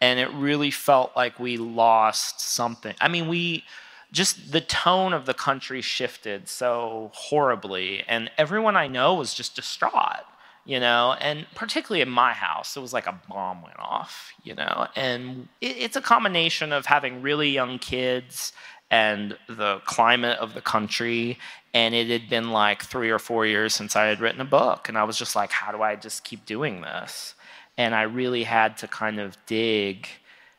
and 0.00 0.18
it 0.18 0.30
really 0.32 0.70
felt 0.70 1.12
like 1.14 1.38
we 1.38 1.58
lost 1.58 2.40
something. 2.40 2.94
I 2.98 3.08
mean, 3.08 3.28
we 3.28 3.64
just 4.10 4.52
the 4.52 4.62
tone 4.62 5.12
of 5.12 5.26
the 5.26 5.34
country 5.34 5.82
shifted 5.82 6.48
so 6.48 7.10
horribly, 7.12 8.04
and 8.08 8.30
everyone 8.38 8.74
I 8.74 8.86
know 8.86 9.12
was 9.14 9.34
just 9.34 9.54
distraught 9.54 10.24
you 10.64 10.80
know 10.80 11.14
and 11.20 11.46
particularly 11.54 12.00
in 12.00 12.08
my 12.08 12.32
house 12.32 12.76
it 12.76 12.80
was 12.80 12.92
like 12.92 13.06
a 13.06 13.20
bomb 13.28 13.62
went 13.62 13.78
off 13.78 14.32
you 14.42 14.54
know 14.54 14.86
and 14.96 15.48
it, 15.60 15.76
it's 15.78 15.96
a 15.96 16.00
combination 16.00 16.72
of 16.72 16.86
having 16.86 17.20
really 17.22 17.50
young 17.50 17.78
kids 17.78 18.52
and 18.90 19.36
the 19.48 19.80
climate 19.86 20.38
of 20.38 20.54
the 20.54 20.60
country. 20.60 21.38
And 21.72 21.96
it 21.96 22.08
had 22.08 22.28
been 22.28 22.50
like 22.50 22.84
three 22.84 23.10
or 23.10 23.18
four 23.18 23.44
years 23.44 23.74
since 23.74 23.96
i 23.96 24.04
had 24.04 24.20
written 24.20 24.40
a 24.40 24.44
book. 24.44 24.88
And 24.88 24.96
i 24.96 25.04
was 25.04 25.18
just 25.18 25.34
like 25.34 25.50
how 25.50 25.72
do 25.72 25.82
i 25.82 25.96
just 25.96 26.24
keep 26.24 26.46
doing 26.46 26.80
this? 26.80 27.34
And 27.76 27.94
i 27.94 28.02
really 28.02 28.44
had 28.44 28.76
to 28.78 28.88
kind 28.88 29.18
of 29.18 29.36
dig 29.46 30.08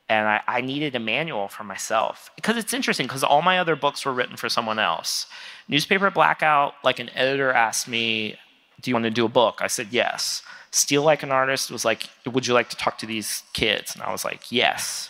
and 0.07 0.27
I, 0.27 0.41
I 0.45 0.61
needed 0.61 0.93
a 0.93 0.99
manual 0.99 1.47
for 1.47 1.63
myself. 1.63 2.29
Because 2.35 2.57
it's 2.57 2.75
interesting 2.75 3.07
because 3.07 3.23
all 3.23 3.41
my 3.41 3.57
other 3.57 3.75
books 3.75 4.05
were 4.05 4.13
written 4.13 4.37
for 4.37 4.49
someone 4.49 4.77
else. 4.77 5.25
Newspaper 5.67 6.11
blackout 6.11 6.75
like 6.83 6.99
an 6.99 7.09
editor 7.15 7.51
asked 7.51 7.87
me 7.87 8.37
do 8.81 8.91
you 8.91 8.95
want 8.95 9.05
to 9.05 9.11
do 9.11 9.25
a 9.25 9.29
book? 9.29 9.59
I 9.61 9.67
said, 9.67 9.87
Yes. 9.91 10.41
Steal 10.71 11.03
Like 11.03 11.23
an 11.23 11.31
Artist 11.31 11.71
was 11.71 11.85
like, 11.85 12.09
Would 12.25 12.47
you 12.47 12.53
like 12.53 12.69
to 12.69 12.75
talk 12.75 12.97
to 12.99 13.05
these 13.05 13.43
kids? 13.53 13.93
And 13.93 14.03
I 14.03 14.11
was 14.11 14.25
like, 14.25 14.51
Yes. 14.51 15.09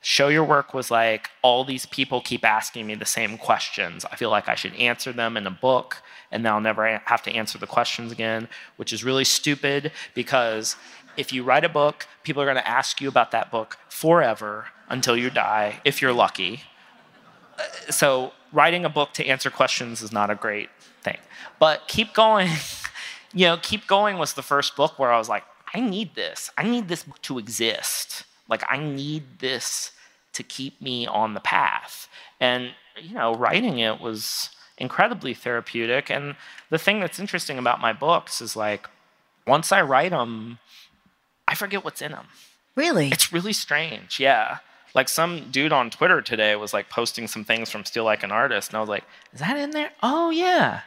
Show 0.00 0.28
Your 0.28 0.44
Work 0.44 0.74
was 0.74 0.90
like, 0.90 1.30
All 1.42 1.64
these 1.64 1.86
people 1.86 2.20
keep 2.20 2.44
asking 2.44 2.86
me 2.86 2.94
the 2.94 3.04
same 3.04 3.38
questions. 3.38 4.04
I 4.10 4.16
feel 4.16 4.30
like 4.30 4.48
I 4.48 4.54
should 4.54 4.74
answer 4.74 5.12
them 5.12 5.36
in 5.36 5.46
a 5.46 5.50
book, 5.50 6.02
and 6.30 6.44
then 6.44 6.52
I'll 6.52 6.60
never 6.60 7.00
have 7.04 7.22
to 7.22 7.32
answer 7.32 7.58
the 7.58 7.66
questions 7.66 8.10
again, 8.10 8.48
which 8.76 8.92
is 8.92 9.04
really 9.04 9.24
stupid 9.24 9.92
because 10.14 10.76
if 11.16 11.32
you 11.32 11.42
write 11.42 11.64
a 11.64 11.68
book, 11.68 12.06
people 12.22 12.42
are 12.42 12.46
going 12.46 12.56
to 12.56 12.68
ask 12.68 13.00
you 13.00 13.08
about 13.08 13.30
that 13.32 13.50
book 13.50 13.76
forever 13.88 14.66
until 14.88 15.16
you 15.16 15.30
die, 15.30 15.80
if 15.84 16.00
you're 16.00 16.12
lucky. 16.12 16.62
So, 17.90 18.32
writing 18.52 18.84
a 18.84 18.88
book 18.88 19.12
to 19.14 19.26
answer 19.26 19.50
questions 19.50 20.02
is 20.02 20.10
not 20.12 20.30
a 20.30 20.34
great 20.34 20.70
thing. 21.02 21.18
But 21.58 21.86
keep 21.86 22.14
going. 22.14 22.48
you 23.32 23.46
know, 23.46 23.56
Keep 23.60 23.86
Going 23.86 24.18
was 24.18 24.34
the 24.34 24.42
first 24.42 24.76
book 24.76 24.98
where 24.98 25.12
I 25.12 25.18
was 25.18 25.28
like, 25.28 25.44
I 25.74 25.80
need 25.80 26.14
this. 26.14 26.50
I 26.56 26.64
need 26.64 26.88
this 26.88 27.04
book 27.04 27.20
to 27.22 27.38
exist. 27.38 28.24
Like, 28.48 28.62
I 28.68 28.76
need 28.76 29.38
this 29.38 29.92
to 30.34 30.42
keep 30.42 30.80
me 30.80 31.06
on 31.06 31.34
the 31.34 31.40
path. 31.40 32.08
And, 32.40 32.72
you 33.00 33.14
know, 33.14 33.34
writing 33.34 33.78
it 33.78 34.00
was 34.00 34.50
incredibly 34.78 35.34
therapeutic. 35.34 36.10
And 36.10 36.36
the 36.70 36.78
thing 36.78 37.00
that's 37.00 37.18
interesting 37.18 37.58
about 37.58 37.80
my 37.80 37.92
books 37.92 38.40
is 38.40 38.56
like, 38.56 38.88
once 39.46 39.72
I 39.72 39.82
write 39.82 40.10
them, 40.10 40.58
I 41.48 41.54
forget 41.54 41.84
what's 41.84 42.02
in 42.02 42.12
them. 42.12 42.26
Really? 42.74 43.08
It's 43.08 43.32
really 43.32 43.52
strange. 43.52 44.18
Yeah. 44.20 44.58
Like 44.94 45.08
some 45.08 45.50
dude 45.50 45.72
on 45.72 45.90
Twitter 45.90 46.20
today 46.20 46.54
was 46.56 46.72
like 46.72 46.90
posting 46.90 47.26
some 47.26 47.44
things 47.44 47.70
from 47.70 47.84
Steal 47.84 48.04
Like 48.04 48.22
an 48.22 48.30
Artist, 48.30 48.70
and 48.70 48.76
I 48.76 48.80
was 48.80 48.88
like, 48.88 49.04
is 49.32 49.40
that 49.40 49.56
in 49.56 49.70
there? 49.70 49.90
Oh, 50.02 50.30
yeah. 50.30 50.80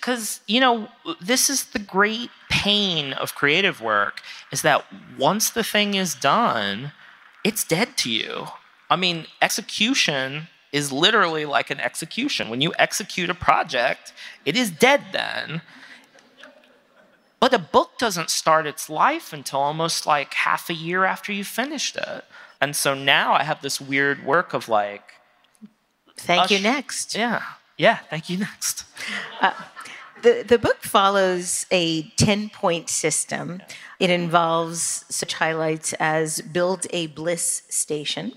Because, 0.00 0.40
you 0.46 0.60
know, 0.60 0.88
this 1.20 1.50
is 1.50 1.66
the 1.66 1.78
great 1.78 2.30
pain 2.48 3.12
of 3.12 3.34
creative 3.34 3.80
work 3.80 4.22
is 4.52 4.62
that 4.62 4.84
once 5.18 5.50
the 5.50 5.64
thing 5.64 5.94
is 5.94 6.14
done, 6.14 6.92
it's 7.44 7.64
dead 7.64 7.96
to 7.98 8.10
you. 8.10 8.46
I 8.90 8.96
mean, 8.96 9.26
execution 9.42 10.48
is 10.72 10.92
literally 10.92 11.44
like 11.44 11.70
an 11.70 11.80
execution. 11.80 12.48
When 12.48 12.60
you 12.60 12.72
execute 12.78 13.30
a 13.30 13.34
project, 13.34 14.12
it 14.44 14.56
is 14.56 14.70
dead 14.70 15.02
then. 15.12 15.62
But 17.40 17.54
a 17.54 17.58
book 17.58 17.98
doesn't 17.98 18.30
start 18.30 18.66
its 18.66 18.90
life 18.90 19.32
until 19.32 19.60
almost 19.60 20.06
like 20.06 20.34
half 20.34 20.68
a 20.68 20.74
year 20.74 21.04
after 21.04 21.32
you 21.32 21.44
finished 21.44 21.96
it. 21.96 22.24
And 22.60 22.74
so 22.74 22.94
now 22.94 23.32
I 23.32 23.44
have 23.44 23.62
this 23.62 23.80
weird 23.80 24.24
work 24.24 24.54
of 24.54 24.68
like, 24.68 25.14
thank 26.16 26.50
you 26.50 26.58
next. 26.58 27.14
Yeah. 27.14 27.42
Yeah. 27.76 27.98
Thank 28.10 28.28
you 28.28 28.38
next. 28.38 28.84
Uh, 29.40 29.52
the, 30.22 30.44
the 30.46 30.58
book 30.58 30.82
follows 30.82 31.66
a 31.70 32.02
10 32.16 32.50
point 32.50 32.88
system. 32.88 33.62
It 33.98 34.10
involves 34.10 35.04
such 35.08 35.34
highlights 35.34 35.92
as 35.94 36.40
build 36.40 36.86
a 36.90 37.08
bliss 37.08 37.62
station, 37.68 38.34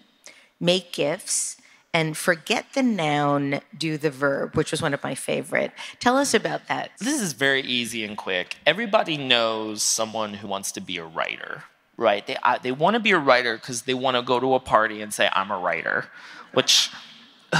make 0.59 0.91
gifts, 0.91 1.57
and 1.93 2.15
forget 2.15 2.67
the 2.73 2.83
noun, 2.83 3.59
do 3.77 3.97
the 3.97 4.09
verb, 4.09 4.55
which 4.55 4.71
was 4.71 4.81
one 4.81 4.93
of 4.93 5.03
my 5.03 5.13
favorite. 5.15 5.71
Tell 5.99 6.17
us 6.17 6.33
about 6.33 6.67
that. 6.67 6.91
This 6.99 7.21
is 7.21 7.33
very 7.33 7.61
easy 7.61 8.05
and 8.05 8.17
quick. 8.17 8.55
Everybody 8.65 9.17
knows 9.17 9.83
someone 9.83 10.35
who 10.35 10.47
wants 10.47 10.71
to 10.73 10.81
be 10.81 10.97
a 10.97 11.03
writer, 11.03 11.63
right? 11.97 12.25
They, 12.25 12.37
uh, 12.43 12.59
they 12.61 12.71
want 12.71 12.93
to 12.93 13.01
be 13.01 13.11
a 13.11 13.17
writer 13.17 13.55
because 13.57 13.83
they 13.83 13.93
want 13.93 14.15
to 14.15 14.21
go 14.21 14.39
to 14.39 14.53
a 14.53 14.59
party 14.59 15.01
and 15.01 15.13
say, 15.13 15.29
I'm 15.33 15.51
a 15.51 15.57
writer, 15.57 16.05
which 16.53 16.89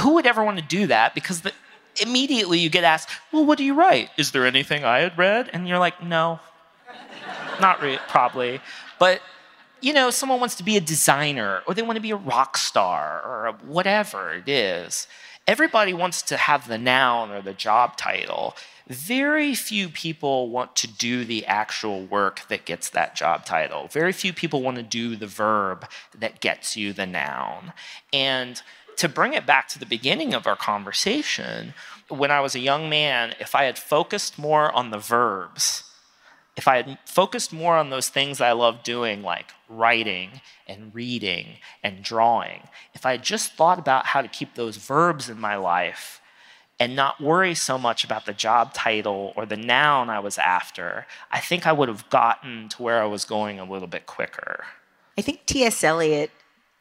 who 0.00 0.14
would 0.14 0.26
ever 0.26 0.42
want 0.42 0.58
to 0.58 0.64
do 0.64 0.86
that? 0.86 1.14
Because 1.14 1.42
the, 1.42 1.52
immediately 2.00 2.58
you 2.58 2.70
get 2.70 2.84
asked, 2.84 3.08
Well, 3.32 3.44
what 3.44 3.58
do 3.58 3.64
you 3.64 3.74
write? 3.74 4.10
Is 4.16 4.32
there 4.32 4.46
anything 4.46 4.84
I 4.84 5.00
had 5.00 5.16
read? 5.18 5.50
And 5.52 5.68
you're 5.68 5.78
like, 5.78 6.02
No, 6.02 6.40
not 7.60 7.82
re- 7.82 7.98
probably. 8.08 8.60
But 8.98 9.20
you 9.80 9.92
know, 9.92 10.10
someone 10.10 10.38
wants 10.38 10.54
to 10.56 10.62
be 10.62 10.76
a 10.76 10.80
designer 10.80 11.62
or 11.66 11.74
they 11.74 11.82
want 11.82 11.96
to 11.96 12.02
be 12.02 12.12
a 12.12 12.16
rock 12.16 12.56
star 12.56 13.20
or 13.20 13.52
whatever 13.66 14.32
it 14.32 14.48
is. 14.48 15.08
Everybody 15.48 15.92
wants 15.92 16.22
to 16.22 16.36
have 16.36 16.68
the 16.68 16.78
noun 16.78 17.32
or 17.32 17.42
the 17.42 17.52
job 17.52 17.96
title. 17.96 18.54
Very 18.88 19.56
few 19.56 19.88
people 19.88 20.50
want 20.50 20.76
to 20.76 20.86
do 20.86 21.24
the 21.24 21.44
actual 21.46 22.04
work 22.06 22.46
that 22.48 22.64
gets 22.64 22.90
that 22.90 23.16
job 23.16 23.44
title. 23.44 23.88
Very 23.88 24.12
few 24.12 24.32
people 24.32 24.62
want 24.62 24.76
to 24.76 24.82
do 24.84 25.16
the 25.16 25.26
verb 25.26 25.88
that 26.16 26.40
gets 26.40 26.76
you 26.76 26.92
the 26.92 27.06
noun. 27.06 27.72
And 28.12 28.62
to 28.96 29.08
bring 29.08 29.34
it 29.34 29.46
back 29.46 29.68
to 29.68 29.78
the 29.78 29.86
beginning 29.86 30.34
of 30.34 30.46
our 30.46 30.56
conversation, 30.56 31.74
when 32.08 32.30
I 32.30 32.40
was 32.40 32.54
a 32.54 32.60
young 32.60 32.88
man, 32.88 33.34
if 33.40 33.54
I 33.54 33.64
had 33.64 33.78
focused 33.78 34.38
more 34.38 34.70
on 34.72 34.90
the 34.90 34.98
verbs, 34.98 35.84
if 36.56 36.68
I 36.68 36.76
had 36.76 36.98
focused 37.06 37.52
more 37.52 37.76
on 37.76 37.90
those 37.90 38.08
things 38.08 38.40
I 38.40 38.52
love 38.52 38.82
doing, 38.82 39.22
like 39.22 39.52
writing 39.68 40.42
and 40.66 40.94
reading 40.94 41.56
and 41.82 42.02
drawing, 42.02 42.68
if 42.94 43.06
I 43.06 43.12
had 43.12 43.22
just 43.22 43.54
thought 43.54 43.78
about 43.78 44.06
how 44.06 44.20
to 44.20 44.28
keep 44.28 44.54
those 44.54 44.76
verbs 44.76 45.30
in 45.30 45.40
my 45.40 45.56
life 45.56 46.20
and 46.78 46.94
not 46.96 47.20
worry 47.20 47.54
so 47.54 47.78
much 47.78 48.04
about 48.04 48.26
the 48.26 48.32
job 48.32 48.74
title 48.74 49.32
or 49.36 49.46
the 49.46 49.56
noun 49.56 50.10
I 50.10 50.18
was 50.18 50.36
after, 50.36 51.06
I 51.30 51.40
think 51.40 51.66
I 51.66 51.72
would 51.72 51.88
have 51.88 52.10
gotten 52.10 52.68
to 52.70 52.82
where 52.82 53.00
I 53.00 53.06
was 53.06 53.24
going 53.24 53.58
a 53.58 53.64
little 53.64 53.88
bit 53.88 54.06
quicker. 54.06 54.64
I 55.16 55.22
think 55.22 55.46
T.S. 55.46 55.82
Eliot 55.84 56.30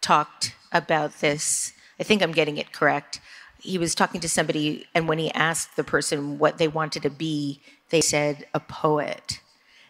talked 0.01 0.55
about 0.71 1.19
this. 1.21 1.73
I 2.01 2.03
think 2.03 2.21
I'm 2.21 2.33
getting 2.33 2.57
it 2.57 2.73
correct 2.73 3.21
he 3.61 3.77
was 3.77 3.93
talking 3.93 4.19
to 4.21 4.29
somebody, 4.29 4.87
and 4.93 5.07
when 5.07 5.19
he 5.19 5.31
asked 5.33 5.75
the 5.75 5.83
person 5.83 6.39
what 6.39 6.57
they 6.57 6.67
wanted 6.67 7.03
to 7.03 7.09
be, 7.09 7.61
they 7.89 8.01
said 8.01 8.45
a 8.53 8.59
poet. 8.59 9.39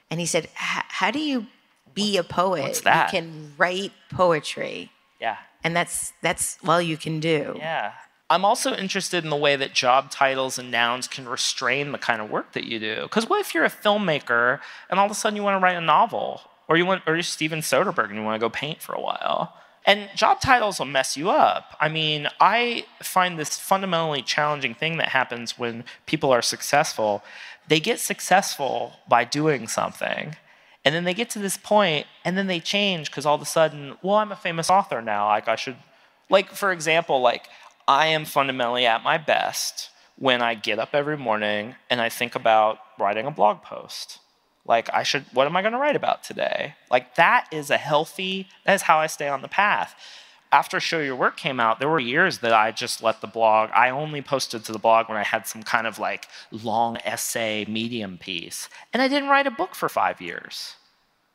And 0.09 0.19
he 0.19 0.25
said, 0.25 0.49
"How 0.55 1.09
do 1.09 1.19
you 1.19 1.47
be 1.93 2.17
a 2.17 2.23
poet? 2.23 2.63
What's 2.63 2.81
that? 2.81 3.13
You 3.13 3.19
can 3.19 3.53
write 3.57 3.93
poetry." 4.11 4.91
Yeah. 5.19 5.37
And 5.63 5.75
that's 5.75 6.11
that's 6.21 6.57
all 6.67 6.81
you 6.81 6.97
can 6.97 7.19
do. 7.19 7.55
Yeah. 7.57 7.93
I'm 8.29 8.45
also 8.45 8.73
interested 8.73 9.23
in 9.23 9.29
the 9.29 9.35
way 9.35 9.57
that 9.57 9.73
job 9.73 10.09
titles 10.09 10.57
and 10.57 10.71
nouns 10.71 11.07
can 11.07 11.27
restrain 11.27 11.91
the 11.91 11.97
kind 11.97 12.21
of 12.21 12.29
work 12.29 12.53
that 12.53 12.63
you 12.63 12.79
do. 12.79 13.03
Because 13.03 13.27
what 13.27 13.41
if 13.41 13.53
you're 13.53 13.65
a 13.65 13.69
filmmaker 13.69 14.59
and 14.89 14.99
all 14.99 15.05
of 15.05 15.11
a 15.11 15.15
sudden 15.15 15.35
you 15.35 15.43
want 15.43 15.59
to 15.59 15.63
write 15.63 15.75
a 15.75 15.81
novel, 15.81 16.41
or 16.67 16.77
you 16.77 16.85
want, 16.85 17.03
or 17.05 17.13
you're 17.13 17.23
Steven 17.23 17.59
Soderbergh 17.59 18.07
and 18.07 18.15
you 18.15 18.23
want 18.23 18.39
to 18.39 18.45
go 18.45 18.49
paint 18.49 18.81
for 18.81 18.93
a 18.93 19.01
while? 19.01 19.53
And 19.85 20.09
job 20.15 20.41
titles 20.41 20.79
will 20.79 20.85
mess 20.85 21.17
you 21.17 21.29
up. 21.29 21.75
I 21.79 21.89
mean, 21.89 22.27
I 22.39 22.85
find 23.01 23.39
this 23.39 23.57
fundamentally 23.57 24.21
challenging 24.21 24.75
thing 24.75 24.97
that 24.97 25.09
happens 25.09 25.57
when 25.57 25.85
people 26.05 26.31
are 26.31 26.41
successful. 26.41 27.23
They 27.67 27.79
get 27.79 27.99
successful 27.99 28.93
by 29.07 29.23
doing 29.23 29.67
something. 29.67 30.35
And 30.85 30.95
then 30.95 31.03
they 31.03 31.13
get 31.13 31.29
to 31.31 31.39
this 31.39 31.57
point 31.57 32.07
and 32.25 32.37
then 32.37 32.47
they 32.47 32.59
change 32.59 33.09
because 33.09 33.25
all 33.25 33.35
of 33.35 33.41
a 33.41 33.45
sudden, 33.45 33.97
well, 34.01 34.15
I'm 34.15 34.31
a 34.31 34.35
famous 34.35 34.69
author 34.69 35.01
now. 35.01 35.27
Like, 35.27 35.47
I 35.47 35.55
should, 35.55 35.77
like, 36.29 36.51
for 36.51 36.71
example, 36.71 37.21
like, 37.21 37.47
I 37.87 38.07
am 38.07 38.25
fundamentally 38.25 38.85
at 38.85 39.03
my 39.03 39.17
best 39.17 39.89
when 40.17 40.41
I 40.41 40.53
get 40.53 40.79
up 40.79 40.89
every 40.93 41.17
morning 41.17 41.75
and 41.89 41.99
I 42.01 42.09
think 42.09 42.35
about 42.35 42.79
writing 42.99 43.25
a 43.25 43.31
blog 43.31 43.63
post. 43.63 44.19
Like, 44.65 44.89
I 44.93 45.03
should, 45.03 45.25
what 45.33 45.47
am 45.47 45.55
I 45.57 45.61
going 45.61 45.73
to 45.73 45.79
write 45.79 45.95
about 45.95 46.23
today? 46.23 46.75
Like, 46.89 47.15
that 47.15 47.47
is 47.51 47.69
a 47.69 47.77
healthy, 47.77 48.47
that 48.65 48.73
is 48.75 48.83
how 48.83 48.99
I 48.99 49.07
stay 49.07 49.27
on 49.27 49.41
the 49.41 49.47
path. 49.47 49.95
After 50.51 50.79
Show 50.79 50.99
Your 50.99 51.15
Work 51.15 51.37
came 51.37 51.59
out, 51.61 51.79
there 51.79 51.87
were 51.89 51.99
years 51.99 52.39
that 52.39 52.53
I 52.53 52.71
just 52.71 53.01
let 53.01 53.21
the 53.21 53.27
blog, 53.27 53.69
I 53.73 53.89
only 53.89 54.21
posted 54.21 54.65
to 54.65 54.71
the 54.73 54.79
blog 54.79 55.07
when 55.07 55.17
I 55.17 55.23
had 55.23 55.47
some 55.47 55.63
kind 55.63 55.87
of 55.87 55.97
like 55.97 56.27
long 56.51 56.97
essay 57.05 57.65
medium 57.69 58.17
piece. 58.17 58.67
And 58.91 59.01
I 59.01 59.07
didn't 59.07 59.29
write 59.29 59.47
a 59.47 59.51
book 59.51 59.73
for 59.75 59.87
five 59.89 60.19
years. 60.21 60.75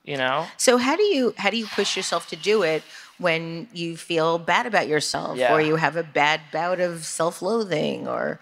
you 0.04 0.16
know? 0.18 0.46
So 0.58 0.76
how 0.76 0.94
do 0.96 1.02
you 1.02 1.34
how 1.38 1.50
do 1.50 1.56
you 1.56 1.66
push 1.66 1.96
yourself 1.96 2.28
to 2.28 2.36
do 2.36 2.62
it 2.62 2.82
when 3.18 3.66
you 3.72 3.96
feel 3.96 4.38
bad 4.38 4.66
about 4.66 4.86
yourself 4.86 5.36
Yeah. 5.38 5.52
or 5.52 5.60
you 5.62 5.76
have 5.76 5.96
a 5.96 6.02
bad 6.04 6.42
bout 6.52 6.78
of 6.78 7.04
self-loathing 7.06 8.06
or 8.06 8.38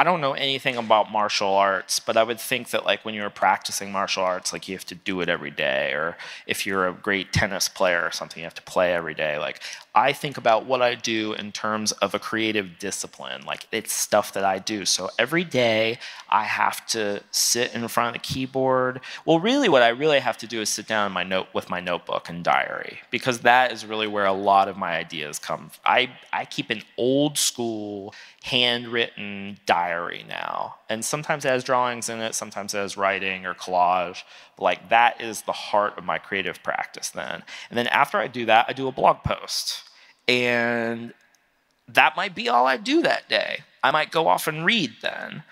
I 0.00 0.04
don't 0.04 0.20
know 0.20 0.34
anything 0.34 0.76
about 0.76 1.10
martial 1.10 1.54
arts, 1.54 1.98
but 1.98 2.16
I 2.16 2.22
would 2.22 2.38
think 2.38 2.70
that 2.70 2.84
like 2.84 3.04
when 3.04 3.16
you're 3.16 3.30
practicing 3.30 3.90
martial 3.90 4.22
arts, 4.22 4.52
like 4.52 4.68
you 4.68 4.76
have 4.76 4.86
to 4.86 4.94
do 4.94 5.20
it 5.22 5.28
every 5.28 5.50
day, 5.50 5.90
or 5.92 6.16
if 6.46 6.64
you're 6.64 6.86
a 6.86 6.92
great 6.92 7.32
tennis 7.32 7.68
player 7.68 8.02
or 8.04 8.12
something, 8.12 8.38
you 8.38 8.44
have 8.44 8.54
to 8.54 8.62
play 8.62 8.94
every 8.94 9.14
day. 9.14 9.38
Like 9.38 9.60
I 9.96 10.12
think 10.12 10.36
about 10.36 10.66
what 10.66 10.82
I 10.82 10.94
do 10.94 11.32
in 11.32 11.50
terms 11.50 11.90
of 11.90 12.14
a 12.14 12.20
creative 12.20 12.78
discipline. 12.78 13.44
Like 13.44 13.66
it's 13.72 13.92
stuff 13.92 14.32
that 14.34 14.44
I 14.44 14.60
do. 14.60 14.84
So 14.84 15.10
every 15.18 15.42
day 15.42 15.98
I 16.28 16.44
have 16.44 16.86
to 16.88 17.20
sit 17.32 17.74
in 17.74 17.88
front 17.88 18.14
of 18.14 18.22
the 18.22 18.26
keyboard. 18.26 19.00
Well, 19.24 19.40
really, 19.40 19.68
what 19.68 19.82
I 19.82 19.88
really 19.88 20.20
have 20.20 20.38
to 20.38 20.46
do 20.46 20.60
is 20.60 20.68
sit 20.68 20.86
down 20.86 21.10
my 21.10 21.24
note 21.24 21.48
with 21.52 21.68
my 21.70 21.80
notebook 21.80 22.28
and 22.28 22.44
diary 22.44 23.00
because 23.10 23.40
that 23.40 23.72
is 23.72 23.84
really 23.84 24.06
where 24.06 24.26
a 24.26 24.32
lot 24.32 24.68
of 24.68 24.76
my 24.76 24.96
ideas 24.96 25.40
come. 25.40 25.72
I 25.84 26.10
I 26.32 26.44
keep 26.44 26.70
an 26.70 26.82
old 26.96 27.36
school 27.36 28.14
handwritten 28.44 29.58
diary 29.66 29.87
now, 30.26 30.76
and 30.88 31.04
sometimes 31.04 31.44
it 31.44 31.48
has 31.48 31.64
drawings 31.64 32.08
in 32.08 32.20
it, 32.20 32.34
sometimes 32.34 32.74
it 32.74 32.78
has 32.78 32.96
writing 32.96 33.46
or 33.46 33.54
collage. 33.54 34.22
But 34.56 34.62
like 34.62 34.88
that 34.88 35.20
is 35.20 35.42
the 35.42 35.52
heart 35.52 35.96
of 35.98 36.04
my 36.04 36.18
creative 36.18 36.62
practice. 36.62 37.10
Then, 37.10 37.42
and 37.70 37.78
then 37.78 37.86
after 37.88 38.18
I 38.18 38.26
do 38.26 38.46
that, 38.46 38.66
I 38.68 38.72
do 38.72 38.88
a 38.88 38.92
blog 38.92 39.22
post, 39.24 39.84
and 40.26 41.12
that 41.88 42.16
might 42.16 42.34
be 42.34 42.48
all 42.48 42.66
I 42.66 42.76
do 42.76 43.02
that 43.02 43.28
day. 43.28 43.60
I 43.82 43.90
might 43.90 44.10
go 44.10 44.28
off 44.28 44.46
and 44.46 44.64
read 44.64 44.92
then. 45.02 45.42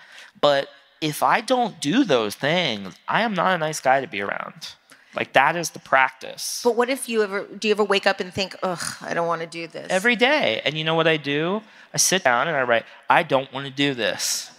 But 0.40 0.68
if 1.00 1.22
I 1.22 1.40
don't 1.40 1.80
do 1.80 2.04
those 2.04 2.34
things, 2.34 2.94
I 3.08 3.22
am 3.22 3.34
not 3.34 3.54
a 3.54 3.58
nice 3.58 3.80
guy 3.80 4.00
to 4.00 4.06
be 4.06 4.20
around. 4.20 4.74
Like 5.16 5.32
that 5.32 5.56
is 5.56 5.70
the 5.70 5.78
practice. 5.78 6.60
But 6.62 6.76
what 6.76 6.90
if 6.90 7.08
you 7.08 7.22
ever 7.22 7.44
do 7.44 7.68
you 7.68 7.72
ever 7.72 7.84
wake 7.84 8.06
up 8.06 8.20
and 8.20 8.32
think, 8.32 8.54
"Ugh, 8.62 8.96
I 9.00 9.14
don't 9.14 9.26
want 9.26 9.40
to 9.40 9.46
do 9.46 9.66
this." 9.66 9.86
Every 9.90 10.14
day. 10.14 10.60
And 10.64 10.76
you 10.76 10.84
know 10.84 10.94
what 10.94 11.06
I 11.06 11.16
do? 11.16 11.62
I 11.94 11.96
sit 11.96 12.22
down 12.22 12.46
and 12.48 12.56
I 12.56 12.62
write, 12.62 12.84
I 13.08 13.22
don't 13.22 13.50
want 13.52 13.66
to 13.66 13.72
do 13.72 13.94
this. 13.94 14.50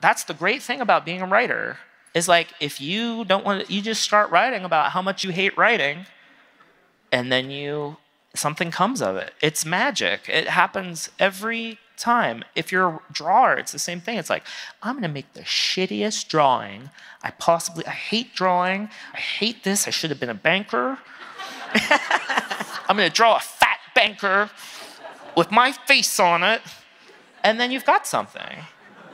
That's 0.00 0.24
the 0.24 0.34
great 0.34 0.62
thing 0.62 0.82
about 0.82 1.06
being 1.06 1.22
a 1.22 1.26
writer. 1.26 1.78
Is 2.12 2.28
like 2.28 2.48
if 2.60 2.80
you 2.80 3.24
don't 3.24 3.44
want 3.44 3.66
to, 3.66 3.72
you 3.72 3.80
just 3.80 4.02
start 4.02 4.30
writing 4.30 4.64
about 4.64 4.92
how 4.92 5.00
much 5.00 5.24
you 5.24 5.30
hate 5.30 5.56
writing, 5.56 6.06
and 7.10 7.32
then 7.32 7.50
you 7.50 7.96
something 8.34 8.70
comes 8.70 9.00
of 9.00 9.16
it. 9.16 9.32
It's 9.40 9.64
magic. 9.64 10.28
It 10.28 10.48
happens 10.48 11.10
every 11.18 11.78
time. 11.96 12.44
If 12.54 12.72
you're 12.72 12.88
a 12.88 13.00
drawer, 13.12 13.54
it's 13.54 13.72
the 13.72 13.78
same 13.78 14.00
thing. 14.00 14.18
It's 14.18 14.30
like, 14.30 14.44
I'm 14.82 14.96
gonna 14.96 15.08
make 15.08 15.32
the 15.34 15.42
shittiest 15.42 16.28
drawing 16.28 16.90
I 17.24 17.30
possibly 17.30 17.86
I 17.86 17.90
hate 17.90 18.34
drawing. 18.34 18.90
I 19.14 19.16
hate 19.16 19.64
this. 19.64 19.88
I 19.88 19.90
should 19.90 20.10
have 20.10 20.20
been 20.20 20.28
a 20.28 20.34
banker. 20.34 20.98
I'm 22.86 22.96
gonna 22.96 23.08
draw 23.08 23.36
a 23.36 23.40
fat 23.40 23.78
banker 23.94 24.50
with 25.34 25.50
my 25.50 25.72
face 25.72 26.20
on 26.20 26.42
it, 26.42 26.60
and 27.42 27.58
then 27.58 27.70
you've 27.70 27.86
got 27.86 28.06
something. 28.06 28.58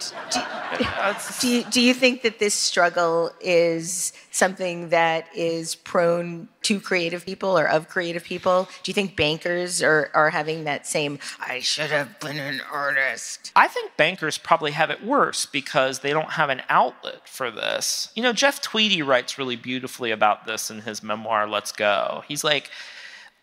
It's- 0.01 1.41
Do 1.41 1.49
you, 1.49 1.65
do 1.65 1.81
you 1.81 1.95
think 1.95 2.23
that 2.23 2.39
this 2.39 2.55
struggle 2.55 3.33
is 3.41 4.13
something 4.31 4.91
that 4.91 5.27
is 5.35 5.75
prone 5.75 6.49
to 6.63 6.81
creative 6.81 7.25
people 7.27 7.59
or 7.59 7.69
of 7.69 7.89
creative 7.89 8.23
people? 8.25 8.69
Do 8.83 8.91
you 8.91 8.95
think 8.95 9.17
bankers 9.17 9.83
are, 9.83 10.11
are 10.15 10.31
having 10.31 10.65
that 10.65 10.87
same, 10.87 11.19
I 11.41 11.61
should 11.61 11.91
have 11.91 12.19
been 12.21 12.39
an 12.39 12.61
artist? 12.73 13.53
I 13.57 13.67
think 13.69 13.97
bankers 13.97 14.39
probably 14.39 14.71
have 14.73 14.91
it 14.91 15.05
worse 15.05 15.47
because 15.47 16.01
they 16.01 16.11
don't 16.13 16.31
have 16.33 16.51
an 16.51 16.63
outlet 16.69 17.29
for 17.29 17.51
this. 17.51 18.11
You 18.15 18.23
know, 18.23 18.33
Jeff 18.33 18.61
Tweedy 18.61 19.03
writes 19.03 19.39
really 19.39 19.57
beautifully 19.57 20.11
about 20.13 20.47
this 20.47 20.71
in 20.71 20.83
his 20.83 21.03
memoir, 21.03 21.49
Let's 21.49 21.73
Go. 21.73 22.23
He's 22.29 22.45
like, 22.45 22.71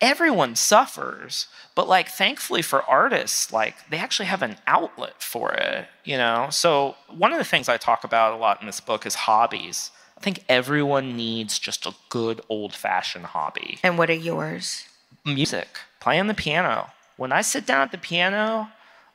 everyone 0.00 0.54
suffers, 0.56 1.46
but 1.74 1.88
like, 1.88 2.08
thankfully 2.08 2.62
for 2.62 2.82
artists, 2.82 3.52
like, 3.52 3.88
they 3.90 3.98
actually 3.98 4.26
have 4.26 4.42
an 4.42 4.56
outlet 4.66 5.22
for 5.22 5.52
it, 5.52 5.86
you 6.04 6.16
know? 6.16 6.48
So, 6.50 6.96
one 7.08 7.32
of 7.32 7.38
the 7.38 7.44
things 7.44 7.68
I 7.68 7.76
talk 7.76 8.04
about 8.04 8.32
a 8.32 8.36
lot 8.36 8.60
in 8.60 8.66
this 8.66 8.80
book 8.80 9.06
is 9.06 9.14
hobbies. 9.14 9.90
I 10.16 10.20
think 10.20 10.44
everyone 10.48 11.16
needs 11.16 11.58
just 11.58 11.86
a 11.86 11.94
good 12.08 12.40
old 12.48 12.74
fashioned 12.74 13.26
hobby 13.26 13.78
And 13.84 13.96
what 13.98 14.10
are 14.10 14.14
yours? 14.14 14.84
music, 15.24 15.68
playing 16.00 16.26
the 16.26 16.34
piano. 16.34 16.90
When 17.16 17.32
I 17.32 17.42
sit 17.42 17.66
down 17.66 17.82
at 17.82 17.92
the 17.92 17.98
piano, 17.98 18.68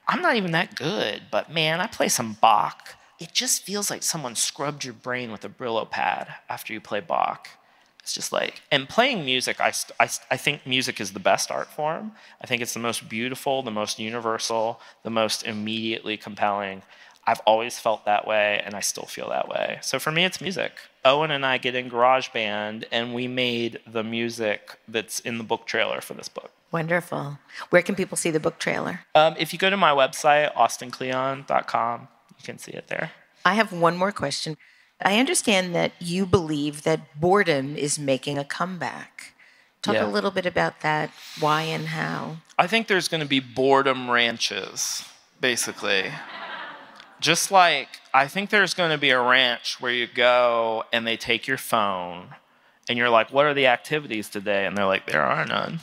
I'm 0.08 0.22
not 0.22 0.36
even 0.36 0.52
that 0.52 0.76
good, 0.76 1.24
but 1.32 1.52
man, 1.52 1.80
I 1.82 1.88
play 1.88 2.08
some 2.10 2.34
Bach. 2.40 2.96
It 3.20 3.34
just 3.34 3.64
feels 3.64 3.90
like 3.90 4.04
someone 4.04 4.36
scrubbed 4.36 4.84
your 4.84 4.94
brain 4.94 5.32
with 5.32 5.44
a 5.46 5.50
Brillo 5.50 5.90
pad 5.90 6.36
after 6.50 6.74
you 6.74 6.82
play 6.82 7.00
Bach. 7.00 7.48
It's 8.04 8.14
just 8.14 8.34
like, 8.34 8.62
and 8.70 8.90
playing 8.90 9.24
music, 9.24 9.62
I, 9.62 9.72
I, 9.98 10.10
I 10.30 10.36
think 10.36 10.68
music 10.68 11.00
is 11.00 11.14
the 11.14 11.22
best 11.22 11.50
art 11.50 11.70
form. 11.70 12.12
I 12.42 12.48
think 12.48 12.62
it's 12.62 12.74
the 12.74 12.82
most 12.82 13.08
beautiful, 13.08 13.64
the 13.64 13.72
most 13.72 13.98
universal, 13.98 14.82
the 15.04 15.10
most 15.10 15.44
immediately 15.44 16.18
compelling. 16.18 16.82
I've 17.26 17.40
always 17.46 17.80
felt 17.80 18.04
that 18.04 18.28
way, 18.28 18.62
and 18.66 18.76
I 18.76 18.82
still 18.82 19.06
feel 19.06 19.30
that 19.30 19.48
way. 19.48 19.80
So 19.82 20.00
for 20.00 20.12
me, 20.12 20.26
it's 20.26 20.42
music. 20.42 20.74
Owen 21.06 21.32
and 21.32 21.46
I 21.46 21.58
get 21.58 21.76
in 21.76 21.90
GarageBand, 21.90 22.84
and 22.92 23.14
we 23.14 23.30
made 23.30 23.80
the 23.88 24.04
music 24.04 24.78
that's 24.86 25.22
in 25.22 25.38
the 25.38 25.46
book 25.46 25.66
trailer 25.66 26.02
for 26.02 26.14
this 26.14 26.28
book. 26.28 26.52
Wonderful. 26.74 27.40
Where 27.70 27.82
can 27.82 27.96
people 27.96 28.18
see 28.18 28.32
the 28.32 28.40
book 28.42 28.60
trailer? 28.60 29.02
Um, 29.16 29.36
if 29.40 29.54
you 29.54 29.60
go 29.60 29.70
to 29.70 29.78
my 29.78 29.92
website, 29.92 30.54
austinkleon.com, 30.56 32.08
you 32.38 32.44
can 32.44 32.58
see 32.58 32.74
it 32.74 32.88
there. 32.90 33.12
I 33.46 33.54
have 33.54 33.72
one 33.72 33.96
more 33.96 34.12
question. 34.12 34.58
I 35.02 35.20
understand 35.20 35.76
that 35.76 35.92
you 36.00 36.26
believe 36.26 36.84
that 36.84 37.20
boredom 37.20 37.76
is 37.76 38.00
making 38.00 38.38
a 38.38 38.44
comeback. 38.46 39.34
Talk 39.82 39.96
Yeah. 39.96 40.06
a 40.06 40.08
little 40.08 40.32
bit 40.32 40.46
about 40.46 40.80
that, 40.82 41.10
why 41.40 41.64
and 41.64 41.88
how. 41.90 42.38
I 42.58 42.68
think 42.68 42.88
there's 42.88 43.08
going 43.10 43.20
to 43.22 43.28
be 43.28 43.40
boredom 43.42 44.10
ranches, 44.10 45.04
basically. 45.42 46.12
Just 47.20 47.52
like 47.52 47.88
I 48.14 48.28
think 48.28 48.50
there's 48.50 48.74
going 48.74 48.92
to 48.92 48.98
be 48.98 49.10
a 49.10 49.20
ranch 49.22 49.80
where 49.82 49.92
you 49.92 50.08
go 50.08 50.84
and 50.94 51.06
they 51.08 51.18
take 51.18 51.48
your 51.48 51.58
phone 51.58 52.36
and 52.88 52.98
you're 52.98 53.10
like, 53.10 53.32
What 53.32 53.46
are 53.46 53.54
the 53.54 53.68
activities 53.68 54.30
today? 54.30 54.66
And 54.66 54.78
they're 54.78 54.86
like, 54.86 55.06
There 55.08 55.22
are 55.24 55.46
none. 55.46 55.80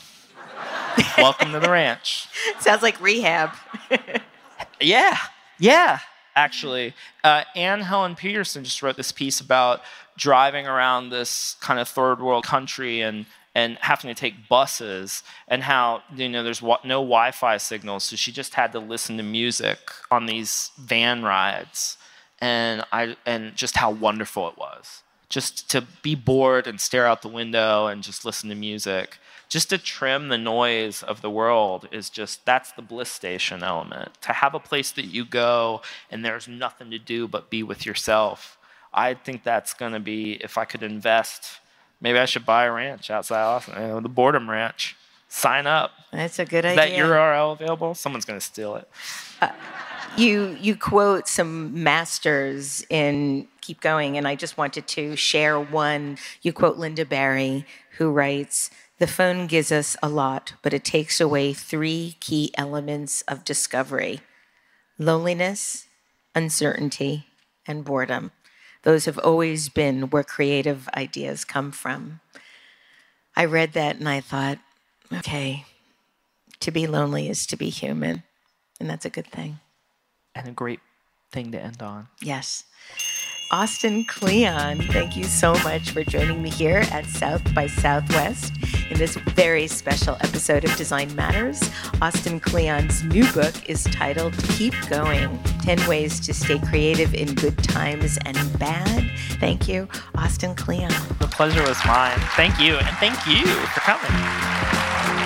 Welcome 1.18 1.52
to 1.52 1.60
the 1.60 1.70
ranch. 1.70 2.28
Sounds 2.60 2.82
like 2.82 3.00
rehab. 3.00 3.50
Yeah, 4.82 5.16
yeah. 5.58 5.98
Actually, 6.36 6.94
uh, 7.24 7.44
Anne 7.56 7.80
Helen 7.80 8.14
Petersen 8.14 8.64
just 8.64 8.82
wrote 8.82 8.96
this 8.96 9.12
piece 9.12 9.40
about 9.40 9.82
driving 10.16 10.66
around 10.66 11.10
this 11.10 11.56
kind 11.60 11.80
of 11.80 11.88
third 11.88 12.20
world 12.20 12.44
country 12.44 13.00
and 13.00 13.26
and 13.54 13.76
having 13.78 14.08
to 14.08 14.14
take 14.14 14.48
buses 14.48 15.24
and 15.48 15.64
how 15.64 16.02
you 16.14 16.28
know 16.28 16.42
there's 16.42 16.62
no 16.62 16.78
Wi-Fi 16.84 17.56
signals, 17.56 18.04
so 18.04 18.16
she 18.16 18.30
just 18.30 18.54
had 18.54 18.72
to 18.72 18.78
listen 18.78 19.16
to 19.16 19.22
music 19.22 19.78
on 20.10 20.26
these 20.26 20.70
van 20.78 21.24
rides, 21.24 21.96
and 22.38 22.84
I 22.92 23.16
and 23.26 23.56
just 23.56 23.76
how 23.76 23.90
wonderful 23.90 24.48
it 24.48 24.56
was 24.56 25.02
just 25.30 25.70
to 25.70 25.86
be 26.02 26.14
bored 26.14 26.66
and 26.66 26.78
stare 26.78 27.06
out 27.06 27.22
the 27.22 27.28
window 27.28 27.86
and 27.86 28.02
just 28.02 28.24
listen 28.26 28.50
to 28.50 28.54
music. 28.54 29.16
Just 29.48 29.70
to 29.70 29.78
trim 29.78 30.28
the 30.28 30.38
noise 30.38 31.02
of 31.02 31.22
the 31.22 31.30
world 31.30 31.88
is 31.90 32.10
just 32.10 32.44
that's 32.44 32.70
the 32.72 32.82
bliss 32.82 33.10
station 33.10 33.62
element. 33.62 34.20
To 34.22 34.32
have 34.34 34.54
a 34.54 34.60
place 34.60 34.90
that 34.92 35.06
you 35.06 35.24
go 35.24 35.80
and 36.10 36.22
there's 36.24 36.46
nothing 36.46 36.90
to 36.90 36.98
do 36.98 37.26
but 37.26 37.48
be 37.48 37.62
with 37.62 37.86
yourself 37.86 38.58
i 38.92 39.14
think 39.14 39.44
that's 39.44 39.72
going 39.74 39.92
to 39.92 40.00
be 40.00 40.32
if 40.42 40.58
i 40.58 40.64
could 40.64 40.82
invest 40.82 41.60
maybe 42.00 42.18
i 42.18 42.24
should 42.24 42.44
buy 42.44 42.64
a 42.64 42.72
ranch 42.72 43.10
outside 43.10 43.42
austin 43.42 43.74
you 43.74 43.88
know, 43.88 44.00
the 44.00 44.08
boredom 44.08 44.50
ranch. 44.50 44.96
Sign 45.32 45.64
up. 45.64 45.92
That's 46.10 46.40
a 46.40 46.44
good 46.44 46.64
is 46.64 46.76
idea. 46.76 47.06
that 47.06 47.08
url 47.08 47.52
available? 47.52 47.94
Someone's 47.94 48.24
going 48.24 48.40
to 48.40 48.44
steal 48.44 48.74
it 48.74 48.88
uh, 49.40 49.50
you 50.16 50.56
you 50.60 50.76
quote 50.76 51.28
some 51.28 51.82
masters 51.82 52.84
in 52.90 53.46
keep 53.60 53.80
going 53.80 54.16
and 54.16 54.26
i 54.26 54.34
just 54.34 54.56
wanted 54.56 54.86
to 54.86 55.16
share 55.16 55.60
one. 55.60 56.18
You 56.42 56.52
quote 56.52 56.78
Lynda 56.78 57.08
Barry 57.08 57.64
who 57.98 58.10
writes 58.10 58.70
the 58.98 59.06
phone 59.06 59.46
gives 59.46 59.70
us 59.70 59.96
a 60.02 60.08
lot 60.08 60.54
but 60.62 60.74
it 60.74 60.84
takes 60.84 61.20
away 61.20 61.52
three 61.52 62.16
key 62.20 62.52
elements 62.56 63.22
of 63.22 63.44
discovery 63.44 64.20
loneliness 64.98 65.86
uncertainty 66.34 67.26
and 67.66 67.84
boredom. 67.84 68.30
Those 68.82 69.04
have 69.04 69.18
always 69.18 69.68
been 69.68 70.10
where 70.10 70.24
creative 70.24 70.88
ideas 70.94 71.44
come 71.44 71.70
from. 71.72 72.20
I 73.36 73.44
read 73.44 73.72
that 73.74 73.96
and 73.96 74.08
i 74.08 74.20
thought 74.20 74.58
okay 75.12 75.64
to 76.60 76.70
be 76.70 76.86
lonely 76.86 77.28
is 77.28 77.46
to 77.46 77.56
be 77.56 77.70
human 77.70 78.22
and 78.78 78.88
that's 78.88 79.04
a 79.04 79.10
good 79.10 79.26
thing 79.26 79.60
and 80.34 80.48
a 80.48 80.52
great 80.52 80.80
thing 81.32 81.52
to 81.52 81.60
end 81.60 81.82
on 81.82 82.08
Yes. 82.20 82.64
Austin 83.52 84.04
Kleon. 84.04 84.78
Thank 84.92 85.16
you 85.16 85.24
so 85.24 85.54
much 85.64 85.90
for 85.90 86.04
joining 86.04 86.40
me 86.40 86.50
here 86.50 86.84
at 86.92 87.04
South 87.06 87.42
by 87.52 87.66
Southwest 87.66 88.52
in 88.90 88.96
this 88.96 89.16
very 89.34 89.66
special 89.66 90.16
episode 90.20 90.62
of 90.64 90.76
Design 90.76 91.12
Matters. 91.16 91.60
Austin 92.00 92.38
Kleon's 92.38 93.02
new 93.02 93.24
book 93.32 93.68
is 93.68 93.82
titled 93.84 94.34
Keep 94.50 94.74
Going 94.88 95.36
10 95.62 95.88
Ways 95.88 96.20
to 96.20 96.32
Stay 96.32 96.60
Creative 96.60 97.12
in 97.12 97.34
Good 97.34 97.58
Times 97.58 98.18
and 98.24 98.36
Bad. 98.60 99.10
Thank 99.40 99.66
you, 99.66 99.88
Austin 100.14 100.54
Kleon. 100.54 100.92
The 101.18 101.26
pleasure 101.26 101.62
was 101.62 101.78
mine. 101.84 102.18
Thank 102.36 102.60
you, 102.60 102.74
and 102.76 102.96
thank 102.98 103.26
you 103.26 103.44
for 103.46 103.80
coming. 103.80 105.19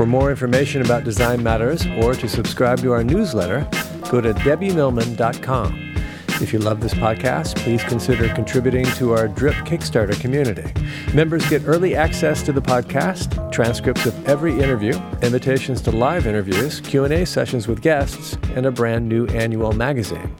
For 0.00 0.06
more 0.06 0.30
information 0.30 0.80
about 0.80 1.04
Design 1.04 1.42
Matters 1.42 1.84
or 1.98 2.14
to 2.14 2.26
subscribe 2.26 2.78
to 2.78 2.90
our 2.90 3.04
newsletter, 3.04 3.68
go 4.10 4.22
to 4.22 4.32
debbiemillman.com. 4.32 5.94
If 6.40 6.54
you 6.54 6.58
love 6.58 6.80
this 6.80 6.94
podcast, 6.94 7.56
please 7.56 7.84
consider 7.84 8.32
contributing 8.32 8.86
to 8.94 9.12
our 9.12 9.28
DRIP 9.28 9.56
Kickstarter 9.56 10.18
community. 10.18 10.72
Members 11.12 11.46
get 11.50 11.64
early 11.66 11.96
access 11.96 12.42
to 12.44 12.52
the 12.52 12.62
podcast, 12.62 13.52
transcripts 13.52 14.06
of 14.06 14.26
every 14.26 14.58
interview, 14.58 14.98
invitations 15.20 15.82
to 15.82 15.90
live 15.90 16.26
interviews, 16.26 16.80
Q&A 16.80 17.26
sessions 17.26 17.68
with 17.68 17.82
guests, 17.82 18.38
and 18.54 18.64
a 18.64 18.70
brand 18.70 19.06
new 19.06 19.26
annual 19.26 19.74
magazine. 19.74 20.34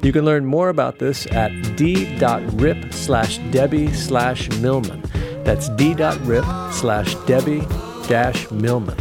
You 0.00 0.14
can 0.14 0.24
learn 0.24 0.46
more 0.46 0.70
about 0.70 0.98
this 0.98 1.26
at 1.26 1.50
d.rip 1.76 2.94
slash 2.94 3.36
Debbie 3.50 3.92
slash 3.92 4.48
Millman. 4.60 5.02
That's 5.44 5.68
d.rip 5.68 6.46
slash 6.72 7.14
Debbie 7.26 7.66
Millman. 8.50 8.98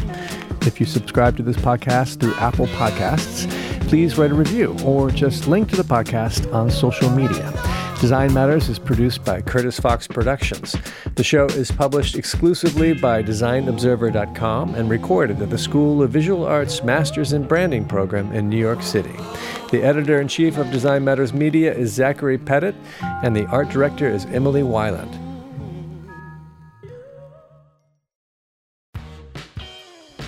If 0.61 0.79
you 0.79 0.85
subscribe 0.85 1.35
to 1.37 1.43
this 1.43 1.57
podcast 1.57 2.19
through 2.19 2.35
Apple 2.35 2.67
Podcasts, 2.67 3.49
please 3.89 4.17
write 4.17 4.31
a 4.31 4.35
review 4.35 4.77
or 4.85 5.11
just 5.11 5.47
link 5.47 5.69
to 5.69 5.75
the 5.75 5.83
podcast 5.83 6.51
on 6.53 6.71
social 6.71 7.09
media. 7.09 7.51
Design 7.99 8.33
Matters 8.33 8.69
is 8.69 8.79
produced 8.79 9.23
by 9.23 9.41
Curtis 9.41 9.79
Fox 9.79 10.07
Productions. 10.07 10.75
The 11.15 11.23
show 11.23 11.45
is 11.45 11.71
published 11.71 12.15
exclusively 12.15 12.93
by 12.93 13.23
DesignObserver.com 13.23 14.75
and 14.75 14.89
recorded 14.89 15.41
at 15.41 15.49
the 15.49 15.57
School 15.57 16.01
of 16.01 16.11
Visual 16.11 16.45
Arts 16.45 16.83
Masters 16.83 17.33
in 17.33 17.43
Branding 17.43 17.85
program 17.85 18.31
in 18.33 18.49
New 18.49 18.57
York 18.57 18.81
City. 18.81 19.15
The 19.71 19.83
editor 19.83 20.19
in 20.19 20.27
chief 20.27 20.57
of 20.57 20.71
Design 20.71 21.03
Matters 21.03 21.33
Media 21.33 21.73
is 21.73 21.93
Zachary 21.93 22.37
Pettit, 22.37 22.75
and 23.01 23.35
the 23.35 23.45
art 23.47 23.69
director 23.69 24.07
is 24.07 24.25
Emily 24.25 24.63
Weiland. 24.63 25.32